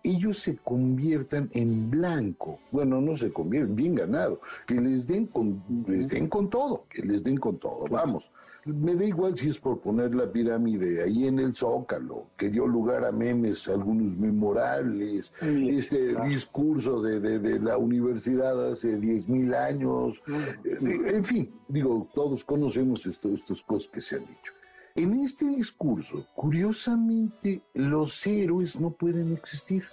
ellos 0.04 0.40
se 0.40 0.58
conviertan 0.58 1.50
en 1.54 1.92
blanco. 1.92 2.60
Bueno, 2.72 3.00
no 3.00 3.16
se 3.16 3.32
convierten, 3.32 3.76
bien 3.76 3.96
ganado, 3.96 4.42
que 4.66 4.74
les 4.74 5.08
den 5.08 5.28
con, 5.28 5.64
les 5.88 6.10
den 6.10 6.28
con 6.28 6.50
todo, 6.50 6.86
que 6.90 7.04
les 7.04 7.24
den 7.24 7.38
con 7.38 7.58
todo. 7.60 7.86
Vamos, 7.90 8.32
me 8.66 8.96
da 8.96 9.06
igual 9.06 9.38
si 9.38 9.50
es 9.50 9.58
por 9.58 9.80
poner 9.82 10.14
la 10.14 10.32
pirámide 10.32 11.04
ahí 11.04 11.28
en 11.28 11.40
el 11.40 11.56
Zócalo, 11.56 12.28
que 12.38 12.50
dio 12.50 12.68
lugar 12.68 13.06
a 13.06 13.12
memes, 13.12 13.68
algunos 13.68 14.16
memorables, 14.18 15.32
este 15.42 16.16
discurso 16.28 17.02
de, 17.02 17.60
la 17.60 17.78
universidad 17.78 18.72
hace 18.72 19.00
10.000 19.00 19.56
años, 19.56 20.22
eh, 20.64 21.16
en 21.16 21.24
fin, 21.24 21.52
digo, 21.68 22.08
todos 22.14 22.44
conocemos 22.44 23.06
esto, 23.06 23.30
estas 23.30 23.62
cosas 23.62 23.90
que 23.90 24.02
se 24.02 24.16
han 24.16 24.26
dicho. 24.26 24.54
En 24.96 25.24
este 25.24 25.48
discurso, 25.48 26.26
curiosamente, 26.36 27.62
los 27.74 28.28
héroes 28.28 28.78
no 28.78 28.92
pueden 28.92 29.32
existir. 29.32 29.86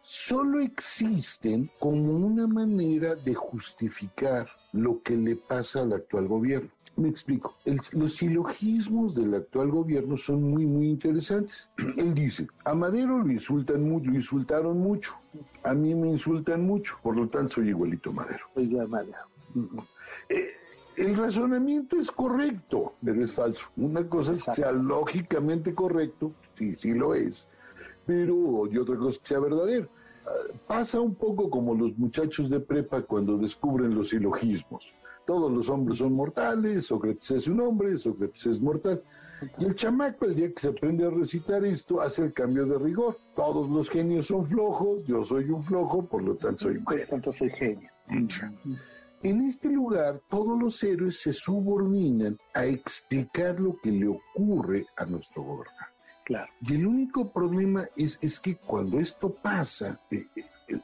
Solo 0.00 0.60
existen 0.60 1.70
como 1.78 2.26
una 2.26 2.46
manera 2.46 3.14
de 3.14 3.34
justificar 3.34 4.46
lo 4.82 5.02
que 5.02 5.16
le 5.16 5.36
pasa 5.36 5.82
al 5.82 5.92
actual 5.92 6.28
gobierno. 6.28 6.70
Me 6.96 7.08
explico. 7.08 7.54
los 7.92 8.14
silogismos 8.14 9.14
del 9.14 9.34
actual 9.34 9.70
gobierno 9.70 10.16
son 10.16 10.42
muy, 10.42 10.66
muy 10.66 10.88
interesantes. 10.88 11.70
Él 11.96 12.14
dice, 12.14 12.48
a 12.64 12.74
Madero 12.74 13.18
lo 13.18 13.30
insultan 13.30 13.88
mucho, 13.88 14.10
lo 14.10 14.16
insultaron 14.16 14.78
mucho. 14.78 15.14
A 15.62 15.74
mí 15.74 15.94
me 15.94 16.08
insultan 16.08 16.66
mucho, 16.66 16.98
por 17.02 17.16
lo 17.16 17.28
tanto 17.28 17.56
soy 17.56 17.68
igualito 17.68 18.10
a 18.10 18.14
Madero. 18.14 18.46
Oiga, 18.54 18.86
Madero. 18.86 19.18
Eh, 20.28 20.50
el 20.96 21.16
razonamiento 21.16 21.96
es 21.96 22.10
correcto, 22.10 22.94
pero 23.04 23.24
es 23.24 23.32
falso. 23.32 23.66
Una 23.76 24.08
cosa 24.08 24.32
es 24.32 24.42
que 24.42 24.54
sea 24.54 24.72
lógicamente 24.72 25.72
correcto, 25.74 26.32
sí, 26.56 26.74
sí 26.74 26.92
lo 26.94 27.14
es, 27.14 27.46
pero 28.04 28.66
y 28.66 28.76
otra 28.78 28.96
cosa 28.96 29.10
es 29.10 29.18
que 29.20 29.28
sea 29.28 29.38
verdadero. 29.38 29.88
Pasa 30.66 31.00
un 31.00 31.14
poco 31.14 31.48
como 31.50 31.74
los 31.74 31.96
muchachos 31.98 32.50
de 32.50 32.60
prepa 32.60 33.02
cuando 33.02 33.36
descubren 33.36 33.94
los 33.94 34.10
silogismos 34.10 34.88
todos 35.28 35.52
los 35.52 35.68
hombres 35.68 35.98
son 35.98 36.14
mortales, 36.14 36.86
Sócrates 36.86 37.30
es 37.32 37.48
un 37.48 37.60
hombre, 37.60 37.98
Sócrates 37.98 38.46
es 38.46 38.62
mortal. 38.62 39.02
Y 39.58 39.66
el 39.66 39.74
chamaco, 39.74 40.24
el 40.24 40.34
día 40.34 40.50
que 40.50 40.62
se 40.62 40.68
aprende 40.68 41.04
a 41.04 41.10
recitar 41.10 41.66
esto, 41.66 42.00
hace 42.00 42.22
el 42.22 42.32
cambio 42.32 42.64
de 42.64 42.78
rigor. 42.78 43.18
Todos 43.36 43.68
los 43.68 43.90
genios 43.90 44.28
son 44.28 44.46
flojos, 44.46 45.04
yo 45.04 45.26
soy 45.26 45.50
un 45.50 45.62
flojo, 45.62 46.02
por 46.06 46.22
lo 46.22 46.34
tanto 46.34 46.60
soy 46.60 46.78
un 46.78 46.86
genio. 46.86 47.32
soy 47.34 47.50
genio. 47.50 47.90
En 49.22 49.42
este 49.42 49.68
lugar, 49.68 50.18
todos 50.30 50.58
los 50.58 50.82
héroes 50.82 51.20
se 51.20 51.34
subordinan 51.34 52.38
a 52.54 52.64
explicar 52.64 53.60
lo 53.60 53.76
que 53.82 53.92
le 53.92 54.08
ocurre 54.08 54.86
a 54.96 55.04
nuestro 55.04 55.42
gobernante. 55.42 55.97
Y 56.60 56.74
el 56.74 56.86
único 56.86 57.30
problema 57.30 57.86
es, 57.96 58.18
es 58.20 58.38
que 58.38 58.56
cuando 58.56 58.98
esto 58.98 59.30
pasa, 59.30 59.98
eh, 60.10 60.26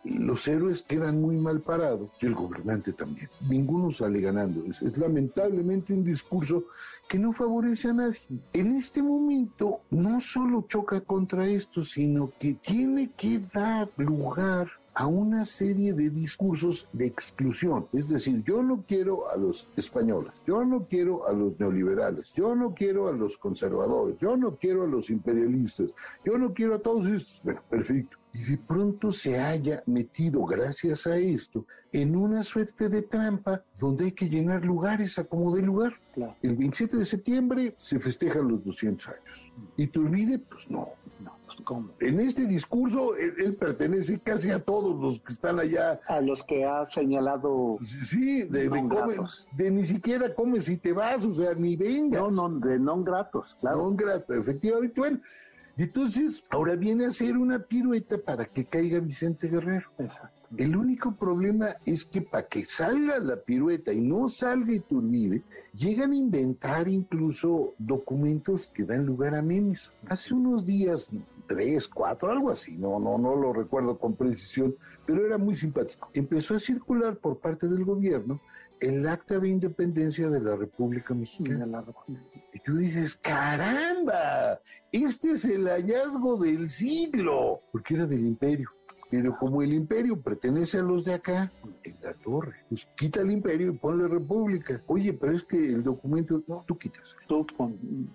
los 0.04 0.48
héroes 0.48 0.82
quedan 0.82 1.20
muy 1.20 1.36
mal 1.36 1.60
parados 1.60 2.10
y 2.20 2.26
el 2.26 2.34
gobernante 2.34 2.92
también. 2.92 3.28
Ninguno 3.48 3.90
sale 3.90 4.20
ganando. 4.20 4.64
Es, 4.64 4.80
es, 4.80 4.96
lamentablemente 4.96 5.92
un 5.92 6.04
discurso 6.04 6.64
que 7.08 7.18
no 7.18 7.32
favorece 7.32 7.88
a 7.88 7.92
nadie. 7.92 8.20
En 8.52 8.76
este 8.76 9.02
momento 9.02 9.80
no 9.90 10.20
solo 10.20 10.64
choca 10.68 11.00
contra 11.02 11.46
esto, 11.46 11.84
sino 11.84 12.32
que 12.38 12.54
tiene 12.54 13.10
que 13.10 13.40
dar 13.52 13.90
lugar 13.96 14.68
a 14.94 15.06
una 15.06 15.44
serie 15.44 15.92
de 15.92 16.10
discursos 16.10 16.88
de 16.92 17.06
exclusión. 17.06 17.86
Es 17.92 18.08
decir, 18.08 18.42
yo 18.44 18.62
no 18.62 18.84
quiero 18.86 19.30
a 19.30 19.36
los 19.36 19.68
españoles, 19.76 20.32
yo 20.46 20.64
no 20.64 20.86
quiero 20.86 21.28
a 21.28 21.32
los 21.32 21.58
neoliberales, 21.58 22.32
yo 22.32 22.54
no 22.54 22.74
quiero 22.74 23.08
a 23.08 23.12
los 23.12 23.36
conservadores, 23.38 24.16
yo 24.20 24.36
no 24.36 24.56
quiero 24.56 24.84
a 24.84 24.86
los 24.86 25.10
imperialistas, 25.10 25.90
yo 26.24 26.38
no 26.38 26.54
quiero 26.54 26.74
a 26.74 26.78
todos 26.78 27.06
estos. 27.06 27.40
Bueno, 27.42 27.62
perfecto 27.68 28.18
y 28.34 28.42
de 28.42 28.58
pronto 28.58 29.12
se 29.12 29.38
haya 29.38 29.82
metido, 29.86 30.44
gracias 30.44 31.06
a 31.06 31.16
esto, 31.16 31.66
en 31.92 32.16
una 32.16 32.42
suerte 32.42 32.88
de 32.88 33.02
trampa 33.02 33.62
donde 33.78 34.06
hay 34.06 34.12
que 34.12 34.28
llenar 34.28 34.64
lugares 34.64 35.18
a 35.18 35.24
como 35.24 35.54
de 35.54 35.62
lugar. 35.62 35.94
El 36.42 36.56
27 36.56 36.96
de 36.96 37.04
septiembre 37.04 37.74
se 37.78 38.00
festejan 38.00 38.48
los 38.48 38.64
200 38.64 39.08
años. 39.08 39.52
Y 39.76 39.98
olvide, 39.98 40.40
pues 40.40 40.68
no. 40.68 40.88
En 42.00 42.20
este 42.20 42.46
discurso 42.46 43.16
él, 43.16 43.54
pertenece 43.56 44.18
casi 44.20 44.50
a 44.50 44.58
todos 44.58 45.00
los 45.00 45.20
que 45.20 45.32
están 45.32 45.58
allá. 45.58 46.00
A 46.08 46.20
los 46.20 46.44
que 46.44 46.64
ha 46.64 46.86
señalado. 46.86 47.78
Sí, 48.04 48.42
de, 48.44 48.68
de, 49.56 49.70
ni 49.70 49.84
siquiera 49.84 50.34
comes 50.34 50.68
y 50.68 50.76
te 50.76 50.92
vas, 50.92 51.24
o 51.24 51.34
sea, 51.34 51.54
ni 51.54 51.76
vengas. 51.76 52.20
No, 52.20 52.48
no, 52.48 52.58
de 52.58 52.78
non 52.78 53.04
gratos, 53.04 53.56
claro. 53.60 53.78
Non 53.78 53.96
gratos, 53.96 54.36
efectivamente. 54.36 55.00
Bueno, 55.00 55.20
y 55.76 55.82
entonces, 55.82 56.44
ahora 56.50 56.76
viene 56.76 57.04
a 57.04 57.08
hacer 57.08 57.36
una 57.36 57.58
pirueta 57.58 58.16
para 58.18 58.44
que 58.44 58.64
caiga 58.64 59.00
Vicente 59.00 59.48
Guerrero. 59.48 59.88
Exacto. 59.98 60.44
El 60.56 60.76
único 60.76 61.10
problema 61.16 61.70
es 61.84 62.04
que 62.04 62.22
para 62.22 62.46
que 62.46 62.64
salga 62.64 63.18
la 63.18 63.36
pirueta 63.36 63.92
y 63.92 64.00
no 64.00 64.28
salga 64.28 64.72
Iturbide, 64.72 65.42
llegan 65.72 66.12
a 66.12 66.16
inventar 66.16 66.86
incluso 66.86 67.74
documentos 67.78 68.68
que 68.68 68.84
dan 68.84 69.04
lugar 69.04 69.34
a 69.34 69.42
memes. 69.42 69.90
Hace 70.06 70.34
unos 70.34 70.64
días, 70.64 71.08
tres, 71.46 71.88
cuatro, 71.88 72.30
algo 72.30 72.50
así, 72.50 72.76
no, 72.76 72.98
no, 72.98 73.18
no 73.18 73.36
lo 73.36 73.52
recuerdo 73.52 73.98
con 73.98 74.16
precisión, 74.16 74.76
pero 75.06 75.26
era 75.26 75.38
muy 75.38 75.56
simpático. 75.56 76.10
Empezó 76.14 76.54
a 76.54 76.60
circular 76.60 77.16
por 77.16 77.38
parte 77.38 77.68
del 77.68 77.84
gobierno 77.84 78.40
el 78.80 79.06
acta 79.08 79.38
de 79.38 79.48
independencia 79.48 80.28
de 80.28 80.40
la 80.40 80.56
República 80.56 81.14
Mexicana. 81.14 81.84
Y 82.52 82.58
tú 82.60 82.76
dices, 82.76 83.16
caramba, 83.16 84.60
este 84.92 85.32
es 85.32 85.44
el 85.44 85.68
hallazgo 85.68 86.36
del 86.36 86.68
siglo, 86.68 87.62
porque 87.72 87.94
era 87.94 88.06
del 88.06 88.26
imperio. 88.26 88.70
Pero 89.14 89.38
como 89.38 89.62
el 89.62 89.72
imperio 89.72 90.20
pertenece 90.20 90.78
a 90.78 90.82
los 90.82 91.04
de 91.04 91.14
acá, 91.14 91.52
en 91.84 91.94
la 92.02 92.14
torre, 92.14 92.56
pues 92.68 92.88
quita 92.96 93.20
el 93.20 93.30
imperio 93.30 93.68
y 93.68 93.76
ponle 93.76 94.08
república. 94.08 94.82
Oye, 94.88 95.12
pero 95.12 95.36
es 95.36 95.44
que 95.44 95.56
el 95.56 95.84
documento, 95.84 96.42
no, 96.48 96.64
tú 96.66 96.76
quitas. 96.76 97.14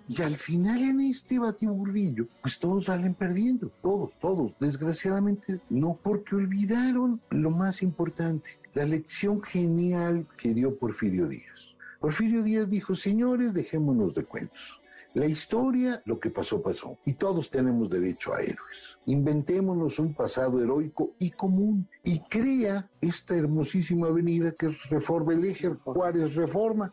Y 0.10 0.22
al 0.22 0.38
final 0.38 0.84
en 0.84 1.00
este 1.00 1.40
batiburrillo, 1.40 2.28
pues 2.42 2.60
todos 2.60 2.88
salen 2.88 3.14
perdiendo, 3.14 3.72
todos, 3.82 4.12
todos. 4.20 4.52
Desgraciadamente, 4.60 5.62
no, 5.70 5.98
porque 6.04 6.36
olvidaron 6.36 7.22
lo 7.30 7.50
más 7.50 7.82
importante, 7.82 8.50
la 8.74 8.84
lección 8.84 9.42
genial 9.42 10.28
que 10.36 10.54
dio 10.54 10.78
Porfirio 10.78 11.30
Díaz. 11.30 11.78
Porfirio 12.02 12.44
Díaz 12.44 12.70
dijo, 12.70 12.94
señores, 12.94 13.54
dejémonos 13.54 14.14
de 14.16 14.26
cuentos. 14.26 14.79
La 15.16 15.26
historia, 15.26 16.02
lo 16.06 16.20
que 16.20 16.30
pasó, 16.30 16.62
pasó. 16.62 16.98
Y 17.04 17.14
todos 17.14 17.50
tenemos 17.50 17.90
derecho 17.90 18.34
a 18.34 18.42
héroes. 18.42 18.98
Inventémonos 19.08 19.98
un 19.98 20.14
pasado 20.14 20.62
heroico 20.62 21.16
y 21.18 21.32
común. 21.32 21.88
Y 22.04 22.20
crea 22.20 22.88
esta 23.02 23.36
hermosísima 23.36 24.08
avenida 24.08 24.52
que 24.52 24.68
es 24.68 24.90
Reforma, 24.90 25.34
el 25.34 25.46
eje 25.46 25.70
Juárez 25.84 26.36
Reforma, 26.36 26.92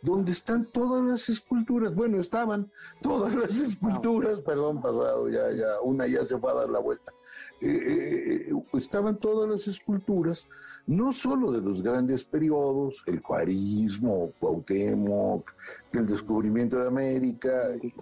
donde 0.00 0.32
están 0.32 0.64
todas 0.66 1.04
las 1.04 1.28
esculturas. 1.28 1.94
Bueno, 1.94 2.20
estaban 2.20 2.70
todas 3.02 3.34
las 3.34 3.56
esculturas, 3.56 4.40
perdón, 4.40 4.80
pasado, 4.80 5.28
ya, 5.28 5.52
ya, 5.52 5.80
una 5.82 6.06
ya 6.06 6.24
se 6.24 6.38
fue 6.38 6.50
a 6.50 6.54
dar 6.54 6.70
la 6.70 6.78
vuelta. 6.78 7.12
Eh, 7.60 7.66
eh, 7.66 8.50
eh, 8.50 8.62
estaban 8.74 9.16
todas 9.16 9.50
las 9.50 9.66
esculturas, 9.66 10.46
no 10.86 11.12
solo 11.12 11.50
de 11.50 11.60
los 11.60 11.82
grandes 11.82 12.22
periodos, 12.22 13.02
el 13.06 13.20
cuarismo, 13.20 14.32
Cuauhtémoc, 14.38 15.50
el 15.92 16.06
descubrimiento 16.06 16.78
de 16.78 16.86
América, 16.86 17.50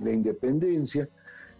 la 0.01 0.13
independencia, 0.13 1.09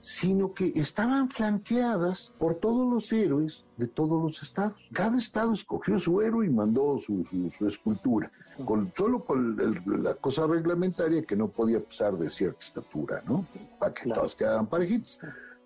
sino 0.03 0.53
que 0.53 0.73
estaban 0.77 1.31
flanqueadas 1.31 2.33
por 2.39 2.57
todos 2.57 2.87
los 2.89 3.11
héroes 3.13 3.65
de 3.79 3.89
todos 3.89 4.23
los 4.23 4.43
estados. 4.43 4.77
Cada 4.93 5.17
estado 5.19 5.55
escogió 5.55 5.99
su 5.99 6.21
héroe 6.21 6.47
y 6.47 6.51
mandó 6.51 6.99
su, 7.01 7.25
escultura, 7.67 8.31
con, 8.65 8.93
solo 8.95 9.25
con 9.25 9.57
la 10.03 10.15
cosa 10.15 10.47
reglamentaria 10.47 11.23
que 11.23 11.35
no 11.35 11.49
podía 11.49 11.83
pasar 11.83 12.17
de 12.19 12.29
cierta 12.31 12.59
estatura, 12.63 13.23
¿no? 13.27 13.47
Para 13.81 13.95
que 13.95 14.11
todos 14.11 14.35
quedaran 14.35 14.67
parejitos. 14.67 15.19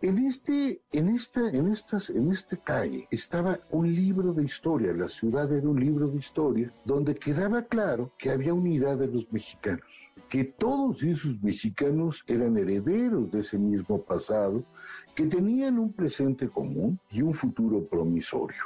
En 0.02 0.16
este, 0.16 0.80
en 0.92 1.10
esta, 1.10 1.50
en 1.50 1.68
estas, 1.68 2.08
en 2.08 2.32
este 2.32 2.56
calle 2.56 3.06
estaba 3.10 3.58
un 3.70 3.94
libro 3.94 4.32
de 4.32 4.44
historia, 4.44 4.94
la 4.94 5.08
ciudad 5.08 5.52
era 5.52 5.68
un 5.68 5.78
libro 5.78 6.08
de 6.08 6.16
historia, 6.16 6.72
donde 6.86 7.14
quedaba 7.14 7.60
claro 7.60 8.10
que 8.16 8.30
había 8.30 8.54
unidad 8.54 8.96
de 8.96 9.08
los 9.08 9.30
mexicanos, 9.30 9.84
que 10.30 10.44
todos 10.44 11.02
esos 11.02 11.42
mexicanos 11.42 12.24
eran 12.26 12.56
herederos 12.56 13.30
de 13.30 13.40
ese 13.40 13.58
mismo 13.58 14.00
pasado, 14.00 14.64
que 15.14 15.26
tenían 15.26 15.78
un 15.78 15.92
presente 15.92 16.48
común 16.48 16.98
y 17.10 17.20
un 17.20 17.34
futuro 17.34 17.84
promisorio. 17.84 18.62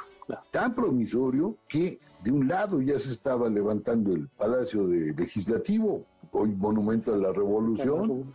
Tan 0.51 0.73
promisorio 0.73 1.57
que 1.67 1.99
de 2.23 2.31
un 2.31 2.47
lado 2.47 2.81
ya 2.81 2.97
se 2.97 3.11
estaba 3.11 3.49
levantando 3.49 4.13
el 4.13 4.29
Palacio 4.29 4.87
de 4.87 5.13
Legislativo, 5.13 6.05
hoy 6.35 6.51
monumento 6.51 7.13
a 7.13 7.17
la 7.17 7.31
revolución, 7.31 8.31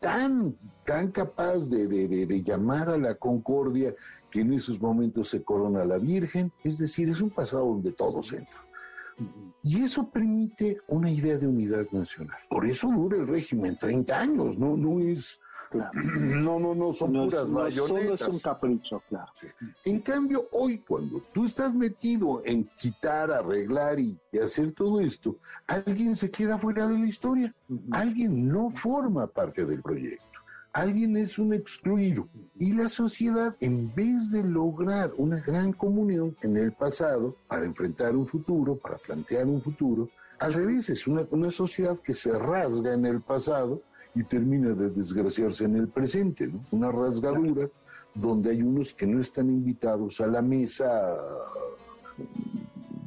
tan, 0.00 0.56
tan 0.84 1.10
capaz 1.10 1.70
de, 1.70 1.88
de, 1.88 2.42
llamar 2.42 2.88
a 2.88 2.98
la 2.98 3.14
concordia 3.14 3.94
que 4.30 4.40
en 4.40 4.52
esos 4.52 4.80
momentos 4.80 5.28
se 5.28 5.42
corona 5.42 5.84
la 5.84 5.98
Virgen, 5.98 6.52
es 6.62 6.78
decir, 6.78 7.08
es 7.08 7.20
un 7.20 7.30
pasado 7.30 7.66
donde 7.66 7.92
todos 7.92 8.32
entran. 8.32 8.62
Y 9.62 9.82
eso 9.82 10.10
permite 10.10 10.78
una 10.88 11.10
idea 11.10 11.38
de 11.38 11.46
unidad 11.46 11.86
nacional. 11.92 12.38
Por 12.50 12.66
eso 12.66 12.88
dura 12.88 13.16
el 13.16 13.28
régimen 13.28 13.78
30 13.78 14.18
años, 14.18 14.58
no, 14.58 14.76
no 14.76 15.00
es 15.00 15.40
no, 15.94 16.58
no, 16.58 16.74
no, 16.74 16.92
son 16.92 17.12
puras 17.12 17.48
no 17.48 17.70
Solo 17.70 18.14
es 18.14 18.28
un 18.28 18.38
capricho, 18.38 19.02
claro. 19.08 19.32
En 19.84 20.00
cambio, 20.00 20.48
hoy 20.52 20.78
cuando 20.78 21.20
tú 21.32 21.44
estás 21.44 21.74
metido 21.74 22.42
en 22.44 22.68
quitar, 22.78 23.30
arreglar 23.30 23.98
y, 23.98 24.18
hacer 24.42 24.72
todo 24.72 25.00
esto, 25.00 25.36
alguien 25.66 26.16
se 26.16 26.30
queda 26.30 26.58
fuera 26.58 26.86
de 26.86 26.98
la 26.98 27.06
historia. 27.06 27.54
Alguien 27.90 28.48
no 28.48 28.70
forma 28.70 29.26
parte 29.26 29.64
del 29.64 29.82
proyecto. 29.82 30.24
Alguien 30.72 31.16
es 31.16 31.38
un 31.38 31.54
excluido. 31.54 32.28
Y 32.56 32.72
la 32.72 32.88
sociedad, 32.88 33.54
en 33.60 33.94
vez 33.94 34.30
de 34.32 34.42
lograr 34.42 35.12
una 35.16 35.40
gran 35.40 35.72
comunión 35.72 36.36
en 36.42 36.56
el 36.56 36.72
pasado 36.72 37.36
para 37.46 37.64
enfrentar 37.64 38.16
un 38.16 38.26
futuro, 38.26 38.76
para 38.76 38.98
plantear 38.98 39.46
un 39.46 39.62
futuro, 39.62 40.08
al 40.40 40.52
revés, 40.52 40.90
es 40.90 41.06
una, 41.06 41.22
una 41.30 41.52
sociedad 41.52 41.96
que 41.98 42.12
se 42.12 42.36
rasga 42.36 42.92
en 42.92 43.06
el 43.06 43.20
pasado 43.20 43.82
y 44.14 44.22
termina 44.22 44.70
de 44.74 44.90
desgraciarse 44.90 45.64
en 45.64 45.76
el 45.76 45.88
presente, 45.88 46.46
¿no? 46.46 46.64
Una 46.70 46.92
rasgadura 46.92 47.68
donde 48.14 48.50
hay 48.50 48.62
unos 48.62 48.94
que 48.94 49.06
no 49.06 49.20
están 49.20 49.48
invitados 49.48 50.20
a 50.20 50.26
la 50.26 50.40
mesa 50.40 51.16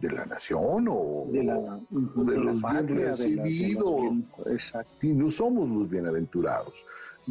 de 0.01 0.11
la 0.11 0.25
nación 0.25 0.87
o 0.89 1.27
de, 1.31 1.43
los 1.43 2.61
bien 2.61 2.87
recibidos. 2.87 4.01
Y 5.01 5.07
no 5.07 5.31
somos 5.31 5.69
los 5.69 5.89
bienaventurados. 5.89 6.73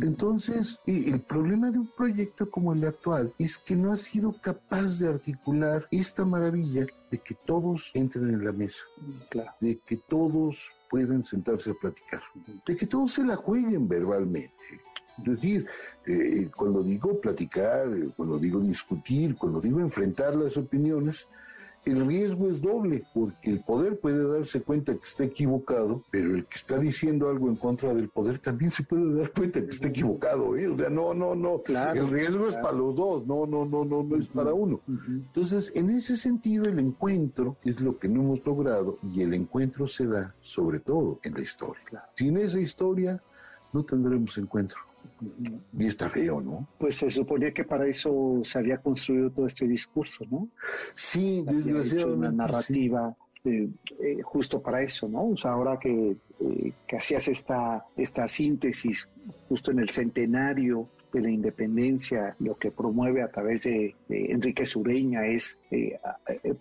Entonces, 0.02 0.78
el 0.86 1.20
problema 1.22 1.70
de 1.70 1.78
un 1.78 1.86
proyecto 1.86 2.50
como 2.50 2.74
el 2.74 2.84
actual 2.84 3.32
es 3.38 3.56
que 3.56 3.74
no 3.74 3.92
ha 3.92 3.96
sido 3.96 4.34
capaz 4.42 4.98
de 4.98 5.08
articular 5.08 5.86
esta 5.90 6.24
maravilla 6.24 6.86
de 7.10 7.18
que 7.18 7.34
todos 7.46 7.92
entren 7.94 8.28
en 8.28 8.44
la 8.44 8.52
mesa, 8.52 8.82
de 9.60 9.78
que 9.78 9.96
todos 9.96 10.70
puedan 10.90 11.24
sentarse 11.24 11.70
a 11.70 11.74
platicar, 11.80 12.20
de 12.66 12.76
que 12.76 12.86
todos 12.86 13.14
se 13.14 13.24
la 13.24 13.36
jueguen 13.36 13.88
verbalmente. 13.88 14.52
Es 15.18 15.24
decir, 15.24 15.66
eh, 16.06 16.50
cuando 16.54 16.82
digo 16.82 17.18
platicar, 17.18 17.88
cuando 18.16 18.38
digo 18.38 18.60
discutir, 18.60 19.34
cuando 19.36 19.62
digo 19.62 19.80
enfrentar 19.80 20.36
las 20.36 20.58
opiniones, 20.58 21.26
el 21.86 22.04
riesgo 22.04 22.48
es 22.48 22.60
doble, 22.60 23.04
porque 23.14 23.48
el 23.48 23.60
poder 23.60 24.00
puede 24.00 24.28
darse 24.28 24.60
cuenta 24.60 24.92
que 24.92 25.04
está 25.04 25.24
equivocado, 25.24 26.02
pero 26.10 26.34
el 26.34 26.44
que 26.44 26.56
está 26.56 26.78
diciendo 26.78 27.28
algo 27.28 27.48
en 27.48 27.54
contra 27.54 27.94
del 27.94 28.08
poder 28.08 28.40
también 28.40 28.72
se 28.72 28.82
puede 28.82 29.14
dar 29.14 29.32
cuenta 29.32 29.62
que 29.62 29.70
está 29.70 29.88
equivocado. 29.88 30.56
¿eh? 30.56 30.66
O 30.66 30.76
sea, 30.76 30.90
no, 30.90 31.14
no, 31.14 31.36
no. 31.36 31.62
el 31.94 32.10
riesgo 32.10 32.48
es 32.48 32.56
para 32.56 32.72
los 32.72 32.96
dos, 32.96 33.26
no, 33.26 33.46
no, 33.46 33.64
no, 33.64 33.84
no, 33.84 34.02
no 34.02 34.16
es 34.16 34.26
para 34.26 34.52
uno. 34.52 34.80
Entonces, 34.88 35.70
en 35.76 35.90
ese 35.90 36.16
sentido, 36.16 36.64
el 36.66 36.80
encuentro 36.80 37.56
es 37.62 37.80
lo 37.80 37.96
que 37.98 38.08
no 38.08 38.20
hemos 38.20 38.44
logrado 38.44 38.98
y 39.14 39.22
el 39.22 39.32
encuentro 39.34 39.86
se 39.86 40.06
da 40.08 40.34
sobre 40.40 40.80
todo 40.80 41.20
en 41.22 41.34
la 41.34 41.40
historia. 41.40 42.04
Sin 42.16 42.36
esa 42.36 42.60
historia 42.60 43.22
no 43.72 43.84
tendremos 43.84 44.36
encuentro. 44.38 44.85
Y 45.78 45.86
está 45.86 46.08
feo, 46.08 46.40
¿no? 46.40 46.68
Pues 46.78 46.96
se 46.96 47.10
suponía 47.10 47.52
que 47.52 47.64
para 47.64 47.86
eso 47.86 48.40
se 48.44 48.58
había 48.58 48.78
construido 48.78 49.30
todo 49.30 49.46
este 49.46 49.66
discurso, 49.66 50.24
¿no? 50.30 50.48
Sí, 50.94 51.42
desgraciadamente. 51.46 52.16
Una 52.16 52.32
narrativa 52.32 53.16
eh, 53.44 53.68
eh, 54.00 54.22
justo 54.22 54.60
para 54.60 54.82
eso, 54.82 55.08
¿no? 55.08 55.28
O 55.28 55.36
sea, 55.36 55.52
ahora 55.52 55.78
que, 55.78 56.16
eh, 56.40 56.72
que 56.86 56.96
hacías 56.96 57.28
esta, 57.28 57.84
esta 57.96 58.26
síntesis 58.26 59.08
justo 59.48 59.70
en 59.70 59.78
el 59.78 59.88
centenario 59.88 60.88
de 61.12 61.22
la 61.22 61.30
independencia, 61.30 62.34
lo 62.40 62.56
que 62.56 62.70
promueve 62.70 63.22
a 63.22 63.28
través 63.28 63.62
de, 63.62 63.94
Enrique 64.08 64.66
Sureña 64.66 65.26
es 65.26 65.60
eh, 65.70 65.98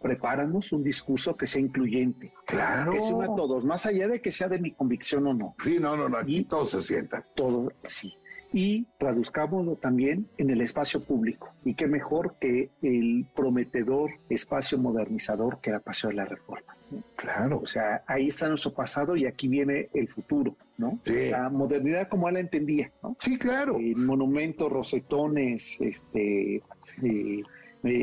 prepáranos 0.02 0.72
un 0.72 0.84
discurso 0.84 1.36
que 1.36 1.48
sea 1.48 1.62
incluyente. 1.62 2.32
Claro. 2.46 2.94
Que 2.94 3.02
suma 3.02 3.26
a 3.26 3.36
todos, 3.36 3.66
más 3.66 3.86
allá 3.86 4.08
de 4.08 4.22
que 4.22 4.32
sea 4.32 4.48
de 4.48 4.60
mi 4.60 4.72
convicción 4.72 5.26
o 5.28 5.34
no. 5.34 5.56
Sí, 5.64 5.78
no, 5.80 5.98
no, 5.98 6.08
no, 6.08 6.18
aquí 6.18 6.44
todos 6.44 6.70
se 6.70 6.82
sientan. 6.82 7.26
Todo, 7.36 7.72
sí 7.84 8.16
y 8.54 8.86
traduzcámoslo 8.98 9.76
también 9.76 10.28
en 10.38 10.50
el 10.50 10.62
espacio 10.62 11.04
público. 11.04 11.54
Y 11.64 11.74
qué 11.74 11.88
mejor 11.88 12.36
que 12.40 12.70
el 12.82 13.26
prometedor 13.36 14.12
espacio 14.30 14.78
modernizador 14.78 15.60
que 15.62 15.72
era 15.72 15.80
Paseo 15.80 16.10
de 16.10 16.18
la 16.18 16.26
Reforma. 16.26 16.76
Claro. 17.16 17.60
O 17.64 17.68
sea, 17.68 18.04
ahí 18.08 18.28
está 18.28 18.48
nuestro 18.48 18.74
pasado 18.74 19.16
y 19.16 19.26
aquí 19.26 19.48
viene 19.48 19.90
el 19.94 20.08
futuro, 20.08 20.56
¿no? 20.78 21.00
La 21.06 21.50
modernidad 21.50 22.08
como 22.08 22.28
él 22.28 22.36
la 22.36 22.40
entendía, 22.42 22.92
¿no? 23.02 23.16
Sí, 23.20 23.38
claro. 23.38 23.78
El 23.78 23.96
monumento, 23.98 24.70
rosetones, 24.70 25.80
este, 25.82 26.62
eh, 27.04 27.44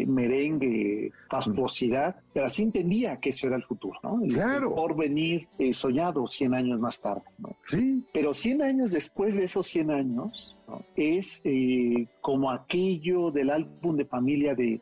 merengue, 0.07 1.13
pasposidad, 1.29 2.17
pero 2.33 2.47
así 2.47 2.63
entendía 2.63 3.19
que 3.19 3.31
eso 3.31 3.49
era 3.49 3.57
el 3.57 3.65
futuro, 3.65 3.99
¿no? 4.03 4.21
claro. 4.29 4.75
por 4.75 4.97
venir 4.97 5.49
eh, 5.59 5.73
soñado 5.75 6.27
100 6.27 6.55
años 6.55 6.81
más 6.81 7.01
tarde. 7.01 7.23
Sí. 7.67 8.05
Pero 8.13 8.33
100 8.33 8.63
años 8.63 8.93
después 8.93 9.37
de 9.37 9.45
esos 9.45 9.67
100 9.67 9.91
años, 9.91 10.57
es 10.97 11.41
eh, 11.45 12.07
como 12.21 12.51
aquello 12.51 13.31
del 13.31 13.51
álbum 13.51 13.97
de 13.97 14.05
familia 14.05 14.55
de 14.55 14.81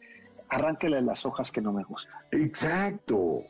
arránquele 0.49 1.01
las 1.01 1.25
hojas 1.25 1.51
que 1.51 1.61
no 1.61 1.73
me 1.73 1.85
gustan. 1.85 2.15
Exacto. 2.33 3.45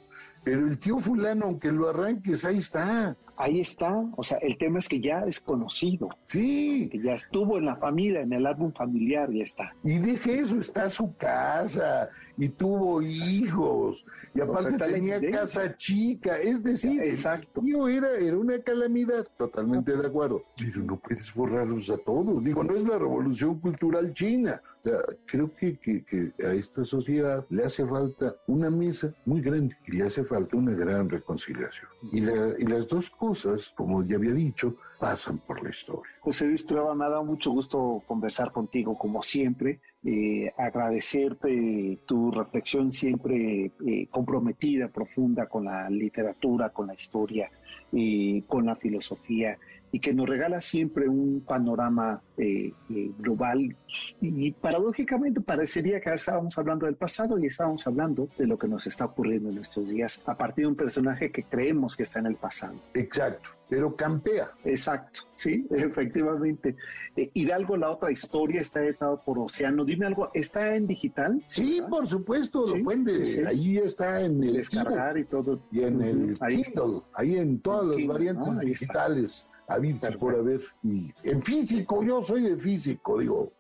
Pero 0.51 0.67
el 0.67 0.81
tío 0.81 0.99
fulano, 0.99 1.45
aunque 1.45 1.71
lo 1.71 1.89
arranques, 1.89 2.45
ahí 2.45 2.59
está 2.59 3.17
ahí 3.41 3.61
está. 3.61 3.91
O 4.17 4.23
sea, 4.23 4.39
el 4.39 4.57
tema 4.59 4.79
es 4.79 4.89
que 4.89 5.01
ya 5.01 5.25
es 5.25 5.41
conocido. 5.41 6.09
Sí. 6.27 6.89
Que 6.93 7.01
ya 7.01 7.15
estuvo 7.15 7.59
en 7.59 7.67
la 7.67 7.77
familia, 7.77 8.21
en 8.21 8.33
el 8.33 8.47
álbum 8.47 8.73
familiar, 8.73 9.31
ya 9.33 9.43
está. 9.43 9.75
Y 9.83 9.99
dije 9.99 10.41
eso, 10.41 10.59
está 10.59 10.91
su 10.91 11.17
casa 11.17 12.11
y 12.37 12.49
tuvo 12.49 13.03
hijos. 13.03 14.05
Y 14.35 14.41
aparte 14.41 14.77
tenía 14.77 15.21
casa 15.31 15.77
chica. 15.77 16.37
Es 16.39 16.63
decir, 16.63 17.03
Exacto. 17.03 17.63
el 17.65 17.89
era, 17.89 18.13
era 18.19 18.39
una 18.39 18.59
calamidad. 18.59 19.27
Totalmente 19.37 19.97
de 19.97 20.07
acuerdo. 20.07 20.43
Pero 20.57 20.83
no 20.83 20.97
puedes 20.99 21.33
borrarlos 21.35 21.89
a 21.91 21.97
todos. 21.99 22.45
Digo, 22.45 22.63
no 22.63 22.77
es 22.77 22.85
la 22.85 22.99
revolución 22.99 23.59
cultural 23.59 24.13
china. 24.13 24.61
Creo 25.27 25.55
que, 25.55 25.79
que, 25.79 26.33
a 26.45 26.53
esta 26.53 26.85
sociedad 26.85 27.47
le 27.51 27.65
hace 27.65 27.87
falta 27.87 28.37
una 28.47 28.71
mesa 28.71 29.15
muy 29.25 29.41
grande 29.41 29.77
y 29.87 29.93
le 29.97 30.05
hace 30.05 30.25
falta 30.25 30.57
una 30.57 30.73
gran 30.73 31.09
reconciliación. 31.09 31.89
Y, 32.13 32.21
la, 32.21 32.55
y 32.59 32.65
las 32.65 32.89
dos 32.89 33.11
cosas 33.11 33.73
como 33.77 34.03
ya 34.03 34.17
había 34.17 34.33
dicho, 34.33 34.77
pasan 34.99 35.39
por 35.39 35.63
la 35.63 35.71
historia. 35.71 36.13
José 36.21 36.47
Luis 36.47 36.67
Trueba, 36.67 36.95
me 36.95 37.05
ha 37.05 37.09
dado 37.09 37.25
mucho 37.25 37.51
gusto 37.51 38.03
conversar 38.07 38.51
contigo, 38.53 38.97
como 38.99 39.23
siempre. 39.23 39.81
Eh, 40.03 40.53
agradecerte 40.57 41.99
tu 42.07 42.31
reflexión 42.31 42.91
siempre 42.91 43.73
eh, 43.87 44.07
comprometida, 44.11 44.89
profunda 44.89 45.47
con 45.47 45.65
la 45.67 45.91
literatura, 45.91 46.71
con 46.71 46.87
la 46.87 46.95
historia, 46.95 47.51
y 47.93 48.43
con 48.43 48.67
la 48.67 48.77
filosofía 48.77 49.59
y 49.93 50.01
que 50.01 50.15
nos 50.15 50.29
regala 50.29 50.61
siempre 50.61 51.09
un 51.09 51.41
panorama 51.41 52.23
eh, 52.37 52.73
eh, 52.91 53.11
global 53.19 53.77
y 54.21 54.53
paradójicamente 54.53 55.41
parecería 55.41 56.01
que 56.01 56.15
estábamos 56.15 56.57
hablando 56.59 56.87
del 56.87 56.95
pasado 56.95 57.39
y 57.39 57.47
estábamos 57.47 57.87
hablando 57.87 58.29
de 58.39 58.47
lo 58.47 58.57
que 58.57 58.69
nos 58.69 58.87
está 58.87 59.07
ocurriendo 59.07 59.51
en 59.51 59.59
estos 59.59 59.89
días 59.89 60.21
a 60.27 60.37
partir 60.37 60.65
de 60.65 60.69
un 60.69 60.77
personaje 60.77 61.33
que 61.33 61.43
creemos 61.43 61.97
que 61.97 62.05
está 62.05 62.21
en 62.21 62.27
el 62.27 62.37
pasado. 62.37 62.75
Exacto, 62.95 63.51
pero 63.69 63.97
campea. 63.97 64.51
Exacto, 64.65 65.23
sí, 65.35 65.67
efectivamente. 65.71 66.77
Eh, 67.17 67.31
Hidalgo, 67.35 67.77
la 67.77 67.91
otra 67.91 68.13
historia, 68.13 68.61
está 68.61 68.85
editado 68.85 69.21
por 69.25 69.39
Océano. 69.39 69.85
Dime 69.85 70.07
algo, 70.07 70.31
¿está 70.35 70.77
en 70.77 70.87
digital? 70.87 71.43
Sí, 71.47 71.83
por 71.89 72.07
supuesto, 72.07 72.65
lo 72.67 72.83
pueden. 72.85 73.47
Ahí 73.47 73.79
está 73.79 74.23
en 74.23 74.43
el 74.43 74.55
descargar 74.55 75.19
y 75.19 75.25
todo. 75.25 75.61
Y 75.73 75.83
en 75.83 76.01
el 76.01 76.39
Kindle, 76.39 77.01
ahí 77.15 77.37
en 77.37 77.61
todas 77.61 77.87
las 77.87 78.07
variantes 78.07 78.61
digitales 78.61 79.47
habitas 79.71 80.17
por 80.17 80.35
haber. 80.37 80.61
Y 80.83 81.13
en 81.25 81.43
físico, 81.43 82.03
yo 82.03 82.25
soy 82.25 82.43
de 82.43 82.57
físico, 82.57 83.19
digo. 83.19 83.53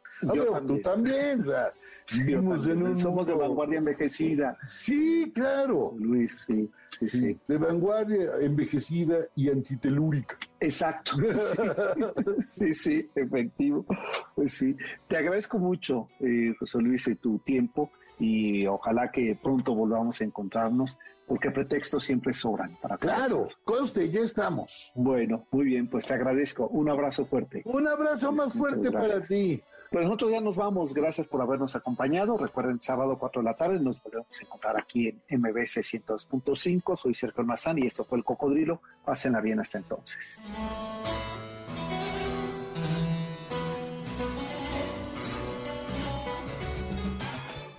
tú 0.66 0.80
también, 0.82 1.44
vivimos 2.16 2.66
en 2.66 2.82
un 2.82 2.98
Somos 2.98 3.26
de 3.26 3.34
vanguardia 3.34 3.78
envejecida. 3.78 4.58
Sí, 4.68 5.30
claro. 5.34 5.94
Luis, 5.98 6.44
sí, 6.46 6.70
sí, 7.06 7.38
De 7.46 7.58
vanguardia 7.58 8.32
envejecida 8.40 9.18
y 9.34 9.48
antitelúrica. 9.48 10.36
Exacto. 10.60 11.12
Sí, 12.46 12.74
sí, 12.74 13.08
efectivo. 13.14 13.86
Pues 14.34 14.52
sí. 14.54 14.76
Te 15.08 15.16
agradezco 15.16 15.58
mucho, 15.58 16.08
eh, 16.20 16.52
José 16.58 16.78
Luis, 16.78 17.08
tu 17.20 17.38
tiempo 17.38 17.90
y 18.20 18.66
ojalá 18.66 19.10
que 19.10 19.36
pronto 19.42 19.74
volvamos 19.74 20.20
a 20.20 20.24
encontrarnos, 20.24 20.98
porque 21.30 21.52
pretextos 21.52 22.02
siempre 22.02 22.34
sobran 22.34 22.74
para 22.82 22.98
Claro, 22.98 23.46
conste, 23.62 24.10
ya 24.10 24.18
estamos. 24.18 24.90
Bueno, 24.96 25.46
muy 25.52 25.66
bien, 25.66 25.86
pues 25.86 26.04
te 26.04 26.14
agradezco. 26.14 26.66
Un 26.66 26.90
abrazo 26.90 27.24
fuerte. 27.24 27.62
Un 27.66 27.86
abrazo 27.86 28.32
más 28.32 28.52
fuerte 28.52 28.90
para 28.90 29.22
ti. 29.22 29.62
Pues 29.92 30.06
nosotros 30.06 30.32
ya 30.32 30.40
nos 30.40 30.56
vamos. 30.56 30.92
Gracias 30.92 31.28
por 31.28 31.40
habernos 31.40 31.76
acompañado. 31.76 32.36
Recuerden, 32.36 32.80
sábado 32.80 33.16
4 33.16 33.42
de 33.42 33.44
la 33.44 33.54
tarde 33.54 33.78
nos 33.78 34.02
volvemos 34.02 34.40
a 34.40 34.44
encontrar 34.44 34.76
aquí 34.76 35.06
en 35.28 35.40
MBC 35.40 35.84
102.5. 35.84 36.96
Soy 36.96 37.14
Sergio 37.14 37.44
Mazán 37.44 37.78
y 37.78 37.86
esto 37.86 38.04
fue 38.04 38.18
El 38.18 38.24
Cocodrilo. 38.24 38.82
Pásenla 39.04 39.40
bien 39.40 39.60
hasta 39.60 39.78
entonces. 39.78 40.42